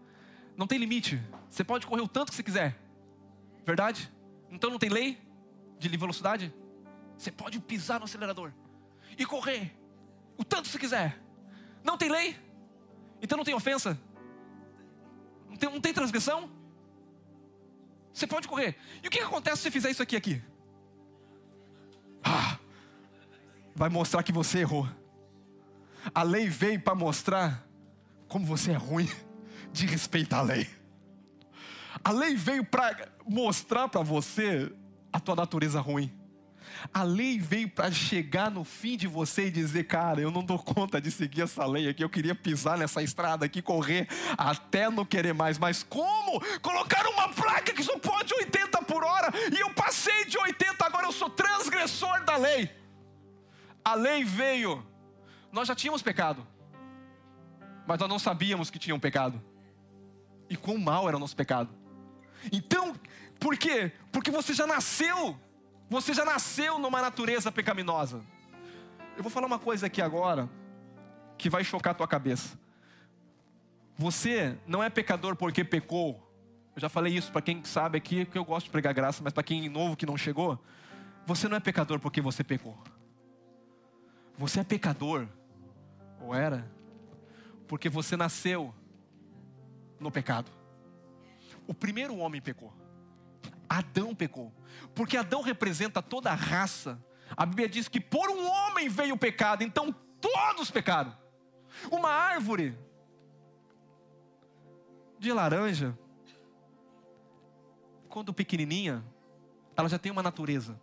Não 0.57 0.67
tem 0.67 0.79
limite. 0.79 1.23
Você 1.49 1.65
pode 1.65 1.87
correr 1.87 2.03
o 2.03 2.09
tanto 2.09 2.31
que 2.31 2.37
você 2.37 2.43
quiser. 2.43 2.79
Verdade? 3.65 4.13
Então 4.51 4.71
não 4.71 4.79
tem 4.79 4.91
lei 4.91 5.19
de 5.79 5.89
velocidade? 5.97 6.53
Você 7.17 7.31
pode 7.31 7.59
pisar 7.61 7.99
no 7.99 8.05
acelerador 8.05 8.53
e 9.17 9.25
correr 9.25 9.73
o 10.37 10.45
tanto 10.45 10.65
que 10.65 10.69
você 10.71 10.79
quiser. 10.79 11.21
Não 11.85 11.97
tem 11.97 12.11
lei? 12.11 12.37
Então 13.21 13.37
não 13.37 13.45
tem 13.45 13.55
ofensa? 13.55 13.99
Não 15.49 15.57
tem, 15.57 15.71
não 15.71 15.81
tem 15.81 15.93
transgressão? 15.93 16.51
Você 18.13 18.27
pode 18.27 18.47
correr. 18.49 18.77
E 19.03 19.09
o 19.09 19.11
que, 19.11 19.21
acontece 19.21 19.59
se 19.59 19.63
você 19.63 19.71
fizer 19.71 19.91
isso 19.91 20.03
aqui 20.03 20.17
aqui? 20.17 20.43
Ah, 22.25 22.59
vai 23.75 23.89
mostrar 23.89 24.23
que 24.23 24.33
você 24.33 24.61
errou. 24.61 24.89
A 26.15 26.23
lei 26.23 26.49
veio 26.49 26.81
para 26.81 26.95
mostrar 26.95 27.67
como 28.29 28.45
você 28.45 28.73
é 28.73 28.77
ruim 28.77 29.09
de 29.73 29.87
respeitar 29.87 30.39
a 30.39 30.43
lei. 30.43 30.69
A 32.05 32.11
lei 32.11 32.35
veio 32.35 32.65
para 32.65 33.09
mostrar 33.27 33.89
para 33.89 34.03
você 34.03 34.73
a 35.13 35.21
tua 35.21 35.37
natureza 35.37 35.81
ruim. 35.81 36.13
A 36.93 37.03
lei 37.03 37.39
veio 37.39 37.69
para 37.69 37.91
chegar 37.93 38.51
no 38.51 38.65
fim 38.65 38.97
de 38.97 39.07
você 39.07 39.47
e 39.47 39.51
dizer, 39.51 39.85
cara, 39.85 40.21
eu 40.21 40.31
não 40.31 40.43
dou 40.43 40.59
conta 40.59 41.01
de 41.01 41.11
seguir 41.11 41.43
essa 41.43 41.65
lei 41.65 41.89
aqui. 41.89 42.03
Eu 42.03 42.09
queria 42.09 42.35
pisar 42.35 42.79
nessa 42.79 43.03
estrada 43.03 43.45
aqui, 43.45 43.63
correr 43.63 44.09
até 44.37 44.91
não 44.91 45.05
querer 45.05 45.33
mais. 45.33 45.59
Mas 45.59 45.83
como? 45.83 46.41
Colocaram 46.61 47.13
uma 47.13 47.29
placa 47.29 47.73
que 47.73 47.83
só 47.83 47.99
pode 47.99 48.33
80 48.35 48.83
por 48.83 49.05
hora 49.05 49.33
e 49.53 49.61
eu 49.61 49.71
passei 49.75 50.25
de 50.25 50.39
80, 50.39 50.62
agora 50.62 50.62
eu 51.13 51.19
sou 51.19 51.31
transgressor 51.31 52.25
da 52.25 52.37
lei. 52.37 52.71
A 53.85 53.95
lei 53.95 54.25
veio. 54.25 54.85
Nós 55.51 55.69
já 55.69 55.75
tínhamos 55.75 56.01
pecado, 56.03 56.47
mas 57.87 57.99
nós 57.99 58.09
não 58.09 58.19
sabíamos 58.19 58.71
que 58.71 58.79
tinha 58.79 58.95
um 58.95 59.01
pecado. 59.01 59.41
E 60.49 60.57
quão 60.57 60.79
mal 60.79 61.07
era 61.09 61.17
o 61.17 61.21
nosso 61.21 61.37
pecado. 61.37 61.71
Então, 62.51 62.95
por 63.39 63.57
quê? 63.57 63.93
Porque 64.11 64.31
você 64.31 64.55
já 64.55 64.67
nasceu 64.67 65.39
você 65.93 66.15
já 66.15 66.25
nasceu 66.25 66.79
numa 66.79 67.03
natureza 67.03 67.53
pecaminosa. 67.53 68.23
Eu 69.15 69.23
vou 69.23 69.31
falar 69.31 69.47
uma 69.47 69.59
coisa 69.59 69.87
aqui 69.87 70.01
agora 70.01 70.49
que 71.37 71.51
vai 71.51 71.63
chocar 71.63 71.91
a 71.91 71.95
tua 71.95 72.09
cabeça. 72.09 72.59
Você 73.99 74.57
não 74.67 74.83
é 74.83 74.89
pecador 74.89 75.37
porque 75.37 75.63
pecou. 75.63 76.27
Eu 76.75 76.81
já 76.81 76.89
falei 76.89 77.15
isso 77.15 77.31
para 77.31 77.43
quem 77.43 77.63
sabe 77.63 77.99
aqui, 77.99 78.25
que 78.25 78.39
eu 78.39 78.45
gosto 78.45 78.65
de 78.65 78.71
pregar 78.71 78.95
graça, 78.95 79.23
mas 79.23 79.35
para 79.35 79.43
quem 79.43 79.67
é 79.67 79.69
novo 79.69 79.95
que 79.95 80.07
não 80.07 80.17
chegou, 80.17 80.59
você 81.27 81.49
não 81.49 81.57
é 81.57 81.61
pecador 81.61 81.99
porque 82.01 82.21
você 82.21 82.43
pecou. 82.43 82.77
Você 84.37 84.61
é 84.61 84.65
pecador, 84.65 85.29
ou 86.21 86.35
era, 86.35 86.71
porque 87.69 87.89
você 87.89 88.17
nasceu 88.17 88.75
no 90.01 90.11
pecado. 90.11 90.51
O 91.67 91.75
primeiro 91.75 92.17
homem 92.17 92.41
pecou. 92.41 92.73
Adão 93.69 94.15
pecou. 94.15 94.53
Porque 94.95 95.17
Adão 95.17 95.43
representa 95.43 96.03
toda 96.03 96.31
a 96.31 96.35
raça. 96.35 97.03
A 97.37 97.47
Bíblia 97.47 97.69
diz 97.69 97.89
que 97.89 98.01
por 98.01 98.29
um 98.31 98.47
homem 98.47 98.89
veio 98.89 99.15
o 99.15 99.19
pecado, 99.19 99.63
então 99.63 99.95
todos 100.21 100.71
pecaram. 100.71 101.17
Uma 101.91 102.11
árvore 102.11 102.77
de 105.19 105.33
laranja, 105.33 105.97
quando 108.09 108.35
pequenininha, 108.35 109.05
ela 109.77 109.89
já 109.89 109.99
tem 109.99 110.11
uma 110.11 110.23
natureza. 110.23 110.79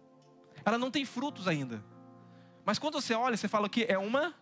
Ela 0.65 0.78
não 0.78 0.91
tem 0.91 1.06
frutos 1.06 1.48
ainda. 1.48 1.84
Mas 2.65 2.78
quando 2.78 3.02
você 3.02 3.13
olha, 3.13 3.36
você 3.36 3.48
fala 3.48 3.69
que 3.69 3.86
é 3.88 3.98
uma 3.98 4.34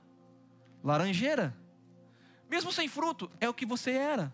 laranjeira. 0.84 1.56
Mesmo 2.50 2.72
sem 2.72 2.88
fruto, 2.88 3.30
é 3.40 3.48
o 3.50 3.54
que 3.54 3.66
você 3.66 3.92
era. 3.92 4.34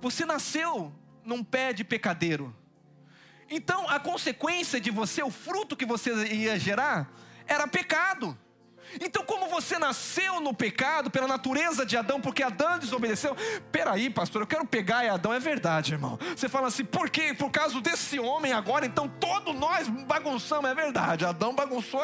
Você 0.00 0.24
nasceu 0.24 0.92
num 1.24 1.42
pé 1.44 1.72
de 1.72 1.84
pecadeiro. 1.84 2.54
Então, 3.48 3.88
a 3.88 3.98
consequência 3.98 4.80
de 4.80 4.90
você, 4.90 5.22
o 5.22 5.30
fruto 5.30 5.76
que 5.76 5.84
você 5.84 6.12
ia 6.32 6.58
gerar, 6.58 7.12
era 7.46 7.66
pecado. 7.66 8.38
Então, 9.00 9.24
como 9.24 9.48
você 9.48 9.78
nasceu 9.78 10.40
no 10.40 10.54
pecado 10.54 11.10
pela 11.10 11.26
natureza 11.26 11.84
de 11.84 11.96
Adão, 11.96 12.20
porque 12.20 12.42
Adão 12.42 12.78
desobedeceu. 12.78 13.36
Peraí, 13.70 14.10
pastor, 14.10 14.42
eu 14.42 14.46
quero 14.46 14.66
pegar 14.66 15.08
Adão. 15.10 15.32
É 15.32 15.38
verdade, 15.38 15.92
irmão. 15.92 16.18
Você 16.34 16.48
fala 16.48 16.68
assim, 16.68 16.84
por 16.84 17.08
quê? 17.10 17.34
Por 17.34 17.50
causa 17.50 17.80
desse 17.80 18.18
homem 18.18 18.52
agora, 18.52 18.86
então 18.86 19.08
todos 19.08 19.54
nós 19.54 19.88
bagunçamos. 19.88 20.70
É 20.70 20.74
verdade, 20.74 21.24
Adão 21.24 21.54
bagunçou 21.54 22.02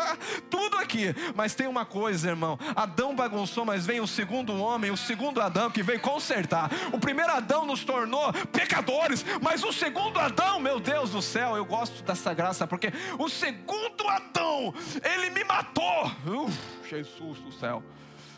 tudo 0.51 0.77
aqui. 0.79 1.15
Mas 1.35 1.55
tem 1.55 1.67
uma 1.67 1.85
coisa, 1.85 2.29
irmão. 2.29 2.59
Adão 2.75 3.15
bagunçou, 3.15 3.65
mas 3.65 3.87
vem 3.87 4.01
o 4.01 4.07
segundo 4.07 4.57
homem, 4.57 4.91
o 4.91 4.97
segundo 4.97 5.41
Adão 5.41 5.71
que 5.71 5.83
veio 5.83 6.01
consertar. 6.01 6.71
O 6.93 6.99
primeiro 6.99 7.33
Adão 7.33 7.65
nos 7.65 7.85
tornou 7.85 8.33
pecadores, 8.53 9.25
mas 9.41 9.65
o 9.65 9.73
segundo 9.73 10.19
Adão, 10.19 10.61
meu 10.61 10.81
Deus 10.81 11.11
do 11.11 11.23
céu, 11.23 11.57
eu 11.57 11.65
gosto 11.65 12.03
dessa 12.03 12.33
graça, 12.35 12.67
porque 12.67 12.93
o 13.19 13.29
segundo 13.29 14.09
Adão, 14.09 14.75
ele 15.03 15.31
me 15.31 15.45
matou. 15.45 16.11
Uf. 16.27 16.76
Jesus 16.89 17.41
do 17.41 17.53
céu, 17.53 17.83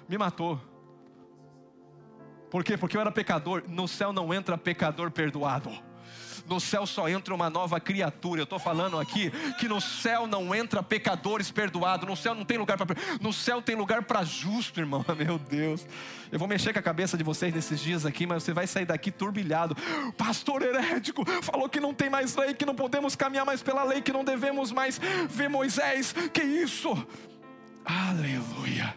me 0.09 0.17
matou. 0.17 0.61
Por 2.51 2.65
quê? 2.65 2.77
Porque 2.77 2.97
eu 2.97 3.01
era 3.01 3.13
pecador. 3.13 3.65
No 3.69 3.87
céu 3.87 4.13
não 4.13 4.33
entra 4.33 4.57
pecador 4.57 5.11
perdoado. 5.11 5.71
No 6.49 6.59
céu 6.59 6.87
só 6.87 7.09
entra 7.09 7.35
uma 7.35 7.51
nova 7.51 7.79
criatura. 7.79 8.41
Eu 8.41 8.45
estou 8.45 8.59
falando 8.59 8.99
aqui 8.99 9.31
que 9.59 9.69
no 9.69 9.81
céu 9.83 10.27
não 10.27 10.55
entra 10.55 10.83
pecadores 10.83 11.51
perdoados. 11.51 12.09
No 12.09 12.17
céu 12.17 12.35
não 12.35 12.45
tem 12.45 12.57
lugar 12.57 12.79
para. 12.79 12.97
No 13.21 13.35
céu 13.35 13.61
tem 13.61 13.77
lugar 13.77 14.03
para 14.05 14.25
justo, 14.25 14.81
irmão. 14.81 15.05
Meu 15.17 15.39
Deus. 15.39 15.87
Eu 16.33 16.39
vou 16.39 16.49
mexer 16.49 16.73
com 16.73 16.79
a 16.79 16.83
cabeça 16.83 17.19
de 17.19 17.25
vocês 17.25 17.53
nesses 17.55 17.79
dias 17.81 18.07
aqui, 18.07 18.27
mas 18.27 18.43
você 18.43 18.55
vai 18.55 18.67
sair 18.67 18.87
daqui 18.87 19.11
turbilhado. 19.11 19.77
Pastor 20.17 20.63
herético 20.63 21.23
falou 21.43 21.69
que 21.69 21.81
não 21.81 21.93
tem 21.93 22.09
mais 22.09 22.35
lei, 22.35 22.55
que 22.55 22.65
não 22.65 22.75
podemos 22.75 23.15
caminhar 23.15 23.45
mais 23.45 23.63
pela 23.63 23.85
lei, 23.85 24.01
que 24.01 24.13
não 24.13 24.25
devemos 24.25 24.73
mais 24.73 24.99
ver 25.29 25.51
Moisés. 25.51 26.15
Que 26.33 26.43
isso? 26.43 27.07
Aleluia. 27.89 28.95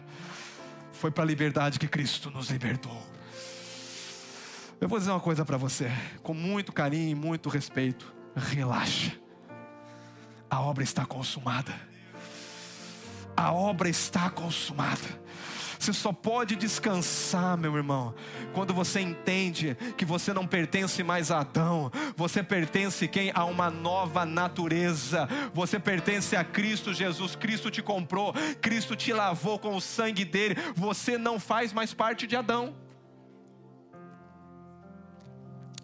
Foi 0.92 1.10
para 1.10 1.24
a 1.24 1.26
liberdade 1.26 1.78
que 1.78 1.88
Cristo 1.88 2.30
nos 2.30 2.50
libertou. 2.50 3.02
Eu 4.78 4.86
vou 4.86 4.98
dizer 4.98 5.10
uma 5.10 5.20
coisa 5.20 5.46
para 5.46 5.56
você, 5.56 5.90
com 6.22 6.34
muito 6.34 6.72
carinho 6.72 7.08
e 7.08 7.14
muito 7.14 7.48
respeito. 7.48 8.12
Relaxa. 8.36 9.12
A 10.50 10.60
obra 10.60 10.84
está 10.84 11.06
consumada. 11.06 11.74
A 13.34 13.50
obra 13.50 13.88
está 13.88 14.28
consumada. 14.28 15.22
Você 15.82 15.92
só 15.92 16.12
pode 16.12 16.54
descansar, 16.54 17.58
meu 17.58 17.76
irmão, 17.76 18.14
quando 18.54 18.72
você 18.72 19.00
entende 19.00 19.74
que 19.96 20.04
você 20.04 20.32
não 20.32 20.46
pertence 20.46 21.02
mais 21.02 21.32
a 21.32 21.40
Adão, 21.40 21.90
você 22.16 22.40
pertence 22.40 23.08
quem 23.08 23.32
a 23.34 23.44
uma 23.44 23.68
nova 23.68 24.24
natureza. 24.24 25.28
Você 25.52 25.80
pertence 25.80 26.36
a 26.36 26.44
Cristo 26.44 26.94
Jesus. 26.94 27.34
Cristo 27.34 27.68
te 27.68 27.82
comprou, 27.82 28.32
Cristo 28.60 28.94
te 28.94 29.12
lavou 29.12 29.58
com 29.58 29.74
o 29.74 29.80
sangue 29.80 30.24
dele. 30.24 30.54
Você 30.76 31.18
não 31.18 31.40
faz 31.40 31.72
mais 31.72 31.92
parte 31.92 32.28
de 32.28 32.36
Adão. 32.36 32.76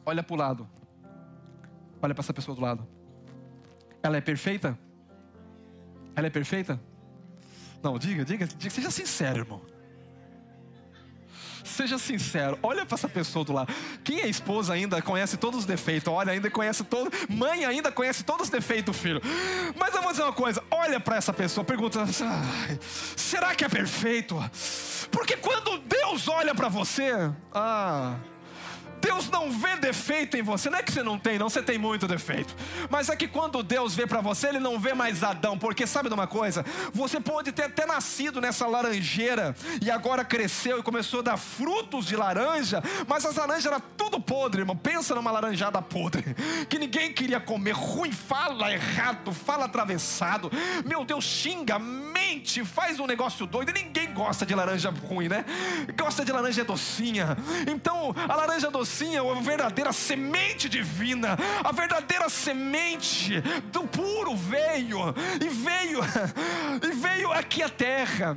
Olha 0.06 0.22
para 0.22 0.34
o 0.34 0.38
lado. 0.38 0.68
Olha 2.00 2.14
para 2.14 2.22
essa 2.22 2.32
pessoa 2.32 2.54
do 2.54 2.60
lado. 2.60 2.86
Ela 4.00 4.18
é 4.18 4.20
perfeita? 4.20 4.78
Ela 6.14 6.28
é 6.28 6.30
perfeita? 6.30 6.80
Não, 7.82 7.98
diga, 7.98 8.24
diga, 8.24 8.46
diga 8.46 8.70
seja 8.70 8.92
sincero, 8.92 9.40
irmão. 9.40 9.77
Seja 11.68 11.98
sincero, 11.98 12.58
olha 12.62 12.84
para 12.84 12.94
essa 12.94 13.08
pessoa 13.08 13.44
do 13.44 13.52
lado. 13.52 13.72
Quem 14.02 14.20
é 14.20 14.26
esposa 14.26 14.72
ainda 14.72 15.00
conhece 15.02 15.36
todos 15.36 15.60
os 15.60 15.66
defeitos, 15.66 16.12
olha, 16.12 16.32
ainda 16.32 16.50
conhece 16.50 16.82
todos. 16.84 17.12
Mãe 17.28 17.64
ainda 17.64 17.92
conhece 17.92 18.24
todos 18.24 18.44
os 18.44 18.50
defeitos 18.50 18.86
do 18.86 18.92
filho. 18.92 19.20
Mas 19.76 19.94
eu 19.94 20.02
vou 20.02 20.10
dizer 20.10 20.22
uma 20.22 20.32
coisa: 20.32 20.62
olha 20.70 20.98
para 20.98 21.16
essa 21.16 21.32
pessoa, 21.32 21.64
pergunta: 21.64 22.04
será 23.16 23.54
que 23.54 23.64
é 23.64 23.68
perfeito? 23.68 24.36
Porque 25.10 25.36
quando 25.36 25.78
Deus 25.78 26.28
olha 26.28 26.54
para 26.54 26.68
você, 26.68 27.12
ah. 27.52 28.16
Deus 29.08 29.30
não 29.30 29.50
vê 29.50 29.74
defeito 29.76 30.36
em 30.36 30.42
você, 30.42 30.68
não 30.68 30.78
é 30.78 30.82
que 30.82 30.92
você 30.92 31.02
não 31.02 31.18
tem, 31.18 31.38
não, 31.38 31.48
você 31.48 31.62
tem 31.62 31.78
muito 31.78 32.06
defeito. 32.06 32.54
Mas 32.90 33.08
é 33.08 33.16
que 33.16 33.26
quando 33.26 33.62
Deus 33.62 33.94
vê 33.94 34.06
para 34.06 34.20
você, 34.20 34.48
Ele 34.48 34.58
não 34.58 34.78
vê 34.78 34.92
mais 34.92 35.24
Adão, 35.24 35.58
porque 35.58 35.86
sabe 35.86 36.10
de 36.10 36.14
uma 36.14 36.26
coisa? 36.26 36.62
Você 36.92 37.18
pode 37.18 37.50
ter 37.50 37.62
até 37.62 37.86
nascido 37.86 38.38
nessa 38.38 38.66
laranjeira 38.66 39.56
e 39.80 39.90
agora 39.90 40.26
cresceu 40.26 40.78
e 40.78 40.82
começou 40.82 41.20
a 41.20 41.22
dar 41.22 41.36
frutos 41.38 42.04
de 42.04 42.16
laranja, 42.16 42.82
mas 43.06 43.24
as 43.24 43.34
laranjas 43.36 43.64
eram 43.64 43.80
tudo 43.96 44.20
podre, 44.20 44.60
irmão. 44.60 44.76
Pensa 44.76 45.14
numa 45.14 45.30
laranjada 45.30 45.80
podre, 45.80 46.36
que 46.68 46.78
ninguém 46.78 47.10
queria 47.10 47.40
comer, 47.40 47.72
ruim, 47.72 48.12
fala 48.12 48.70
errado, 48.70 49.32
fala 49.32 49.64
atravessado. 49.64 50.50
Meu 50.84 51.02
Deus, 51.02 51.24
xinga, 51.24 51.78
mente, 51.78 52.62
faz 52.62 53.00
um 53.00 53.06
negócio 53.06 53.46
doido. 53.46 53.72
Ninguém 53.72 54.12
gosta 54.12 54.44
de 54.44 54.54
laranja 54.54 54.90
ruim, 54.90 55.28
né? 55.28 55.46
Gosta 55.98 56.26
de 56.26 56.30
laranja 56.30 56.62
docinha. 56.62 57.38
Então, 57.66 58.14
a 58.28 58.34
laranja 58.36 58.70
docinha 58.70 58.97
assim 58.98 59.16
a 59.16 59.34
verdadeira 59.34 59.92
semente 59.92 60.68
divina, 60.68 61.36
a 61.62 61.70
verdadeira 61.70 62.28
semente 62.28 63.40
do 63.70 63.86
puro 63.86 64.34
veio 64.34 64.98
e 65.40 65.48
veio 65.48 66.00
e 66.82 66.92
veio 66.92 67.30
aqui 67.30 67.62
à 67.62 67.68
terra. 67.68 68.36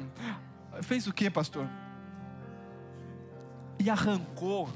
Fez 0.84 1.08
o 1.08 1.14
que, 1.14 1.32
pastor? 1.32 1.68
E 3.80 3.90
arrancou 3.90 4.70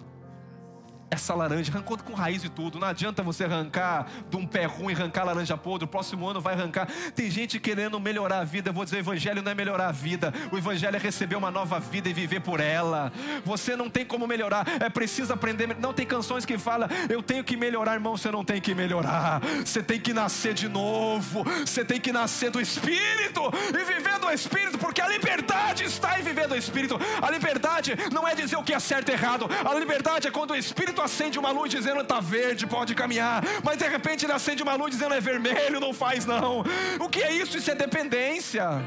essa 1.16 1.34
laranja, 1.34 1.72
arrancou 1.72 1.98
com 1.98 2.14
raiz 2.14 2.44
e 2.44 2.50
tudo. 2.50 2.80
Não 2.80 2.88
adianta 2.88 3.24
você 3.24 3.46
arrancar 3.46 4.08
de 4.30 4.38
um 4.38 4.46
pé 4.46 4.66
ruim, 4.66 4.94
arrancar 4.94 5.24
laranja 5.24 5.58
podre. 5.58 5.86
O 5.86 5.88
próximo 5.88 6.28
ano 6.28 6.40
vai 6.40 6.54
arrancar. 6.54 6.88
Tem 7.16 7.30
gente 7.32 7.60
querendo 7.60 8.00
melhorar 8.00 8.40
a 8.40 8.44
vida. 8.44 8.70
Eu 8.70 8.74
vou 8.74 8.86
dizer: 8.86 8.98
o 8.98 9.00
evangelho 9.00 9.42
não 9.42 9.52
é 9.52 9.56
melhorar 9.56 9.88
a 9.88 9.92
vida. 9.92 10.34
O 10.52 10.58
evangelho 10.58 10.96
é 10.96 11.00
receber 11.00 11.36
uma 11.36 11.50
nova 11.50 11.80
vida 11.80 12.10
e 12.10 12.14
viver 12.14 12.42
por 12.42 12.60
ela. 12.60 13.12
Você 13.44 13.76
não 13.76 13.90
tem 13.90 14.06
como 14.06 14.28
melhorar. 14.28 14.66
É 14.80 14.90
preciso 14.90 15.34
aprender. 15.34 15.76
Não 15.80 15.94
tem 15.94 16.06
canções 16.06 16.46
que 16.46 16.58
falam: 16.58 16.88
eu 17.10 17.24
tenho 17.24 17.44
que 17.44 17.58
melhorar, 17.58 17.94
irmão. 17.94 18.18
Você 18.18 18.30
não 18.30 18.44
tem 18.44 18.62
que 18.62 18.76
melhorar. 18.76 19.42
Você 19.66 19.82
tem 19.82 20.00
que 20.00 20.14
nascer 20.14 20.54
de 20.54 20.68
novo. 20.68 21.44
Você 21.66 21.84
tem 21.84 22.00
que 22.00 22.12
nascer 22.12 22.52
do 22.52 22.62
Espírito 22.62 23.42
e 23.70 23.84
viver 23.84 24.20
do 24.20 24.30
Espírito, 24.32 24.78
porque 24.78 25.02
a 25.02 25.08
liberdade 25.08 25.84
está 25.84 26.20
em 26.20 26.24
viver 26.24 26.48
do 26.48 26.56
Espírito. 26.56 27.00
A 27.22 27.32
liberdade 27.32 27.96
não 28.12 28.28
é 28.28 28.36
dizer 28.36 28.58
o 28.58 28.64
que 28.64 28.74
é 28.74 28.80
certo 28.80 29.10
e 29.10 29.14
errado. 29.14 29.48
A 29.66 29.74
liberdade 29.74 30.28
é 30.28 30.32
quando 30.32 30.52
o 30.52 30.56
Espírito 30.56 31.02
acende 31.06 31.40
uma 31.40 31.52
luz 31.52 31.72
dizendo 31.72 32.02
está 32.02 32.20
verde, 32.20 32.68
pode 32.68 32.94
caminhar, 32.94 33.44
mas 33.64 33.78
de 33.78 33.88
repente 33.88 34.26
ele 34.26 34.34
acende 34.34 34.62
uma 34.62 34.76
luz 34.76 34.92
dizendo 34.92 35.14
é 35.14 35.22
vermelho, 35.22 35.80
não 35.80 35.94
faz 35.94 36.26
não. 36.26 36.64
O 37.00 37.10
que 37.10 37.22
é 37.22 37.32
isso? 37.32 37.58
Isso 37.58 37.72
é 37.72 37.76
dependência. 37.76 38.84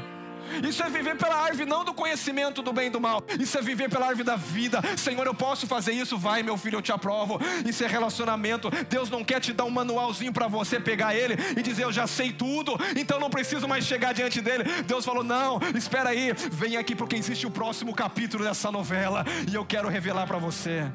Isso 0.67 0.81
é 0.83 0.89
viver 0.89 1.15
pela 1.15 1.35
árvore 1.35 1.65
não 1.65 1.85
do 1.85 1.93
conhecimento 1.93 2.61
do 2.61 2.73
bem 2.73 2.87
e 2.87 2.89
do 2.89 2.99
mal. 2.99 3.23
Isso 3.39 3.57
é 3.57 3.61
viver 3.61 3.89
pela 3.89 4.07
árvore 4.07 4.23
da 4.23 4.35
vida. 4.35 4.81
Senhor, 4.97 5.25
eu 5.25 5.33
posso 5.33 5.67
fazer 5.67 5.91
isso? 5.91 6.17
Vai, 6.17 6.41
meu 6.41 6.57
filho, 6.57 6.77
eu 6.77 6.81
te 6.81 6.91
aprovo. 6.91 7.39
Isso 7.65 7.83
é 7.83 7.87
relacionamento. 7.87 8.69
Deus 8.89 9.09
não 9.09 9.23
quer 9.23 9.39
te 9.39 9.53
dar 9.53 9.65
um 9.65 9.69
manualzinho 9.69 10.33
para 10.33 10.47
você 10.47 10.79
pegar 10.79 11.15
ele 11.15 11.35
e 11.55 11.61
dizer 11.61 11.83
eu 11.83 11.91
já 11.91 12.07
sei 12.07 12.31
tudo, 12.31 12.77
então 12.95 13.19
não 13.19 13.29
preciso 13.29 13.67
mais 13.67 13.85
chegar 13.85 14.13
diante 14.13 14.41
dele. 14.41 14.63
Deus 14.85 15.05
falou: 15.05 15.23
"Não, 15.23 15.59
espera 15.75 16.09
aí, 16.09 16.33
vem 16.51 16.77
aqui 16.77 16.95
porque 16.95 17.15
existe 17.15 17.45
o 17.45 17.51
próximo 17.51 17.93
capítulo 17.93 18.43
dessa 18.43 18.71
novela 18.71 19.25
e 19.49 19.55
eu 19.55 19.65
quero 19.65 19.87
revelar 19.87 20.25
para 20.25 20.37
você." 20.37 20.91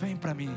Vem 0.00 0.16
para 0.16 0.34
mim. 0.34 0.54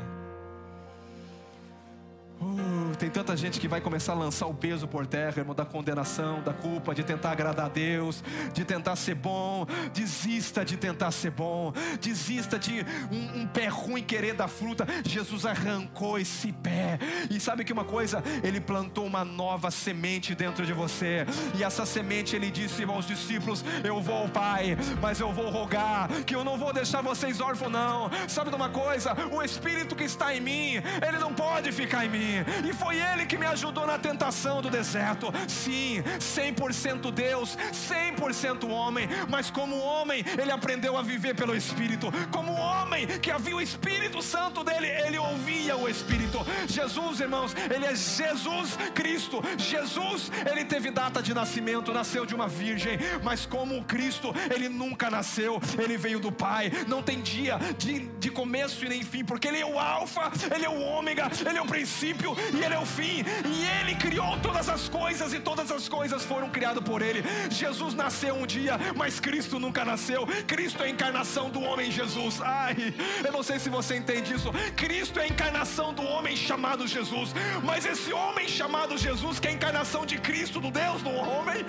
Uh, 2.40 2.77
tem 2.98 3.08
tanta 3.08 3.36
gente 3.36 3.60
que 3.60 3.68
vai 3.68 3.80
começar 3.80 4.12
a 4.12 4.16
lançar 4.16 4.46
o 4.46 4.54
peso 4.54 4.88
por 4.88 5.06
terra, 5.06 5.38
irmão, 5.38 5.54
da 5.54 5.64
condenação, 5.64 6.42
da 6.42 6.52
culpa, 6.52 6.94
de 6.94 7.04
tentar 7.04 7.30
agradar 7.30 7.66
a 7.66 7.68
Deus, 7.68 8.22
de 8.52 8.64
tentar 8.64 8.96
ser 8.96 9.14
bom. 9.14 9.64
Desista 9.94 10.64
de 10.64 10.76
tentar 10.76 11.12
ser 11.12 11.30
bom. 11.30 11.72
Desista 12.00 12.58
de 12.58 12.84
um, 13.10 13.42
um 13.42 13.46
pé 13.46 13.68
ruim 13.68 14.02
querer 14.02 14.34
dar 14.34 14.48
fruta. 14.48 14.86
Jesus 15.04 15.46
arrancou 15.46 16.18
esse 16.18 16.52
pé. 16.52 16.98
E 17.30 17.38
sabe 17.38 17.64
que 17.64 17.72
uma 17.72 17.84
coisa? 17.84 18.22
Ele 18.42 18.60
plantou 18.60 19.06
uma 19.06 19.24
nova 19.24 19.70
semente 19.70 20.34
dentro 20.34 20.66
de 20.66 20.72
você. 20.72 21.24
E 21.56 21.62
essa 21.62 21.86
semente 21.86 22.34
ele 22.34 22.50
disse 22.50 22.82
aos 22.82 23.06
discípulos: 23.06 23.64
Eu 23.84 24.00
vou, 24.00 24.28
Pai, 24.28 24.76
mas 25.00 25.20
eu 25.20 25.32
vou 25.32 25.50
rogar 25.50 26.08
que 26.26 26.34
eu 26.34 26.44
não 26.44 26.58
vou 26.58 26.72
deixar 26.72 27.00
vocês 27.00 27.40
órfãos, 27.40 27.70
não. 27.70 28.10
Sabe 28.26 28.50
de 28.50 28.56
uma 28.56 28.68
coisa? 28.68 29.14
O 29.30 29.42
Espírito 29.42 29.94
que 29.94 30.04
está 30.04 30.34
em 30.34 30.40
mim, 30.40 30.74
ele 31.06 31.18
não 31.18 31.32
pode 31.32 31.70
ficar 31.70 32.04
em 32.04 32.08
mim. 32.08 32.34
E 32.68 32.72
foi 32.72 32.87
Ele 32.92 33.26
que 33.26 33.36
me 33.36 33.46
ajudou 33.46 33.86
na 33.86 33.98
tentação 33.98 34.60
do 34.62 34.70
deserto. 34.70 35.32
Sim, 35.46 36.02
100% 36.18 37.10
Deus, 37.10 37.56
100% 37.72 38.68
homem. 38.68 39.08
Mas 39.28 39.50
como 39.50 39.78
homem, 39.78 40.24
Ele 40.40 40.50
aprendeu 40.50 40.96
a 40.96 41.02
viver 41.02 41.34
pelo 41.34 41.54
Espírito. 41.54 42.12
Como 42.30 42.52
homem 42.52 43.06
que 43.06 43.30
havia 43.30 43.56
o 43.56 43.60
Espírito 43.60 44.22
Santo 44.22 44.64
dele, 44.64 44.86
Ele 44.86 45.18
ouvia 45.18 45.76
o 45.76 45.88
Espírito. 45.88 46.38
Jesus, 46.66 47.20
irmãos, 47.20 47.54
Ele 47.74 47.86
é 47.86 47.94
Jesus 47.94 48.76
Cristo. 48.94 49.42
Jesus, 49.56 50.30
Ele 50.50 50.64
teve 50.64 50.90
data 50.90 51.22
de 51.22 51.34
nascimento, 51.34 51.92
nasceu 51.92 52.24
de 52.24 52.34
uma 52.34 52.48
virgem. 52.48 52.98
Mas 53.22 53.46
como 53.46 53.84
Cristo, 53.84 54.34
Ele 54.54 54.68
nunca 54.68 55.10
nasceu. 55.10 55.60
Ele 55.78 55.96
veio 55.96 56.20
do 56.20 56.32
Pai. 56.32 56.70
Não 56.86 57.02
tem 57.02 57.20
dia 57.20 57.58
de, 57.76 58.00
de 58.18 58.30
começo 58.30 58.84
e 58.84 58.88
nem 58.88 59.02
fim, 59.02 59.24
porque 59.24 59.48
Ele 59.48 59.60
é 59.60 59.66
o 59.66 59.78
Alfa, 59.78 60.30
Ele 60.54 60.64
é 60.64 60.68
o 60.68 60.80
Ômega, 60.80 61.30
Ele 61.46 61.58
é 61.58 61.62
o 61.62 61.66
princípio 61.66 61.88
princípio 61.88 62.36
e 62.52 62.64
Ele 62.64 62.74
é 62.74 62.77
o 62.78 62.86
fim. 62.86 63.24
E 63.44 63.80
Ele 63.80 63.94
criou 63.94 64.38
todas 64.38 64.68
as 64.68 64.88
coisas 64.88 65.32
e 65.32 65.40
todas 65.40 65.70
as 65.70 65.88
coisas 65.88 66.24
foram 66.24 66.50
criadas 66.50 66.82
por 66.82 67.02
Ele. 67.02 67.22
Jesus 67.50 67.94
nasceu 67.94 68.34
um 68.34 68.46
dia, 68.46 68.78
mas 68.96 69.20
Cristo 69.20 69.58
nunca 69.58 69.84
nasceu. 69.84 70.26
Cristo 70.46 70.82
é 70.82 70.86
a 70.86 70.90
encarnação 70.90 71.50
do 71.50 71.60
homem 71.60 71.90
Jesus. 71.90 72.40
Ai, 72.40 72.94
eu 73.24 73.32
não 73.32 73.42
sei 73.42 73.58
se 73.58 73.68
você 73.68 73.96
entende 73.96 74.34
isso. 74.34 74.50
Cristo 74.76 75.18
é 75.20 75.24
a 75.24 75.28
encarnação 75.28 75.92
do 75.92 76.02
homem 76.02 76.36
chamado 76.36 76.86
Jesus. 76.86 77.34
Mas 77.62 77.84
esse 77.84 78.12
homem 78.12 78.48
chamado 78.48 78.96
Jesus, 78.96 79.38
que 79.38 79.48
é 79.48 79.50
a 79.50 79.54
encarnação 79.54 80.04
de 80.06 80.18
Cristo, 80.18 80.60
do 80.60 80.70
Deus 80.70 81.02
do 81.02 81.10
homem, 81.10 81.64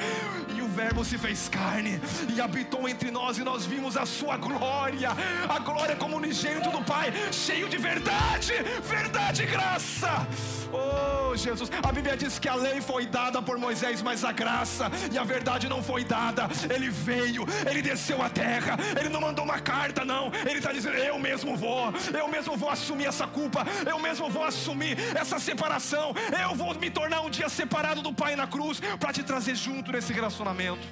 e 0.55 0.61
o 0.61 0.67
Verbo 0.67 1.03
se 1.03 1.17
fez 1.17 1.49
carne 1.49 1.99
e 2.33 2.39
habitou 2.41 2.87
entre 2.87 3.11
nós, 3.11 3.37
e 3.37 3.43
nós 3.43 3.65
vimos 3.65 3.97
a 3.97 4.05
sua 4.05 4.37
glória, 4.37 5.09
a 5.47 5.59
glória 5.59 5.95
como 5.95 6.17
unigênito 6.17 6.69
do 6.69 6.83
Pai, 6.83 7.11
cheio 7.31 7.67
de 7.67 7.77
verdade, 7.77 8.53
verdade 8.83 9.43
e 9.43 9.45
graça. 9.45 10.27
Oh, 10.71 10.98
Oh, 11.29 11.35
Jesus. 11.35 11.69
A 11.83 11.91
Bíblia 11.91 12.17
diz 12.17 12.39
que 12.39 12.49
a 12.49 12.55
lei 12.55 12.81
foi 12.81 13.05
dada 13.05 13.41
por 13.41 13.57
Moisés, 13.57 14.01
mas 14.01 14.23
a 14.23 14.31
graça 14.31 14.89
e 15.11 15.17
a 15.17 15.23
verdade 15.23 15.69
não 15.69 15.81
foi 15.83 16.03
dada. 16.03 16.47
Ele 16.73 16.89
veio, 16.89 17.45
ele 17.69 17.81
desceu 17.81 18.21
à 18.21 18.29
terra, 18.29 18.77
ele 18.99 19.09
não 19.09 19.21
mandou 19.21 19.45
uma 19.45 19.59
carta, 19.59 20.03
não. 20.03 20.31
Ele 20.47 20.57
está 20.57 20.71
dizendo: 20.71 20.95
Eu 20.95 21.19
mesmo 21.19 21.55
vou, 21.55 21.93
eu 22.17 22.27
mesmo 22.27 22.57
vou 22.57 22.69
assumir 22.69 23.05
essa 23.05 23.27
culpa, 23.27 23.65
eu 23.87 23.99
mesmo 23.99 24.29
vou 24.29 24.43
assumir 24.43 24.97
essa 25.15 25.39
separação. 25.39 26.13
Eu 26.41 26.55
vou 26.55 26.73
me 26.75 26.89
tornar 26.89 27.21
um 27.21 27.29
dia 27.29 27.49
separado 27.49 28.01
do 28.01 28.13
Pai 28.13 28.35
na 28.35 28.47
cruz 28.47 28.81
para 28.99 29.13
te 29.13 29.23
trazer 29.23 29.55
junto 29.55 29.91
nesse 29.91 30.11
relacionamento. 30.11 30.85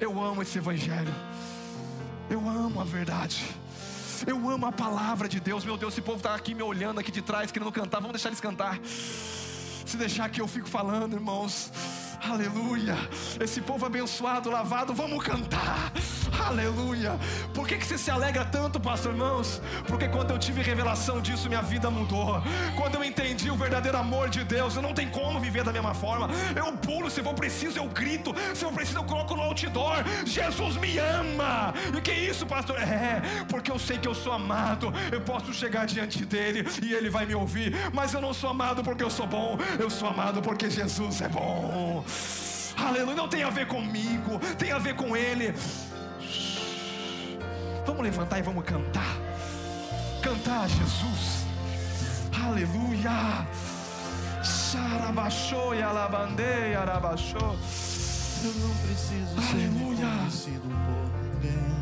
Eu 0.00 0.20
amo 0.20 0.42
esse 0.42 0.58
Evangelho, 0.58 1.14
eu 2.28 2.40
amo 2.48 2.80
a 2.80 2.84
verdade. 2.84 3.61
Eu 4.26 4.48
amo 4.48 4.66
a 4.66 4.72
palavra 4.72 5.28
de 5.28 5.40
Deus. 5.40 5.64
Meu 5.64 5.76
Deus, 5.76 5.94
esse 5.94 6.02
povo 6.02 6.18
está 6.18 6.34
aqui 6.34 6.54
me 6.54 6.62
olhando 6.62 7.00
aqui 7.00 7.10
de 7.10 7.20
trás, 7.20 7.50
querendo 7.50 7.72
cantar. 7.72 7.98
Vamos 7.98 8.12
deixar 8.12 8.28
eles 8.28 8.40
cantar. 8.40 8.78
Se 8.84 9.96
deixar 9.96 10.28
que 10.30 10.40
eu 10.40 10.46
fico 10.46 10.68
falando, 10.68 11.14
irmãos. 11.14 11.72
Aleluia. 12.22 12.96
Esse 13.40 13.60
povo 13.60 13.84
abençoado, 13.84 14.48
lavado, 14.48 14.94
vamos 14.94 15.24
cantar. 15.24 15.92
Aleluia. 16.40 17.18
Por 17.52 17.66
que, 17.66 17.76
que 17.76 17.86
você 17.86 17.98
se 17.98 18.10
alegra 18.10 18.44
tanto, 18.44 18.80
pastor, 18.80 19.12
irmãos? 19.12 19.60
Porque 19.86 20.08
quando 20.08 20.30
eu 20.30 20.38
tive 20.38 20.62
revelação 20.62 21.20
disso, 21.20 21.48
minha 21.48 21.62
vida 21.62 21.90
mudou. 21.90 22.42
Quando 22.76 22.94
eu 22.96 23.04
entendi 23.04 23.50
o 23.50 23.56
verdadeiro 23.56 23.98
amor 23.98 24.28
de 24.28 24.42
Deus, 24.44 24.74
eu 24.76 24.82
não 24.82 24.94
tenho 24.94 25.10
como 25.10 25.38
viver 25.38 25.62
da 25.62 25.72
mesma 25.72 25.94
forma. 25.94 26.28
Eu 26.56 26.72
pulo, 26.78 27.10
se 27.10 27.22
for 27.22 27.34
preciso, 27.34 27.78
eu 27.78 27.88
grito. 27.88 28.34
Se 28.54 28.64
for 28.64 28.72
preciso, 28.72 28.98
eu 28.98 29.04
coloco 29.04 29.36
no 29.36 29.42
outdoor. 29.42 30.04
Jesus 30.24 30.76
me 30.76 30.98
ama. 30.98 31.74
E 31.96 32.00
que 32.00 32.12
isso, 32.12 32.46
pastor? 32.46 32.78
É, 32.80 33.22
porque 33.48 33.70
eu 33.70 33.78
sei 33.78 33.98
que 33.98 34.08
eu 34.08 34.14
sou 34.14 34.32
amado. 34.32 34.92
Eu 35.10 35.20
posso 35.20 35.52
chegar 35.52 35.86
diante 35.86 36.24
dele 36.24 36.66
e 36.82 36.92
ele 36.92 37.10
vai 37.10 37.26
me 37.26 37.34
ouvir. 37.34 37.74
Mas 37.92 38.14
eu 38.14 38.20
não 38.20 38.32
sou 38.32 38.50
amado 38.50 38.82
porque 38.82 39.04
eu 39.04 39.10
sou 39.10 39.26
bom. 39.26 39.58
Eu 39.78 39.90
sou 39.90 40.08
amado 40.08 40.40
porque 40.40 40.70
Jesus 40.70 41.20
é 41.20 41.28
bom. 41.28 42.04
Aleluia, 42.76 43.14
não 43.14 43.28
tem 43.28 43.42
a 43.42 43.50
ver 43.50 43.66
comigo, 43.66 44.38
tem 44.58 44.72
a 44.72 44.78
ver 44.78 44.94
com 44.94 45.16
Ele. 45.16 45.54
Vamos 47.86 48.02
levantar 48.02 48.38
e 48.38 48.42
vamos 48.42 48.64
cantar. 48.64 49.16
Cantar 50.22 50.64
a 50.64 50.68
Jesus. 50.68 51.44
Aleluia. 52.44 53.46
Xarabaxou 54.42 55.74
e 55.74 55.82
alabandeia, 55.82 56.80
arabaxou. 56.80 57.56
Eu 58.44 58.54
não 58.54 58.74
preciso 58.76 59.36
Aleluia. 59.36 59.96
ser 59.96 60.50
reconhecido 60.50 60.62
por 60.62 61.10
ninguém. 61.22 61.72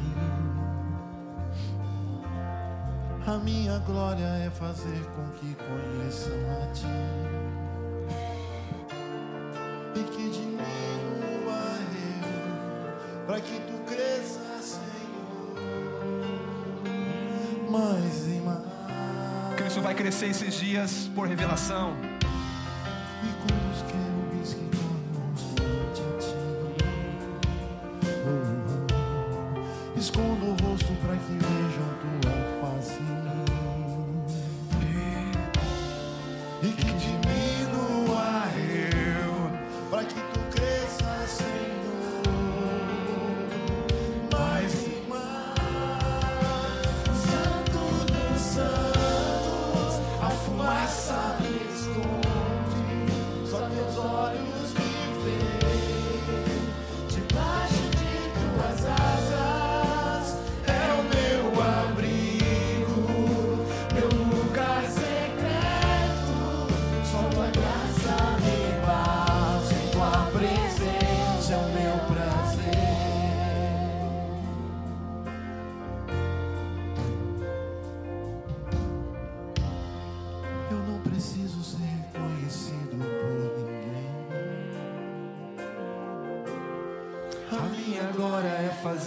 A 3.26 3.38
minha 3.38 3.78
glória 3.80 4.26
é 4.46 4.50
fazer 4.50 5.04
com 5.14 5.28
que 5.38 5.54
conheçam 5.54 6.32
a 6.62 6.72
Ti 6.72 6.86
e 9.94 10.02
que 10.04 10.30
diminua 10.30 11.62
eu, 11.94 13.26
para 13.26 13.40
que 13.40 13.60
Tu 13.60 13.78
cresça, 13.86 14.39
mais 17.70 18.26
e 18.26 18.40
mais. 18.40 18.60
Cristo 19.56 19.80
vai 19.80 19.94
crescer 19.94 20.26
esses 20.26 20.54
dias 20.54 21.08
por 21.14 21.28
revelação. 21.28 21.94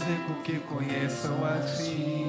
Fazer 0.04 0.20
com 0.28 0.34
que 0.42 0.60
conheçam 0.60 1.34
a 1.46 1.60
ti. 1.60 2.28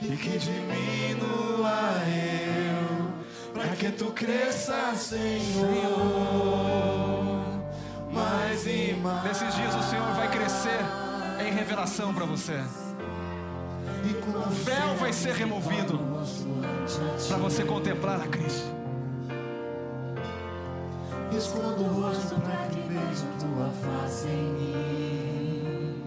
E 0.00 0.16
que 0.16 0.38
diminua 0.38 2.02
eu, 2.06 3.52
para 3.52 3.76
que 3.76 3.90
tu 3.90 4.06
cresça, 4.12 4.94
Senhor. 4.94 5.26
Mais 8.10 8.66
e 8.66 8.94
mais. 9.02 9.24
Nesses 9.24 9.54
dias 9.54 9.74
o 9.74 9.82
Senhor 9.82 10.12
vai 10.14 10.30
crescer 10.30 10.80
em 11.46 11.52
revelação 11.52 12.14
para 12.14 12.24
você. 12.24 12.62
E 14.04 14.14
O 14.36 14.50
véu 14.64 14.94
vai 14.96 15.12
ser 15.12 15.34
removido 15.34 15.98
para 17.28 17.36
você 17.38 17.64
contemplar 17.64 18.22
a 18.22 18.28
Cristo. 18.28 18.74
Escondo 21.36 21.82
o 21.82 22.02
rosto 22.02 22.36
para 22.36 22.65
vejam 23.06 23.28
tua 23.38 23.70
face 23.70 24.26
em 24.28 24.52
mim. 24.52 26.02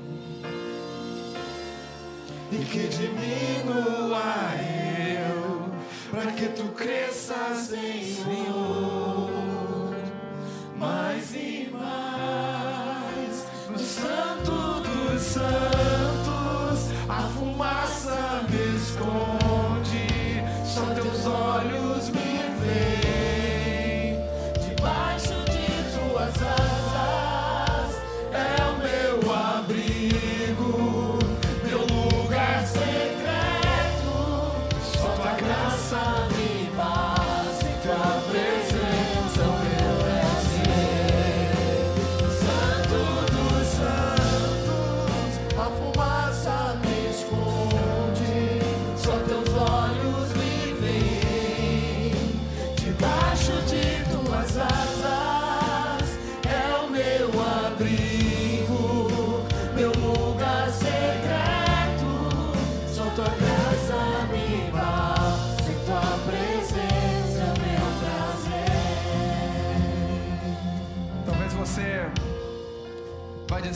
E 2.51 2.65
que 2.65 2.87
diminua 2.87 4.55
eu, 5.21 5.71
para 6.09 6.31
que 6.31 6.47
tu 6.49 6.63
cresças, 6.69 7.67
Senhor. 7.67 8.98
Meu 29.69 29.98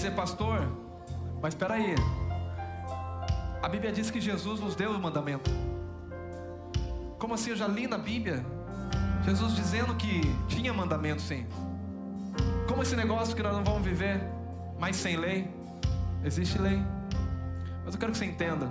dizer, 0.03 0.15
pastor, 0.15 0.59
mas 1.41 1.53
espera 1.53 1.75
aí. 1.75 1.95
A 3.61 3.69
Bíblia 3.69 3.89
diz 3.89 4.11
que 4.11 4.19
Jesus 4.19 4.59
nos 4.59 4.75
deu 4.75 4.91
o 4.91 4.99
mandamento. 4.99 5.49
Como 7.17 7.33
assim? 7.33 7.51
Eu 7.51 7.55
já 7.55 7.67
li 7.67 7.87
na 7.87 7.97
Bíblia. 7.97 8.45
Jesus 9.23 9.55
dizendo 9.55 9.95
que 9.95 10.21
tinha 10.49 10.73
mandamento 10.73 11.21
sim. 11.21 11.45
Como 12.67 12.81
esse 12.81 12.97
negócio 12.97 13.33
que 13.33 13.41
nós 13.41 13.53
não 13.53 13.63
vamos 13.63 13.83
viver 13.83 14.21
mais 14.77 14.97
sem 14.97 15.15
lei? 15.15 15.49
Existe 16.25 16.57
lei. 16.59 16.81
Mas 17.85 17.93
eu 17.93 17.99
quero 17.99 18.11
que 18.11 18.17
você 18.17 18.25
entenda. 18.25 18.69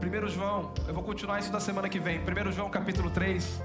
1 0.00 0.28
João, 0.28 0.72
eu 0.88 0.94
vou 0.94 1.02
continuar 1.02 1.40
isso 1.40 1.52
da 1.52 1.60
semana 1.60 1.90
que 1.90 1.98
vem. 1.98 2.20
1 2.20 2.52
João 2.52 2.70
capítulo 2.70 3.10
3, 3.10 3.62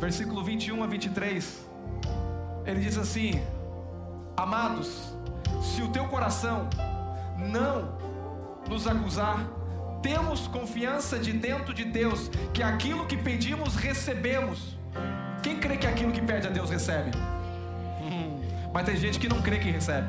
versículo 0.00 0.42
21 0.42 0.82
a 0.82 0.86
23. 0.86 1.66
Ele 2.64 2.80
diz 2.80 2.96
assim: 2.96 3.42
Amados, 4.38 5.15
se 5.62 5.82
o 5.82 5.88
teu 5.88 6.06
coração 6.06 6.68
não 7.38 7.96
nos 8.68 8.86
acusar, 8.86 9.46
temos 10.02 10.46
confiança 10.48 11.18
de 11.18 11.32
dentro 11.32 11.74
de 11.74 11.84
Deus 11.84 12.30
que 12.52 12.62
aquilo 12.62 13.06
que 13.06 13.16
pedimos 13.16 13.74
recebemos. 13.76 14.76
Quem 15.42 15.58
crê 15.58 15.76
que 15.76 15.86
aquilo 15.86 16.12
que 16.12 16.20
pede 16.20 16.46
a 16.46 16.50
Deus 16.50 16.70
recebe? 16.70 17.10
Hum, 18.00 18.40
mas 18.72 18.84
tem 18.84 18.96
gente 18.96 19.18
que 19.18 19.28
não 19.28 19.42
crê 19.42 19.58
que 19.58 19.70
recebe. 19.70 20.06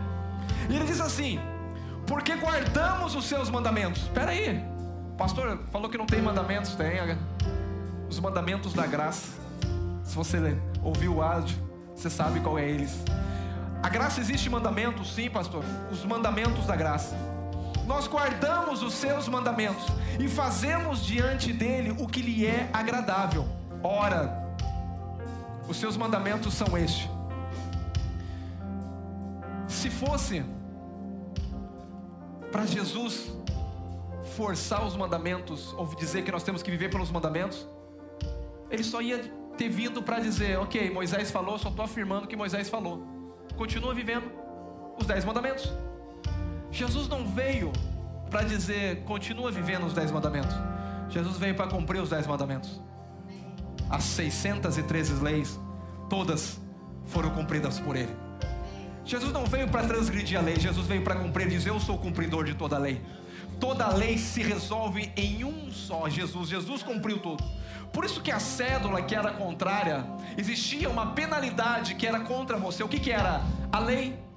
E 0.70 0.76
ele 0.76 0.86
diz 0.86 1.02
assim: 1.02 1.40
porque 2.06 2.36
guardamos 2.36 3.16
os 3.16 3.26
seus 3.26 3.50
mandamentos. 3.50 4.04
Espera 4.04 4.32
aí, 4.32 4.64
pastor 5.18 5.60
falou 5.72 5.90
que 5.90 5.98
não 5.98 6.06
tem 6.06 6.22
mandamentos, 6.22 6.74
tem 6.76 7.18
os 8.10 8.20
mandamentos 8.20 8.74
da 8.74 8.88
graça. 8.88 9.28
Se 10.04 10.16
você 10.16 10.58
ouviu 10.82 11.16
o 11.16 11.22
áudio, 11.22 11.58
você 11.94 12.10
sabe 12.10 12.40
qual 12.40 12.58
é 12.58 12.68
eles. 12.68 13.04
A 13.82 13.90
graça 13.90 14.20
existe 14.20 14.50
mandamentos, 14.50 15.14
sim, 15.14 15.30
pastor. 15.30 15.64
Os 15.92 16.04
mandamentos 16.04 16.66
da 16.66 16.76
graça. 16.76 17.16
Nós 17.86 18.08
guardamos 18.08 18.82
os 18.84 18.94
seus 18.94 19.28
mandamentos 19.30 19.86
e 20.20 20.28
fazemos 20.28 21.06
diante 21.06 21.54
dele 21.54 21.96
o 21.98 22.08
que 22.08 22.22
lhe 22.22 22.46
é 22.46 22.70
agradável. 22.74 23.48
Ora, 23.82 24.46
os 25.68 25.78
seus 25.78 25.96
mandamentos 25.96 26.54
são 26.54 26.78
estes. 26.78 27.10
Se 29.68 29.90
fosse 29.90 30.44
para 32.52 32.66
Jesus 32.66 33.32
forçar 34.36 34.86
os 34.86 34.96
mandamentos, 34.96 35.74
ou 35.74 35.86
dizer 35.96 36.24
que 36.24 36.32
nós 36.32 36.44
temos 36.44 36.62
que 36.62 36.70
viver 36.70 36.90
pelos 36.90 37.10
mandamentos, 37.10 37.68
ele 38.70 38.84
só 38.84 39.02
ia 39.02 39.20
ter 39.58 39.70
vindo 39.70 40.02
para 40.04 40.20
dizer: 40.20 40.60
Ok, 40.60 40.90
Moisés 40.92 41.32
falou, 41.32 41.58
só 41.58 41.70
estou 41.70 41.86
afirmando 41.86 42.28
que 42.28 42.36
Moisés 42.36 42.70
falou. 42.70 43.17
Continua 43.58 43.94
vivendo 43.94 44.32
os 45.00 45.06
dez 45.06 45.26
mandamentos. 45.26 45.74
Jesus 46.72 47.08
não 47.08 47.28
veio 47.28 47.74
para 48.30 48.44
dizer: 48.44 49.04
Continua 49.04 49.52
vivendo 49.52 49.86
os 49.86 49.94
dez 49.94 50.12
mandamentos. 50.12 50.56
Jesus 51.10 51.38
veio 51.38 51.56
para 51.56 51.68
cumprir 51.68 52.02
os 52.02 52.10
dez 52.10 52.28
mandamentos. 52.28 52.80
As 53.90 54.04
613 54.04 55.24
leis, 55.24 55.60
todas 56.10 56.60
foram 57.06 57.32
cumpridas 57.32 57.80
por 57.80 57.96
ele. 57.96 58.16
Jesus 59.04 59.32
não 59.32 59.46
veio 59.46 59.70
para 59.70 59.88
transgredir 59.88 60.38
a 60.38 60.42
lei, 60.42 60.60
Jesus 60.60 60.86
veio 60.86 61.04
para 61.04 61.16
cumprir, 61.16 61.50
diz: 61.50 61.66
Eu 61.66 61.80
sou 61.80 61.96
o 61.96 62.00
cumpridor 62.00 62.44
de 62.44 62.54
toda 62.54 62.76
a 62.76 62.80
lei. 62.80 63.02
Toda 63.60 63.86
a 63.86 63.94
lei 63.94 64.18
se 64.18 64.44
resolve 64.44 65.12
em 65.16 65.44
um 65.44 65.72
só 65.72 66.08
Jesus. 66.08 66.50
Jesus 66.50 66.84
cumpriu 66.84 67.18
tudo. 67.18 67.44
Por 67.92 68.06
isso 68.06 68.22
que 68.22 68.32
a 68.32 68.40
cédula 68.40 69.02
que 69.02 69.16
era 69.16 69.32
contrária, 69.32 70.06
existia 70.38 70.90
uma 70.90 71.08
penalidade 71.14 71.96
que 71.96 72.06
era 72.06 72.20
contra 72.20 72.58
você. 72.58 72.84
O 72.84 72.88
que, 72.88 73.00
que 73.00 73.12
era? 73.12 73.42
A 73.72 73.80
lei. 73.80 74.28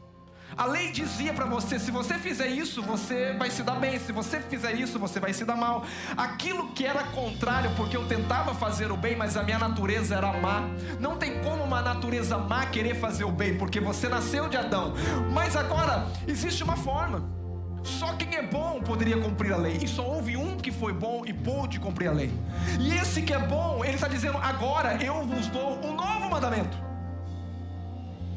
A 0.57 0.67
lei 0.67 0.91
dizia 0.91 1.33
para 1.33 1.45
você: 1.45 1.79
se 1.79 1.91
você 1.91 2.15
fizer 2.15 2.49
isso, 2.49 2.83
você 2.83 3.33
vai 3.39 3.51
se 3.51 3.63
dar 3.63 3.77
bem. 3.77 3.99
Se 3.99 4.13
você 4.13 4.41
fizer 4.41 4.75
isso, 4.75 4.99
você 4.99 5.21
vai 5.21 5.33
se 5.33 5.45
dar 5.45 5.57
mal. 5.57 5.85
Aquilo 6.17 6.73
que 6.73 6.85
era 6.85 7.05
contrário, 7.05 7.71
porque 7.77 7.97
eu 7.97 8.07
tentava 8.07 8.55
fazer 8.55 8.91
o 8.91 8.97
bem, 8.97 9.17
mas 9.17 9.37
a 9.37 9.43
minha 9.43 9.59
natureza 9.59 10.17
era 10.17 10.33
má. 10.33 10.63
Não 10.99 11.17
tem 11.17 11.43
como 11.43 11.63
uma 11.63 11.83
natureza 11.83 12.37
má 12.37 12.67
querer 12.67 12.95
fazer 12.97 13.25
o 13.25 13.33
bem, 13.33 13.57
porque 13.57 13.81
você 13.81 14.09
nasceu 14.09 14.49
de 14.49 14.57
Adão. 14.57 14.95
Mas 15.33 15.57
agora, 15.57 16.07
existe 16.27 16.63
uma 16.63 16.77
forma. 16.77 17.40
Só 17.83 18.15
quem 18.15 18.35
é 18.35 18.43
bom 18.43 18.81
poderia 18.81 19.17
cumprir 19.19 19.53
a 19.53 19.57
lei. 19.57 19.79
E 19.83 19.89
só 19.89 20.07
houve 20.07 20.37
um 20.37 20.57
que 20.57 20.71
foi 20.71 20.93
bom 20.93 21.23
e 21.27 21.33
pôde 21.33 21.81
cumprir 21.81 22.09
a 22.09 22.13
lei. 22.13 22.31
E 22.79 22.93
esse 22.93 23.23
que 23.23 23.33
é 23.33 23.39
bom, 23.39 23.85
ele 23.85 23.95
está 23.95 24.09
dizendo: 24.09 24.39
agora 24.39 25.03
eu 25.03 25.25
vos 25.25 25.47
dou 25.49 25.79
um 25.85 25.95
novo 25.95 26.31
mandamento. 26.31 26.77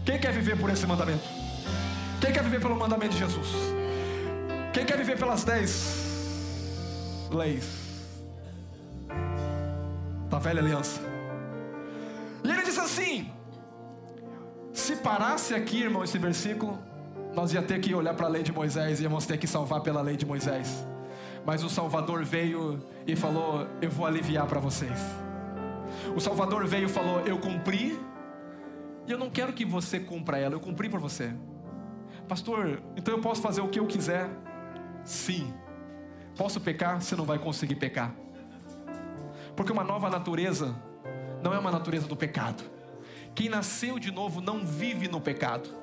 Quem 0.06 0.20
quer 0.20 0.34
viver 0.34 0.58
por 0.58 0.70
esse 0.70 0.86
mandamento? 0.86 1.24
Quem 2.20 2.32
quer 2.32 2.44
viver 2.44 2.60
pelo 2.62 2.76
mandamento 2.76 3.14
de 3.14 3.20
Jesus? 3.20 3.48
Quem 4.74 4.86
quer 4.86 4.98
viver 4.98 5.18
pelas 5.18 5.44
dez 5.44 7.28
leis 7.32 7.66
da 10.30 10.39
velha 10.39 10.62
aliança? 10.62 11.02
E 12.44 12.50
ele 12.50 12.64
diz 12.64 12.78
assim: 12.78 13.32
se 14.74 14.96
parasse 14.98 15.54
aqui, 15.54 15.84
irmão, 15.84 16.04
esse 16.04 16.18
versículo, 16.18 16.80
nós 17.34 17.54
ia 17.54 17.62
ter 17.62 17.80
que 17.80 17.94
olhar 17.94 18.14
para 18.14 18.28
a 18.28 18.30
lei 18.30 18.44
de 18.44 18.52
Moisés, 18.52 19.02
íamos 19.02 19.26
ter 19.26 19.38
que 19.38 19.48
salvar 19.48 19.82
pela 19.82 20.02
lei 20.02 20.16
de 20.16 20.26
Moisés. 20.26 20.86
Mas 21.46 21.64
o 21.64 21.70
Salvador 21.70 22.24
veio 22.24 22.82
e 23.06 23.16
falou: 23.16 23.68
Eu 23.82 23.90
vou 23.90 24.06
aliviar 24.06 24.48
para 24.48 24.60
vocês. 24.60 25.00
O 26.16 26.20
Salvador 26.20 26.66
veio 26.66 26.86
e 26.86 26.90
falou: 26.90 27.22
Eu 27.22 27.38
cumpri, 27.40 28.00
e 29.08 29.12
eu 29.12 29.18
não 29.18 29.30
quero 29.30 29.52
que 29.52 29.66
você 29.66 30.00
cumpra 30.00 30.38
ela, 30.38 30.56
eu 30.56 30.60
cumpri 30.60 30.90
por 30.90 31.00
você. 31.00 31.34
Pastor, 32.28 32.82
então 32.96 33.14
eu 33.14 33.22
posso 33.22 33.42
fazer 33.42 33.62
o 33.62 33.68
que 33.68 33.80
eu 33.80 33.86
quiser? 33.86 34.30
Sim. 35.04 35.54
Posso 36.38 36.62
pecar? 36.62 37.02
Você 37.02 37.16
não 37.16 37.26
vai 37.26 37.38
conseguir 37.38 37.76
pecar. 37.76 38.16
Porque 39.56 39.72
uma 39.72 39.84
nova 39.84 40.10
natureza 40.10 40.74
não 41.44 41.54
é 41.54 41.60
uma 41.60 41.72
natureza 41.72 42.08
do 42.08 42.16
pecado. 42.16 42.64
Quem 43.36 43.50
nasceu 43.50 44.00
de 44.00 44.12
novo 44.12 44.40
não 44.40 44.66
vive 44.66 45.08
no 45.08 45.20
pecado. 45.20 45.83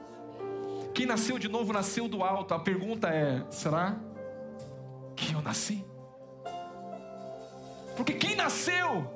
Quem 0.95 1.07
nasceu 1.07 1.38
de 1.38 1.49
novo 1.49 1.72
nasceu 1.72 2.09
do 2.09 2.22
alto. 2.22 2.55
A 2.55 2.59
pergunta 2.59 3.09
é: 3.09 3.45
será 3.51 3.97
que 5.16 5.32
eu 5.32 5.43
nasci? 5.43 5.84
Porque 7.97 8.14
quem 8.14 8.34
nasceu 8.34 9.12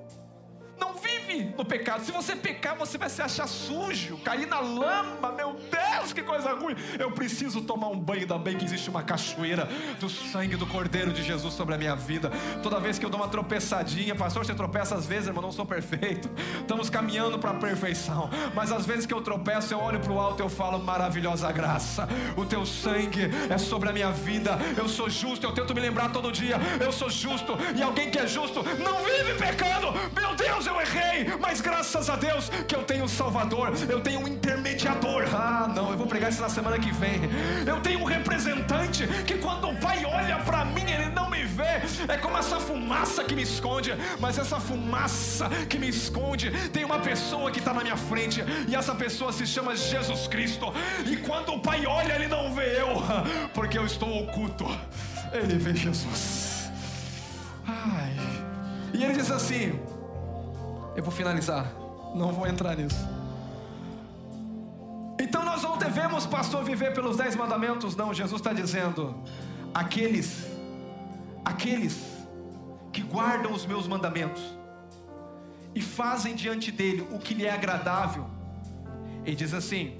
não 0.78 0.94
vive 0.94 1.54
no 1.56 1.64
pecado. 1.64 2.04
Se 2.04 2.12
você 2.12 2.36
pecar, 2.36 2.76
você 2.76 2.98
vai 2.98 3.08
se 3.08 3.22
achar 3.22 3.46
sujo, 3.46 4.18
cair 4.18 4.46
na 4.46 4.60
lama. 4.60 5.32
Meu 5.32 5.54
Deus, 5.54 5.83
que 6.12 6.22
coisa 6.22 6.52
ruim. 6.54 6.74
Eu 6.98 7.10
preciso 7.10 7.60
tomar 7.62 7.88
um 7.88 7.98
banho. 7.98 8.22
Ainda 8.22 8.38
bem 8.38 8.56
que 8.56 8.64
existe 8.64 8.88
uma 8.88 9.02
cachoeira 9.02 9.68
do 10.00 10.08
sangue 10.08 10.56
do 10.56 10.66
Cordeiro 10.66 11.12
de 11.12 11.22
Jesus 11.22 11.54
sobre 11.54 11.74
a 11.74 11.78
minha 11.78 11.94
vida. 11.94 12.30
Toda 12.62 12.80
vez 12.80 12.98
que 12.98 13.04
eu 13.04 13.10
dou 13.10 13.20
uma 13.20 13.28
tropeçadinha, 13.28 14.14
pastor, 14.14 14.44
você 14.44 14.54
tropeça 14.54 14.94
às 14.94 15.06
vezes, 15.06 15.28
irmão, 15.28 15.42
não 15.42 15.52
sou 15.52 15.66
perfeito. 15.66 16.30
Estamos 16.60 16.88
caminhando 16.90 17.38
para 17.38 17.50
a 17.50 17.54
perfeição. 17.54 18.30
Mas 18.54 18.72
às 18.72 18.86
vezes 18.86 19.06
que 19.06 19.14
eu 19.14 19.20
tropeço, 19.20 19.74
eu 19.74 19.80
olho 19.80 20.00
para 20.00 20.12
o 20.12 20.18
alto 20.18 20.42
e 20.42 20.44
eu 20.44 20.48
falo: 20.48 20.78
maravilhosa 20.78 21.50
graça. 21.52 22.08
O 22.36 22.44
teu 22.44 22.64
sangue 22.64 23.30
é 23.50 23.58
sobre 23.58 23.88
a 23.88 23.92
minha 23.92 24.10
vida. 24.10 24.58
Eu 24.76 24.88
sou 24.88 25.08
justo. 25.08 25.46
Eu 25.46 25.52
tento 25.52 25.74
me 25.74 25.80
lembrar 25.80 26.10
todo 26.10 26.32
dia. 26.32 26.56
Eu 26.80 26.92
sou 26.92 27.10
justo. 27.10 27.54
E 27.74 27.82
alguém 27.82 28.10
que 28.10 28.18
é 28.18 28.26
justo 28.26 28.62
não 28.82 29.02
vive 29.04 29.34
pecando. 29.34 29.92
Meu 30.14 30.34
Deus, 30.34 30.66
eu 30.66 30.80
errei, 30.80 31.26
mas 31.40 31.60
graças 31.60 32.08
a 32.10 32.16
Deus 32.16 32.48
que 32.68 32.74
eu 32.74 32.82
tenho 32.82 33.04
um 33.04 33.08
Salvador, 33.08 33.72
eu 33.88 34.00
tenho 34.00 34.20
um 34.20 34.28
intermediador. 34.28 35.24
Ah, 35.34 35.70
não, 35.74 35.92
eu 35.94 35.98
vou 35.98 36.08
pregar 36.08 36.30
isso 36.30 36.42
na 36.42 36.48
semana 36.48 36.76
que 36.76 36.92
vem. 36.92 37.20
Eu 37.64 37.80
tenho 37.80 38.00
um 38.00 38.04
representante 38.04 39.06
que 39.24 39.38
quando 39.38 39.68
o 39.68 39.76
Pai 39.76 40.04
olha 40.04 40.38
para 40.38 40.64
mim, 40.64 40.82
ele 40.82 41.08
não 41.10 41.30
me 41.30 41.44
vê. 41.44 41.80
É 42.08 42.18
como 42.18 42.36
essa 42.36 42.58
fumaça 42.58 43.22
que 43.22 43.34
me 43.36 43.42
esconde, 43.42 43.92
mas 44.18 44.36
essa 44.36 44.58
fumaça 44.58 45.48
que 45.70 45.78
me 45.78 45.88
esconde 45.88 46.50
tem 46.70 46.84
uma 46.84 46.98
pessoa 46.98 47.50
que 47.52 47.60
está 47.60 47.72
na 47.72 47.82
minha 47.82 47.96
frente 47.96 48.42
e 48.66 48.74
essa 48.74 48.92
pessoa 48.92 49.32
se 49.32 49.46
chama 49.46 49.76
Jesus 49.76 50.26
Cristo. 50.26 50.66
E 51.06 51.16
quando 51.16 51.54
o 51.54 51.60
Pai 51.60 51.86
olha, 51.86 52.14
ele 52.14 52.26
não 52.26 52.52
vê 52.52 52.80
eu, 52.80 52.88
porque 53.54 53.78
eu 53.78 53.86
estou 53.86 54.24
oculto. 54.24 54.66
Ele 55.32 55.56
vê 55.58 55.74
Jesus. 55.74 56.70
Ai. 57.66 58.16
E 58.92 59.04
ele 59.04 59.14
diz 59.14 59.30
assim: 59.30 59.78
eu 60.96 61.04
vou 61.04 61.12
finalizar. 61.12 61.72
Não 62.16 62.32
vou 62.32 62.48
entrar 62.48 62.76
nisso. 62.76 63.23
Então 65.18 65.44
nós 65.44 65.62
não 65.62 65.78
devemos, 65.78 66.26
pastor, 66.26 66.64
viver 66.64 66.92
pelos 66.92 67.16
dez 67.16 67.36
mandamentos. 67.36 67.94
Não, 67.96 68.12
Jesus 68.12 68.40
está 68.40 68.52
dizendo: 68.52 69.14
aqueles, 69.72 70.46
aqueles 71.44 72.04
que 72.92 73.02
guardam 73.02 73.52
os 73.52 73.66
meus 73.66 73.86
mandamentos 73.86 74.42
e 75.74 75.80
fazem 75.80 76.34
diante 76.34 76.70
dele 76.70 77.06
o 77.12 77.18
que 77.18 77.34
lhe 77.34 77.46
é 77.46 77.52
agradável. 77.52 78.26
Ele 79.24 79.36
diz 79.36 79.54
assim: 79.54 79.96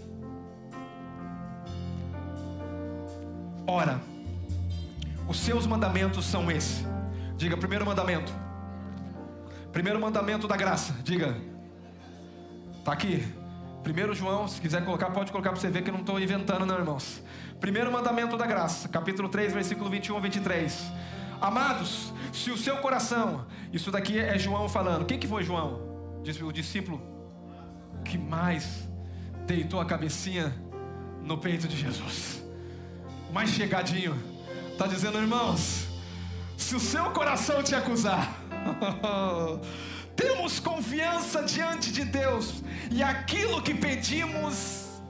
Ora, 3.67 4.01
os 5.29 5.39
seus 5.39 5.67
mandamentos 5.67 6.25
são 6.25 6.51
esses. 6.51 6.85
Diga, 7.37 7.57
primeiro 7.57 7.85
mandamento 7.85 8.33
Primeiro 9.75 10.01
mandamento 10.01 10.47
da 10.47 10.57
graça, 10.57 10.95
diga. 11.03 11.37
Tá 12.85 12.93
aqui. 12.93 13.27
Primeiro 13.85 14.15
João, 14.15 14.49
se 14.49 14.61
quiser 14.63 14.83
colocar, 14.83 15.11
pode 15.11 15.31
colocar 15.31 15.51
para 15.51 15.61
você 15.61 15.69
ver 15.69 15.83
que 15.83 15.91
eu 15.91 15.93
não 15.93 16.01
estou 16.01 16.19
inventando, 16.19 16.65
não, 16.65 16.77
irmãos. 16.77 17.23
Primeiro 17.61 17.93
mandamento 17.93 18.35
da 18.35 18.47
graça, 18.47 18.89
capítulo 18.89 19.29
3, 19.29 19.53
versículo 19.53 19.91
21 19.91 20.17
a 20.17 20.21
23. 20.21 20.85
Amados, 21.39 22.13
se 22.33 22.51
o 22.51 22.57
seu 22.57 22.79
coração, 22.79 23.45
isso 23.75 23.91
daqui 23.91 24.19
é 24.19 24.39
João 24.39 24.71
falando. 24.71 25.05
Quem 25.05 25.19
que 25.19 25.29
foi 25.29 25.45
João? 25.45 25.83
O 26.43 26.53
discípulo 26.53 26.99
que 28.07 28.17
mais 28.17 28.89
deitou 29.47 29.79
a 29.79 29.85
cabecinha 29.85 30.55
no 31.23 31.37
peito 31.37 31.69
de 31.69 31.77
Jesus. 31.77 32.43
Mais 33.33 33.51
chegadinho. 33.51 34.17
Está 34.73 34.87
dizendo, 34.87 35.19
irmãos, 35.19 35.89
Se 36.57 36.75
o 36.75 36.81
seu 36.81 37.11
coração 37.11 37.63
te 37.63 37.75
acusar, 37.75 38.33
temos 40.17 40.61
confiança 40.61 41.43
diante 41.43 41.93
de 41.93 42.05
Deus 42.05 42.63
e 42.91 43.03
aquilo 43.03 43.63
que 43.63 43.75
pedimos, 43.75 45.01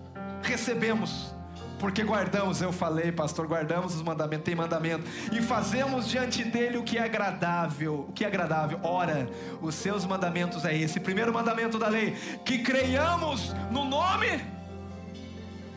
recebemos. 0.42 1.34
Porque 1.78 2.02
guardamos, 2.02 2.62
eu 2.62 2.72
falei, 2.72 3.12
pastor, 3.12 3.46
guardamos 3.46 3.94
os 3.94 4.02
mandamentos, 4.02 4.44
tem 4.44 4.55
mandamento, 4.55 5.05
e 5.32 5.42
fazemos 5.42 6.09
diante 6.09 6.42
dele 6.42 6.78
o 6.78 6.82
que 6.82 6.96
é 6.96 7.02
agradável. 7.02 8.07
O 8.09 8.12
que 8.12 8.24
é 8.24 8.28
agradável? 8.28 8.80
Ora, 8.82 9.28
os 9.61 9.74
seus 9.74 10.07
mandamentos 10.07 10.64
é 10.64 10.74
esse. 10.74 10.98
Primeiro 10.98 11.32
mandamento 11.32 11.78
da 11.78 11.88
lei: 11.88 12.12
que 12.44 12.61
creiamos 12.61 13.52
no 13.70 13.84
nome, 13.84 14.40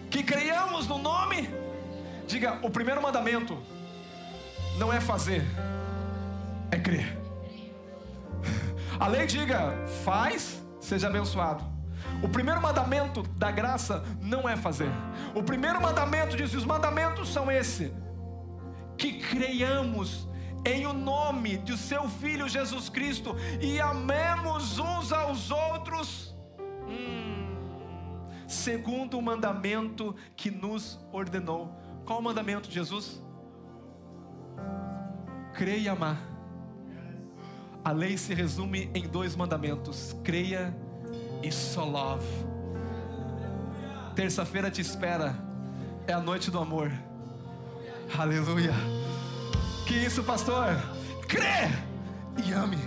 que 0.10 0.24
creiamos 0.24 0.88
no 0.88 0.98
nome. 0.98 1.50
Diga, 2.28 2.60
o 2.62 2.70
primeiro 2.70 3.02
mandamento 3.02 3.58
não 4.78 4.94
é 4.94 5.02
fazer, 5.02 5.44
é 6.72 6.78
crer. 6.78 7.18
A 9.00 9.08
lei 9.08 9.26
diga: 9.26 9.74
faz, 10.04 10.64
seja 10.80 11.08
abençoado. 11.08 11.64
O 12.24 12.30
primeiro 12.30 12.62
mandamento 12.62 13.24
da 13.24 13.52
graça 13.52 14.04
não 14.22 14.48
é 14.48 14.56
fazer. 14.56 14.90
O 15.36 15.44
primeiro 15.44 15.82
mandamento 15.82 16.36
diz: 16.36 16.54
os 16.54 16.66
mandamentos 16.66 17.30
são 17.30 17.52
esse: 17.52 17.94
que 18.98 19.20
creiamos 19.20 20.28
em 20.66 20.86
o 20.86 20.94
nome 20.94 21.58
de 21.58 21.78
seu 21.78 22.10
Filho 22.10 22.50
Jesus 22.50 22.90
Cristo 22.90 23.36
e 23.62 23.80
amemos 23.80 24.80
uns 24.80 25.12
aos 25.12 25.52
outros. 25.52 26.36
Hum, 26.88 27.56
segundo 28.48 29.18
o 29.18 29.22
mandamento 29.22 30.16
que 30.36 30.50
nos 30.50 31.00
ordenou. 31.12 31.74
Qual 32.06 32.20
o 32.20 32.24
mandamento 32.24 32.68
de 32.68 32.76
Jesus? 32.76 33.22
Creia 35.54 35.78
e 35.78 35.90
amar. 35.90 36.37
A 37.88 37.94
lei 37.94 38.18
se 38.18 38.34
resume 38.34 38.92
em 38.94 39.08
dois 39.08 39.34
mandamentos: 39.34 40.14
creia 40.22 40.76
e 41.42 41.50
só 41.50 41.86
love. 41.86 42.28
Terça-feira 44.14 44.70
te 44.70 44.82
espera, 44.82 45.34
é 46.06 46.12
a 46.12 46.20
noite 46.20 46.52
do 46.52 46.60
amor. 46.60 46.92
Aleluia. 48.20 48.74
Que 49.86 49.94
isso, 49.94 50.22
pastor? 50.22 50.76
Crê 51.30 51.70
e 52.46 52.52
ame. 52.52 52.78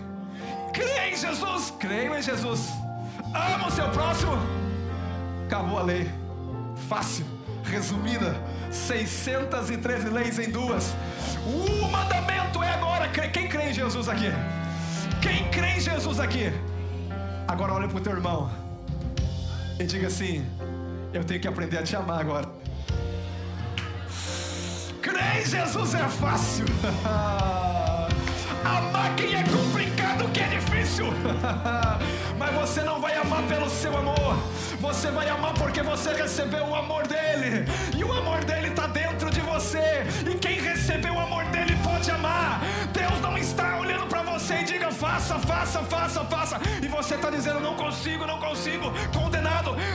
Crê 0.74 1.12
em 1.12 1.16
Jesus, 1.16 1.72
creio 1.80 2.14
em 2.14 2.22
Jesus. 2.22 2.68
Ama 3.34 3.68
o 3.68 3.70
seu 3.70 3.88
próximo. 3.92 4.36
Acabou 5.46 5.78
a 5.78 5.82
lei. 5.82 6.10
Fácil, 6.90 7.24
resumida. 7.64 8.34
613 8.70 10.10
leis 10.10 10.38
em 10.38 10.50
duas. 10.50 10.94
O 11.46 11.88
mandamento 11.88 12.62
é 12.62 12.74
agora. 12.74 13.08
Quem 13.08 13.48
crê 13.48 13.70
em 13.70 13.72
Jesus 13.72 14.06
aqui? 14.06 14.30
Quem 15.30 15.48
crê 15.48 15.68
em 15.76 15.80
Jesus 15.80 16.18
aqui? 16.18 16.52
Agora 17.46 17.72
olha 17.74 17.86
para 17.86 17.98
o 17.98 18.00
teu 18.00 18.14
irmão 18.14 18.50
e 19.78 19.84
diga 19.84 20.08
assim: 20.08 20.44
Eu 21.12 21.22
tenho 21.22 21.40
que 21.40 21.46
aprender 21.46 21.78
a 21.78 21.84
te 21.84 21.94
amar 21.94 22.20
agora. 22.20 22.48
Crer 25.00 25.40
em 25.40 25.46
Jesus 25.46 25.94
é 25.94 26.08
fácil. 26.08 26.64
Amar 28.64 29.14
quem 29.16 29.34
é 29.34 29.44
complicado, 29.44 30.28
que 30.32 30.40
é 30.40 30.48
difícil. 30.48 31.06
Mas 32.36 32.54
você 32.54 32.82
não 32.82 33.00
vai 33.00 33.16
amar 33.16 33.42
pelo 33.44 33.70
seu 33.70 33.96
amor. 33.96 34.36
Você 34.80 35.12
vai 35.12 35.28
amar 35.28 35.54
porque 35.54 35.80
você 35.80 36.12
recebeu 36.12 36.64
o 36.64 36.74
amor 36.74 37.06
dele. 37.06 37.66
E 37.96 38.02
o 38.02 38.12
amor 38.12 38.44
dele 38.44 38.68
está 38.68 38.88
dentro 38.88 39.30
de 39.30 39.40
você. 39.40 40.04
E 40.28 40.34
quem 40.34 40.60
recebeu 40.60 41.14
o 41.14 41.20
amor 41.20 41.44
dele 41.46 41.76
pode 41.84 42.10
amar. 42.10 42.59
Você 47.10 47.16
está 47.16 47.28
dizendo 47.28 47.58
não 47.58 47.74
consigo, 47.74 48.24
não 48.24 48.38
consigo. 48.38 48.92
Condenado. 49.12 49.39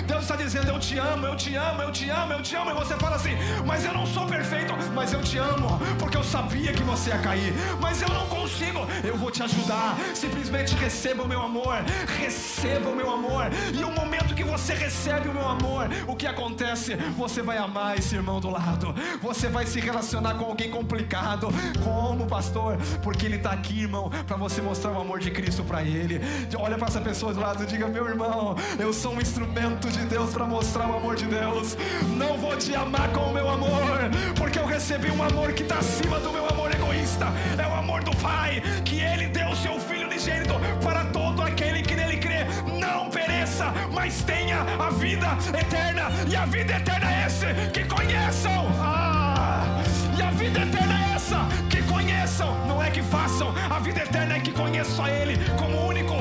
Deus 0.05 0.22
está 0.22 0.36
dizendo 0.36 0.70
eu 0.70 0.80
te 0.80 0.97
amo, 0.97 1.26
eu 1.26 1.36
te 1.36 1.55
amo, 1.55 1.82
eu 1.82 1.91
te 1.91 2.09
amo, 2.09 2.34
eu 2.34 2.41
te 2.41 2.55
amo. 2.55 2.72
E 2.72 2.74
você 2.74 2.95
fala 2.95 3.16
assim, 3.16 3.36
mas 3.66 3.84
eu 3.86 3.93
não 3.93 4.05
sou 4.05 4.26
perfeito, 4.28 4.74
mas 4.93 5.11
eu 5.13 5.22
te 5.22 5.38
amo 5.38 5.80
porque 5.99 6.18
eu 6.18 6.24
sabia 6.24 6.72
que 6.74 6.84
você 6.84 7.09
ia 7.09 7.18
cair. 7.20 7.53
Mas 7.80 8.01
eu 8.01 8.09
não 8.09 8.28
consigo. 8.28 8.86
Eu 9.03 9.18
vou 9.18 9.32
te 9.32 9.41
ajudar. 9.43 9.97
Simplesmente 10.13 10.76
receba 10.76 11.24
o 11.24 11.28
meu 11.28 11.41
amor. 11.41 11.78
Receba 12.20 12.89
o 12.89 12.95
meu 12.95 13.11
amor. 13.11 13.45
E 13.74 13.84
o 13.84 13.91
momento 13.91 14.36
que 14.36 14.43
você 14.43 14.74
recebe 14.74 15.30
o 15.30 15.34
meu 15.34 15.47
amor, 15.47 15.89
o 16.07 16.16
que 16.16 16.28
acontece? 16.28 16.95
Você 17.18 17.41
vai 17.41 17.57
amar 17.57 17.97
esse 17.97 18.16
irmão 18.16 18.39
do 18.39 18.49
lado. 18.49 18.93
Você 19.22 19.47
vai 19.47 19.66
se 19.66 19.80
relacionar 19.80 20.36
com 20.36 20.45
alguém 20.45 20.70
complicado. 20.70 21.47
Como, 21.84 22.28
pastor? 22.28 22.78
Porque 23.01 23.26
ele 23.26 23.38
está 23.38 23.51
aqui, 23.51 23.82
irmão, 23.82 24.09
para 24.28 24.38
você 24.38 24.61
mostrar 24.61 24.91
o 24.91 25.01
amor 25.01 25.20
de 25.20 25.32
Cristo 25.32 25.63
para 25.63 25.82
ele. 25.84 26.22
Olha 26.57 26.78
para 26.78 26.88
essa 26.88 27.01
pessoa 27.01 27.34
do 27.34 27.39
lado 27.39 27.66
diga: 27.66 27.88
Meu 27.88 28.07
irmão, 28.07 28.55
eu 28.78 28.93
sou 28.93 29.13
um 29.13 29.22
instrumento 29.22 29.54
de 29.55 30.05
Deus 30.05 30.31
para 30.31 30.45
mostrar 30.45 30.89
o 30.89 30.97
amor 30.97 31.15
de 31.15 31.25
Deus. 31.25 31.77
Não 32.17 32.37
vou 32.37 32.57
te 32.57 32.75
amar 32.75 33.07
com 33.13 33.21
o 33.21 33.33
meu 33.33 33.47
amor, 33.47 34.11
porque 34.35 34.59
eu 34.59 34.65
recebi 34.65 35.09
um 35.09 35.23
amor 35.23 35.53
que 35.53 35.63
está 35.63 35.77
acima 35.77 36.19
do 36.19 36.29
meu 36.31 36.45
amor 36.47 36.73
egoísta. 36.73 37.27
É 37.57 37.65
o 37.65 37.73
amor 37.73 38.03
do 38.03 38.13
Pai, 38.17 38.61
que 38.83 38.99
Ele 38.99 39.27
deu 39.27 39.47
o 39.47 39.55
seu 39.55 39.79
Filho 39.79 40.07
unigênito 40.07 40.55
para 40.83 41.05
todo 41.05 41.41
aquele 41.41 41.81
que 41.81 41.95
nele 41.95 42.17
crê. 42.17 42.45
Não 42.79 43.09
pereça, 43.09 43.73
mas 43.93 44.21
tenha 44.23 44.61
a 44.77 44.89
vida 44.89 45.37
eterna. 45.57 46.11
E 46.27 46.35
a 46.35 46.45
vida 46.45 46.73
eterna 46.73 47.13
é 47.13 47.27
esse 47.27 47.71
que 47.71 47.85
conheçam. 47.85 48.67
Ah, 48.81 49.81
e 50.17 50.21
a 50.21 50.31
vida 50.31 50.59
eterna 50.59 50.93
é 50.93 51.15
essa 51.15 51.39
que 51.69 51.81
conheçam, 51.83 52.67
não 52.67 52.83
é 52.83 52.89
que 52.89 53.01
façam. 53.01 53.53
A 53.69 53.79
vida 53.79 54.01
eterna 54.01 54.35
é 54.35 54.39
que 54.41 54.51
conheçam 54.51 55.05
a 55.05 55.09
Ele 55.09 55.37
como 55.57 55.87
único, 55.87 56.15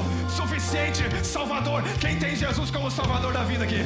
suficiente 0.65 1.25
Salvador. 1.25 1.83
Quem 2.01 2.19
tem 2.19 2.35
Jesus 2.35 2.71
como 2.71 2.91
Salvador 2.91 3.33
da 3.33 3.45
vida 3.45 3.65
aqui? 3.65 3.85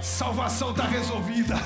Salvação 0.00 0.70
está 0.70 0.84
resolvida. 0.84 1.56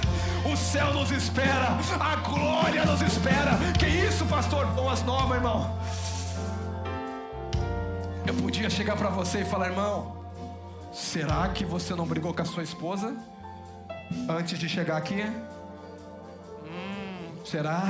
O 0.51 0.57
céu 0.57 0.95
nos 0.95 1.11
espera. 1.11 1.77
A 2.01 2.17
glória 2.17 2.85
nos 2.87 3.03
espera. 3.03 3.53
Que 3.79 3.87
isso, 3.87 4.25
pastor? 4.25 4.67
Boas 4.69 5.03
novas, 5.03 5.37
irmão. 5.37 5.79
Eu 8.27 8.35
podia 8.35 8.71
chegar 8.71 8.97
para 8.97 9.11
você 9.11 9.41
e 9.41 9.45
falar, 9.45 9.69
irmão, 9.69 10.17
será 10.93 11.49
que 11.49 11.65
você 11.65 11.95
não 11.95 12.07
brigou 12.07 12.33
com 12.33 12.43
a 12.43 12.47
sua 12.47 12.63
esposa 12.63 13.15
antes 14.29 14.59
de 14.59 14.69
chegar 14.69 14.97
aqui? 14.97 15.23
Hum, 16.65 17.45
será 17.45 17.83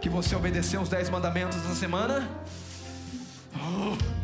que 0.00 0.08
você 0.08 0.34
obedeceu 0.34 0.80
os 0.80 0.88
dez 0.88 1.08
mandamentos 1.08 1.62
na 1.64 1.74
semana? 1.74 2.28
Oh, 3.54 4.17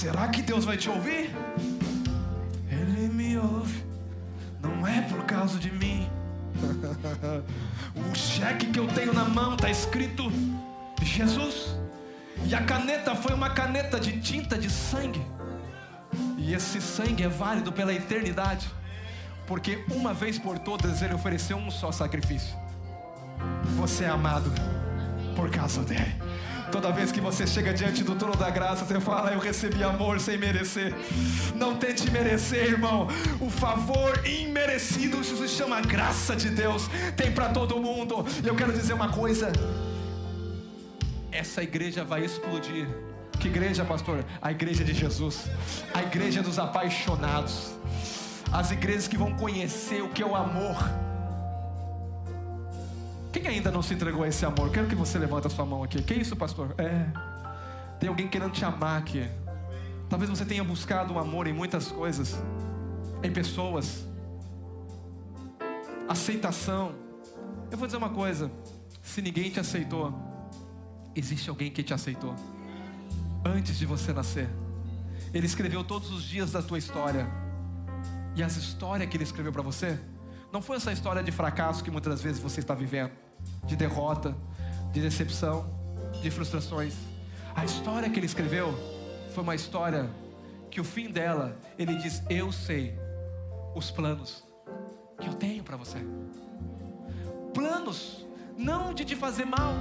será 0.00 0.28
que 0.28 0.40
Deus 0.40 0.64
vai 0.64 0.78
te 0.78 0.88
ouvir? 0.88 1.30
Ele 2.70 3.06
me 3.12 3.36
ouve, 3.36 3.84
não 4.62 4.86
é 4.86 5.02
por 5.02 5.24
causa 5.24 5.58
de 5.58 5.70
mim. 5.70 6.08
o 7.94 8.14
cheque 8.14 8.68
que 8.68 8.80
eu 8.80 8.88
tenho 8.88 9.12
na 9.12 9.24
mão 9.24 9.54
está 9.56 9.68
escrito 9.68 10.32
Jesus. 11.02 11.76
E 12.46 12.54
a 12.54 12.62
caneta 12.62 13.14
foi 13.14 13.34
uma 13.34 13.50
caneta 13.50 14.00
de 14.00 14.18
tinta 14.22 14.56
de 14.56 14.70
sangue. 14.70 15.22
E 16.38 16.54
esse 16.54 16.80
sangue 16.80 17.24
é 17.24 17.28
válido 17.28 17.70
pela 17.70 17.92
eternidade. 17.92 18.70
Porque 19.46 19.84
uma 19.90 20.14
vez 20.14 20.38
por 20.38 20.58
todas 20.58 21.02
ele 21.02 21.12
ofereceu 21.12 21.58
um 21.58 21.70
só 21.70 21.92
sacrifício. 21.92 22.56
Você 23.76 24.04
é 24.04 24.08
amado 24.08 24.50
por 25.36 25.50
causa 25.50 25.82
dele. 25.82 26.14
Toda 26.70 26.92
vez 26.92 27.10
que 27.10 27.20
você 27.20 27.46
chega 27.46 27.74
diante 27.74 28.04
do 28.04 28.14
trono 28.14 28.36
da 28.36 28.48
graça, 28.48 28.84
você 28.84 29.00
fala: 29.00 29.32
Eu 29.32 29.40
recebi 29.40 29.82
amor 29.82 30.20
sem 30.20 30.38
merecer. 30.38 30.94
Não 31.54 31.76
tente 31.76 32.08
merecer, 32.10 32.64
irmão. 32.64 33.08
O 33.40 33.50
favor 33.50 34.24
imerecido, 34.24 35.20
isso 35.20 35.36
se 35.36 35.48
chama 35.48 35.80
graça 35.80 36.36
de 36.36 36.48
Deus. 36.48 36.88
Tem 37.16 37.32
para 37.32 37.48
todo 37.48 37.80
mundo. 37.80 38.24
E 38.42 38.46
eu 38.46 38.54
quero 38.54 38.72
dizer 38.72 38.92
uma 38.92 39.08
coisa: 39.08 39.52
essa 41.32 41.62
igreja 41.62 42.04
vai 42.04 42.24
explodir. 42.24 42.86
Que 43.40 43.48
igreja, 43.48 43.84
pastor? 43.84 44.24
A 44.40 44.52
igreja 44.52 44.84
de 44.84 44.94
Jesus, 44.94 45.46
a 45.92 46.02
igreja 46.02 46.42
dos 46.42 46.58
apaixonados, 46.58 47.74
as 48.52 48.70
igrejas 48.70 49.08
que 49.08 49.16
vão 49.16 49.34
conhecer 49.34 50.02
o 50.02 50.08
que 50.08 50.22
é 50.22 50.26
o 50.26 50.36
amor. 50.36 51.09
Quem 53.32 53.46
ainda 53.46 53.70
não 53.70 53.82
se 53.82 53.94
entregou 53.94 54.24
a 54.24 54.28
esse 54.28 54.44
amor? 54.44 54.70
Quero 54.70 54.88
que 54.88 54.94
você 54.94 55.18
levante 55.18 55.46
a 55.46 55.50
sua 55.50 55.64
mão 55.64 55.84
aqui. 55.84 56.02
Que 56.02 56.14
isso, 56.14 56.34
pastor? 56.34 56.74
É. 56.78 57.06
Tem 57.98 58.08
alguém 58.08 58.26
querendo 58.26 58.50
te 58.50 58.64
amar 58.64 58.98
aqui. 58.98 59.28
Talvez 60.08 60.28
você 60.28 60.44
tenha 60.44 60.64
buscado 60.64 61.14
um 61.14 61.18
amor 61.18 61.46
em 61.46 61.52
muitas 61.52 61.88
coisas, 61.88 62.36
em 63.22 63.30
pessoas, 63.30 64.04
aceitação. 66.08 66.92
Eu 67.70 67.78
vou 67.78 67.86
dizer 67.86 67.98
uma 67.98 68.10
coisa: 68.10 68.50
se 69.00 69.22
ninguém 69.22 69.50
te 69.50 69.60
aceitou, 69.60 70.12
existe 71.14 71.48
alguém 71.48 71.70
que 71.70 71.82
te 71.84 71.94
aceitou 71.94 72.34
antes 73.44 73.78
de 73.78 73.86
você 73.86 74.12
nascer. 74.12 74.48
Ele 75.32 75.46
escreveu 75.46 75.84
todos 75.84 76.10
os 76.10 76.24
dias 76.24 76.50
da 76.50 76.60
tua 76.60 76.78
história. 76.78 77.28
E 78.34 78.42
as 78.42 78.56
histórias 78.56 79.08
que 79.08 79.16
ele 79.16 79.24
escreveu 79.24 79.52
para 79.52 79.62
você 79.62 79.98
não 80.52 80.60
foi 80.60 80.76
essa 80.76 80.92
história 80.92 81.22
de 81.22 81.30
fracasso 81.30 81.82
que 81.82 81.90
muitas 81.90 82.20
vezes 82.20 82.40
você 82.40 82.60
está 82.60 82.74
vivendo, 82.74 83.12
de 83.64 83.76
derrota. 83.76 84.34
de 84.92 85.00
decepção, 85.00 85.66
de 86.20 86.30
frustrações. 86.30 86.94
A 87.54 87.64
história 87.64 88.08
que 88.10 88.18
ele 88.18 88.26
escreveu 88.26 88.74
foi 89.32 89.42
uma 89.42 89.54
história 89.54 90.10
que 90.70 90.80
o 90.80 90.84
fim 90.84 91.10
dela, 91.10 91.56
ele 91.78 91.94
diz: 91.96 92.22
Eu 92.28 92.52
sei 92.52 92.98
os 93.74 93.90
planos 93.90 94.44
que 95.20 95.28
eu 95.28 95.34
tenho 95.34 95.62
para 95.62 95.76
você. 95.76 95.98
Planos 97.54 98.26
não 98.56 98.92
de 98.92 99.04
te 99.04 99.16
fazer 99.16 99.44
mal, 99.44 99.74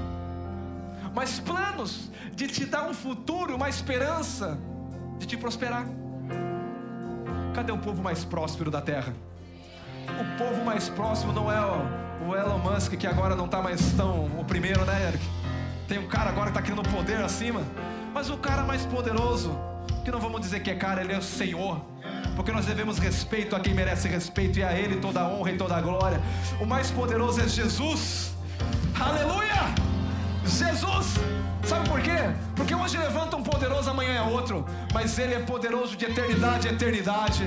mas 1.13 1.39
planos 1.39 2.09
de 2.33 2.47
te 2.47 2.65
dar 2.65 2.87
um 2.87 2.93
futuro, 2.93 3.55
uma 3.55 3.69
esperança, 3.69 4.57
de 5.17 5.25
te 5.25 5.37
prosperar. 5.37 5.85
Cadê 7.53 7.71
o 7.71 7.77
povo 7.77 8.01
mais 8.01 8.23
próspero 8.23 8.71
da 8.71 8.81
terra? 8.81 9.13
O 10.19 10.37
povo 10.37 10.63
mais 10.63 10.89
próximo 10.89 11.33
não 11.33 11.51
é 11.51 11.59
o 12.25 12.35
Elon 12.35 12.59
Musk, 12.59 12.93
que 12.93 13.07
agora 13.07 13.35
não 13.35 13.45
está 13.45 13.61
mais 13.61 13.91
tão 13.93 14.25
o 14.37 14.45
primeiro, 14.45 14.85
né, 14.85 15.09
Eric? 15.09 15.25
Tem 15.87 15.97
um 15.97 16.07
cara 16.07 16.29
agora 16.29 16.51
que 16.51 16.57
está 16.57 16.61
querendo 16.61 16.87
poder 16.89 17.17
acima, 17.17 17.61
mas 18.13 18.29
o 18.29 18.37
cara 18.37 18.63
mais 18.63 18.85
poderoso, 18.85 19.57
que 20.03 20.11
não 20.11 20.19
vamos 20.19 20.41
dizer 20.41 20.61
que 20.61 20.69
é 20.69 20.75
cara, 20.75 21.01
ele 21.01 21.13
é 21.13 21.17
o 21.17 21.21
Senhor 21.21 21.81
porque 22.39 22.53
nós 22.53 22.65
devemos 22.65 22.99
respeito 22.99 23.53
a 23.53 23.59
quem 23.59 23.73
merece 23.73 24.07
respeito 24.07 24.59
e 24.59 24.63
a 24.63 24.71
Ele 24.71 24.95
toda 24.95 25.19
a 25.19 25.27
honra 25.27 25.51
e 25.51 25.57
toda 25.57 25.75
a 25.75 25.81
glória. 25.81 26.21
O 26.61 26.65
mais 26.65 26.89
poderoso 26.89 27.41
é 27.41 27.47
Jesus. 27.49 28.33
Aleluia! 28.97 29.75
Jesus! 30.45 31.15
Sabe 31.65 31.89
por 31.89 31.99
quê? 31.99 32.17
Porque 32.55 32.73
hoje 32.73 32.97
levanta 32.97 33.35
um 33.35 33.43
poderoso, 33.43 33.89
amanhã 33.89 34.13
é 34.13 34.21
outro. 34.21 34.65
Mas 34.93 35.19
Ele 35.19 35.33
é 35.33 35.39
poderoso 35.39 35.97
de 35.97 36.05
eternidade 36.05 36.69
a 36.69 36.71
eternidade. 36.71 37.43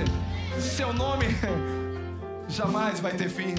Seu 0.59 0.93
nome 0.93 1.25
jamais 2.53 2.99
vai 2.99 3.13
ter 3.13 3.29
fim. 3.29 3.55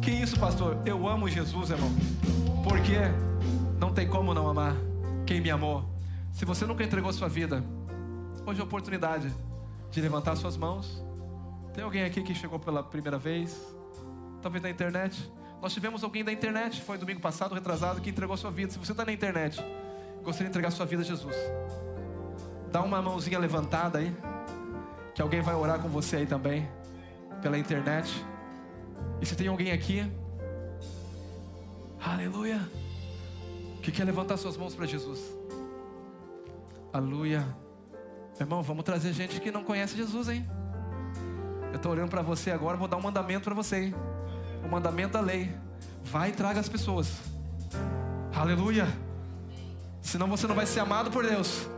Que 0.00 0.10
isso, 0.10 0.38
pastor? 0.40 0.78
Eu 0.86 1.06
amo 1.06 1.28
Jesus, 1.28 1.70
irmão. 1.70 1.90
Porque 2.64 2.96
não 3.78 3.92
tem 3.92 4.08
como 4.08 4.32
não 4.32 4.48
amar 4.48 4.74
quem 5.26 5.40
me 5.40 5.50
amou. 5.50 5.84
Se 6.32 6.44
você 6.44 6.64
nunca 6.64 6.82
entregou 6.82 7.12
sua 7.12 7.28
vida, 7.28 7.62
hoje 8.46 8.58
é 8.58 8.62
a 8.62 8.64
oportunidade 8.64 9.32
de 9.90 10.00
levantar 10.00 10.36
suas 10.36 10.56
mãos. 10.56 11.04
Tem 11.74 11.84
alguém 11.84 12.04
aqui 12.04 12.22
que 12.22 12.34
chegou 12.34 12.58
pela 12.58 12.82
primeira 12.82 13.18
vez? 13.18 13.60
Talvez 14.40 14.62
na 14.62 14.70
internet. 14.70 15.30
Nós 15.60 15.74
tivemos 15.74 16.02
alguém 16.02 16.24
da 16.24 16.32
internet, 16.32 16.80
foi 16.80 16.96
domingo 16.96 17.20
passado, 17.20 17.54
retrasado, 17.54 18.00
que 18.00 18.10
entregou 18.10 18.36
sua 18.36 18.50
vida. 18.50 18.72
Se 18.72 18.78
você 18.78 18.92
está 18.92 19.04
na 19.04 19.12
internet, 19.12 19.62
gostaria 20.24 20.48
de 20.48 20.50
entregar 20.50 20.70
sua 20.70 20.86
vida 20.86 21.02
a 21.02 21.04
Jesus. 21.04 21.36
Dá 22.72 22.82
uma 22.82 23.02
mãozinha 23.02 23.38
levantada 23.38 23.98
aí, 23.98 24.16
que 25.14 25.20
alguém 25.20 25.42
vai 25.42 25.54
orar 25.54 25.78
com 25.78 25.88
você 25.88 26.16
aí 26.16 26.26
também, 26.26 26.66
pela 27.42 27.58
internet. 27.58 28.24
E 29.20 29.26
se 29.26 29.36
tem 29.36 29.48
alguém 29.48 29.72
aqui, 29.72 30.10
aleluia, 32.00 32.60
que 33.82 33.90
quer 33.92 34.04
levantar 34.04 34.36
suas 34.36 34.56
mãos 34.56 34.74
para 34.74 34.86
Jesus. 34.86 35.20
Aleluia. 36.92 37.44
Irmão, 38.40 38.62
vamos 38.62 38.84
trazer 38.84 39.12
gente 39.12 39.40
que 39.40 39.50
não 39.50 39.64
conhece 39.64 39.96
Jesus, 39.96 40.28
hein? 40.28 40.48
Eu 41.70 41.76
estou 41.76 41.92
olhando 41.92 42.10
para 42.10 42.22
você 42.22 42.50
agora, 42.50 42.76
vou 42.76 42.88
dar 42.88 42.96
um 42.96 43.02
mandamento 43.02 43.44
para 43.44 43.54
você, 43.54 43.84
hein? 43.84 43.94
O 44.64 44.68
mandamento 44.68 45.12
da 45.14 45.20
lei. 45.20 45.54
Vai 46.04 46.30
e 46.30 46.32
traga 46.32 46.60
as 46.60 46.68
pessoas. 46.68 47.20
Aleluia. 48.34 48.86
Senão 50.00 50.26
você 50.26 50.46
não 50.46 50.54
vai 50.54 50.66
ser 50.66 50.80
amado 50.80 51.10
por 51.10 51.24
Deus. 51.24 51.68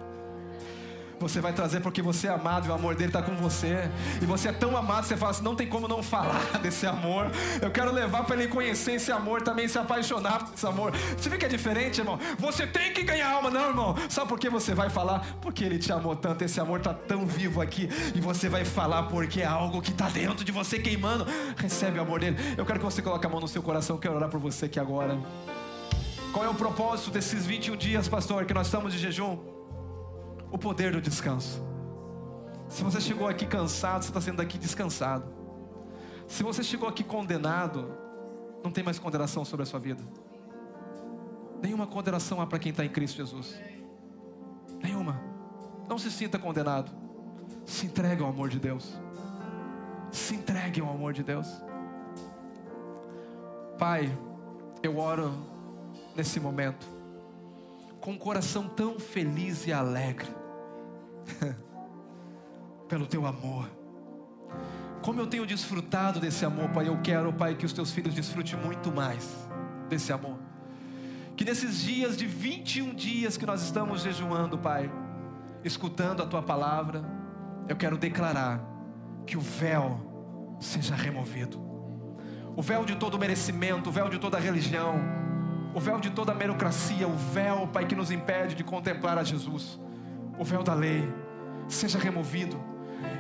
Você 1.25 1.41
vai 1.41 1.55
trazer 1.55 1.81
porque 1.81 2.03
você 2.03 2.27
é 2.27 2.31
amado 2.31 2.67
e 2.67 2.71
o 2.71 2.75
amor 2.75 2.95
dele 2.95 3.09
está 3.09 3.23
com 3.23 3.35
você. 3.35 3.89
E 4.21 4.27
você 4.27 4.49
é 4.49 4.53
tão 4.53 4.77
amado, 4.77 5.07
você 5.07 5.17
fala 5.17 5.31
assim: 5.31 5.43
não 5.43 5.57
tem 5.57 5.67
como 5.67 5.89
não 5.89 6.03
falar 6.03 6.39
desse 6.61 6.87
amor. 6.87 7.31
Eu 7.63 7.71
quero 7.71 7.91
levar 7.91 8.25
para 8.25 8.37
ele 8.37 8.47
conhecer 8.47 8.93
esse 8.93 9.11
amor, 9.11 9.41
também 9.41 9.67
se 9.67 9.79
apaixonar 9.79 10.45
por 10.45 10.55
esse 10.55 10.67
amor. 10.67 10.93
Você 11.17 11.31
vê 11.31 11.39
que 11.39 11.47
é 11.47 11.49
diferente, 11.49 11.99
irmão? 12.03 12.19
Você 12.39 12.67
tem 12.67 12.93
que 12.93 13.03
ganhar 13.03 13.31
alma, 13.33 13.49
não, 13.49 13.69
irmão. 13.69 13.97
Sabe 14.11 14.29
por 14.29 14.39
que 14.39 14.51
você 14.51 14.75
vai 14.75 14.91
falar? 14.91 15.27
Porque 15.41 15.65
ele 15.65 15.79
te 15.79 15.91
amou 15.91 16.15
tanto, 16.15 16.45
esse 16.45 16.61
amor 16.61 16.81
está 16.81 16.93
tão 16.93 17.25
vivo 17.25 17.63
aqui. 17.63 17.89
E 18.15 18.21
você 18.21 18.51
vai 18.51 18.67
falar 18.67 19.05
porque 19.05 19.41
é 19.41 19.47
algo 19.47 19.81
que 19.81 19.93
está 19.93 20.11
dentro 20.11 20.45
de 20.45 20.53
você 20.53 20.79
queimando. 20.79 21.27
Recebe 21.57 21.99
o 21.99 22.03
amor 22.03 22.21
dele. 22.21 22.37
Eu 22.55 22.67
quero 22.67 22.79
que 22.79 22.85
você 22.85 23.01
coloque 23.01 23.27
a 23.27 23.31
mão 23.31 23.41
no 23.41 23.49
seu 23.49 23.63
coração. 23.63 23.97
Eu 23.97 24.01
quero 24.01 24.15
orar 24.15 24.29
por 24.29 24.39
você 24.39 24.67
aqui 24.67 24.79
agora. 24.79 25.19
Qual 26.35 26.45
é 26.45 26.51
o 26.51 26.55
propósito 26.55 27.11
desses 27.11 27.47
21 27.47 27.77
dias, 27.77 28.09
pastor, 28.09 28.45
que 28.45 28.53
nós 28.53 28.67
estamos 28.67 28.93
de 28.93 28.99
jejum? 28.99 29.54
O 30.55 30.59
poder 30.59 30.93
do 30.93 31.01
descanso. 31.01 31.61
Se 32.69 32.85
você 32.85 33.01
chegou 33.01 33.27
aqui 33.27 33.45
cansado, 33.45 34.05
você 34.05 34.11
está 34.11 34.21
sendo 34.21 34.37
daqui 34.37 34.57
descansado. 34.57 35.27
Se 36.29 36.45
você 36.45 36.63
chegou 36.63 36.89
aqui 36.89 37.03
condenado, 37.03 37.93
não 38.63 38.71
tem 38.71 38.85
mais 38.85 38.97
condenação 38.97 39.45
sobre 39.45 39.65
a 39.65 39.67
sua 39.67 39.81
vida. 39.81 40.01
Nenhuma 41.61 41.89
condenação 41.89 42.41
há 42.41 42.47
para 42.47 42.61
quem 42.61 42.71
está 42.71 42.85
em 42.85 42.89
Cristo 42.89 43.17
Jesus. 43.17 43.61
Nenhuma. 44.81 45.21
Não 45.89 45.99
se 45.99 46.09
sinta 46.09 46.39
condenado. 46.39 46.93
Se 47.67 47.87
entregue 47.87 48.23
ao 48.23 48.29
amor 48.29 48.49
de 48.49 48.61
Deus. 48.61 48.97
Se 50.13 50.37
entregue 50.37 50.81
ao 50.81 50.89
amor 50.89 51.13
de 51.13 51.25
Deus. 51.25 51.49
Pai, 53.77 54.17
eu 54.85 54.99
oro 54.99 55.35
nesse 56.15 56.39
momento 56.39 56.87
com 58.01 58.13
um 58.13 58.19
coração 58.19 58.69
tão 58.69 59.01
feliz 59.01 59.67
e 59.67 59.73
alegre 59.73 60.44
pelo 62.89 63.07
teu 63.07 63.27
amor. 63.27 63.69
Como 65.03 65.21
eu 65.21 65.27
tenho 65.27 65.47
desfrutado 65.47 66.19
desse 66.19 66.45
amor, 66.45 66.71
Pai, 66.71 66.89
eu 66.89 66.99
quero, 67.03 67.33
Pai, 67.33 67.55
que 67.55 67.67
os 67.67 67.73
teus 67.73 67.91
filhos 67.91 68.15
desfrutem 68.15 68.59
muito 68.59 68.91
mais 68.91 69.49
desse 69.89 70.13
amor. 70.13 70.39
Que 71.37 71.45
nesses 71.45 71.81
dias 71.81 72.17
de 72.17 72.27
21 72.27 72.95
dias 72.95 73.37
que 73.37 73.45
nós 73.45 73.63
estamos 73.63 74.03
jejuando, 74.03 74.57
Pai, 74.57 74.91
escutando 75.63 76.23
a 76.23 76.27
tua 76.27 76.43
palavra, 76.43 77.05
eu 77.69 77.77
quero 77.77 77.99
declarar 77.99 78.61
que 79.27 79.37
o 79.37 79.41
véu 79.41 80.57
seja 80.61 80.95
removido. 80.95 81.61
O 82.57 82.63
véu 82.63 82.85
de 82.85 82.95
todo 82.97 83.19
merecimento, 83.19 83.91
o 83.91 83.93
véu 83.93 84.09
de 84.09 84.19
toda 84.19 84.39
religião, 84.39 84.95
o 85.75 85.81
véu 85.81 85.99
de 85.99 86.11
toda 86.11 86.33
merocracia, 86.33 87.09
o 87.09 87.17
véu, 87.17 87.67
Pai, 87.67 87.85
que 87.85 87.97
nos 87.97 88.11
impede 88.11 88.55
de 88.55 88.63
contemplar 88.63 89.19
a 89.19 89.25
Jesus 89.25 89.79
o 90.39 90.45
véu 90.45 90.63
da 90.63 90.75
lei 90.75 91.13
seja 91.69 91.99
removido 91.99 92.61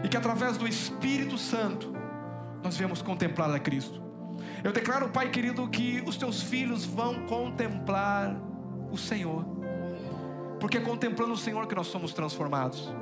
e 0.03 0.09
que 0.09 0.17
através 0.17 0.57
do 0.57 0.67
Espírito 0.67 1.39
Santo 1.39 1.93
nós 2.62 2.77
venhamos 2.77 3.03
contemplar 3.03 3.51
a 3.51 3.59
Cristo. 3.59 4.03
Eu 4.62 4.73
declaro, 4.73 5.09
Pai 5.09 5.31
querido, 5.31 5.69
que 5.69 6.03
os 6.07 6.17
teus 6.17 6.43
filhos 6.43 6.85
vão 6.85 7.27
contemplar 7.27 8.35
o 8.91 8.97
Senhor, 8.97 9.45
porque 10.59 10.79
é 10.79 10.81
contemplando 10.81 11.35
o 11.35 11.37
Senhor 11.37 11.67
que 11.67 11.75
nós 11.75 11.87
somos 11.87 12.12
transformados. 12.12 12.93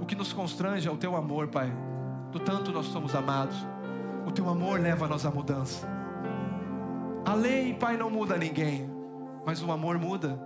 O 0.00 0.06
que 0.06 0.14
nos 0.14 0.32
constrange 0.32 0.88
é 0.88 0.90
o 0.90 0.96
teu 0.96 1.14
amor, 1.14 1.48
Pai, 1.48 1.72
do 2.30 2.40
tanto 2.40 2.72
nós 2.72 2.86
somos 2.86 3.14
amados. 3.14 3.56
O 4.26 4.30
teu 4.30 4.48
amor 4.48 4.80
leva-nos 4.80 5.26
à 5.26 5.30
mudança. 5.30 5.86
A 7.24 7.34
lei, 7.34 7.74
Pai, 7.74 7.96
não 7.96 8.10
muda 8.10 8.36
ninguém, 8.36 8.90
mas 9.44 9.62
o 9.62 9.70
amor 9.70 9.98
muda. 9.98 10.40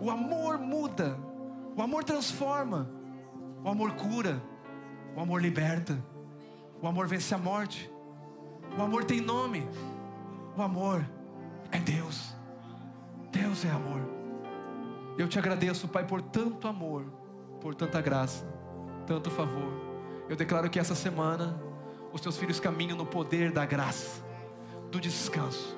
O 0.00 0.10
amor 0.10 0.58
muda. 0.58 1.18
O 1.76 1.82
amor 1.82 2.04
transforma, 2.04 2.88
o 3.64 3.68
amor 3.68 3.92
cura, 3.92 4.40
o 5.16 5.20
amor 5.20 5.42
liberta, 5.42 5.98
o 6.80 6.86
amor 6.86 7.08
vence 7.08 7.34
a 7.34 7.38
morte, 7.38 7.90
o 8.78 8.82
amor 8.82 9.04
tem 9.04 9.20
nome, 9.20 9.66
o 10.56 10.62
amor 10.62 11.04
é 11.72 11.78
Deus, 11.78 12.32
Deus 13.32 13.64
é 13.64 13.70
amor. 13.70 14.00
Eu 15.18 15.26
te 15.26 15.36
agradeço, 15.36 15.88
Pai, 15.88 16.06
por 16.06 16.22
tanto 16.22 16.68
amor, 16.68 17.06
por 17.60 17.74
tanta 17.74 18.00
graça, 18.00 18.46
tanto 19.04 19.28
favor. 19.30 19.72
Eu 20.28 20.36
declaro 20.36 20.70
que 20.70 20.78
essa 20.78 20.94
semana 20.94 21.60
os 22.12 22.20
teus 22.20 22.36
filhos 22.36 22.60
caminham 22.60 22.96
no 22.96 23.04
poder 23.04 23.50
da 23.50 23.66
graça, 23.66 24.22
do 24.92 25.00
descanso. 25.00 25.76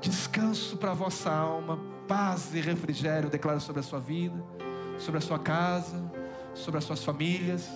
Descanso 0.00 0.78
para 0.78 0.92
a 0.92 0.94
vossa 0.94 1.30
alma, 1.30 1.78
paz 2.08 2.54
e 2.54 2.60
refrigério, 2.60 3.26
eu 3.26 3.30
declaro 3.30 3.60
sobre 3.60 3.80
a 3.80 3.82
sua 3.82 3.98
vida 3.98 4.42
sobre 4.98 5.18
a 5.18 5.20
sua 5.20 5.38
casa, 5.38 5.96
sobre 6.54 6.78
as 6.78 6.84
suas 6.84 7.04
famílias. 7.04 7.68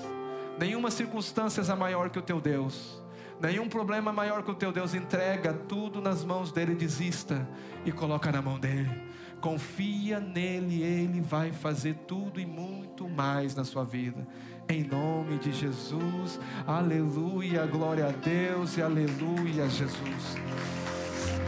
Nenhuma 0.59 0.91
circunstância 0.91 1.61
é 1.63 1.75
maior 1.75 2.11
que 2.11 2.19
o 2.19 2.23
teu 2.23 2.41
Deus. 2.41 3.01
Nenhum 3.41 3.69
problema 3.69 4.13
maior 4.13 4.43
que 4.43 4.51
o 4.51 4.55
teu 4.55 4.71
Deus. 4.71 4.95
Entrega 4.95 5.53
tudo 5.53 6.01
nas 6.01 6.25
mãos 6.25 6.53
dele, 6.53 6.75
desista 6.75 7.49
e 7.85 7.91
coloca 7.91 8.31
na 8.31 8.43
mão 8.43 8.59
dele. 8.59 8.91
Confia 9.41 10.21
nele, 10.21 10.83
ele 10.83 11.21
vai 11.23 11.51
fazer 11.51 11.95
tudo 12.07 12.39
e 12.39 12.45
muito 12.45 13.09
mais 13.09 13.55
na 13.55 13.65
sua 13.65 13.85
vida. 13.85 14.27
Em 14.69 14.85
nome 14.85 15.39
de 15.39 15.51
Jesus, 15.51 16.39
aleluia, 16.67 17.67
glória 17.67 18.09
a 18.09 18.13
Deus 18.13 18.77
e 18.77 18.83
aleluia, 18.83 19.67
Jesus. 19.69 20.37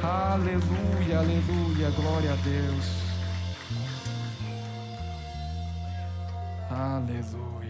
Aleluia, 0.03 1.19
aleluia, 1.19 1.91
glória 1.91 2.33
a 2.33 2.37
Deus. 2.37 3.02
Aleluia. 6.73 7.62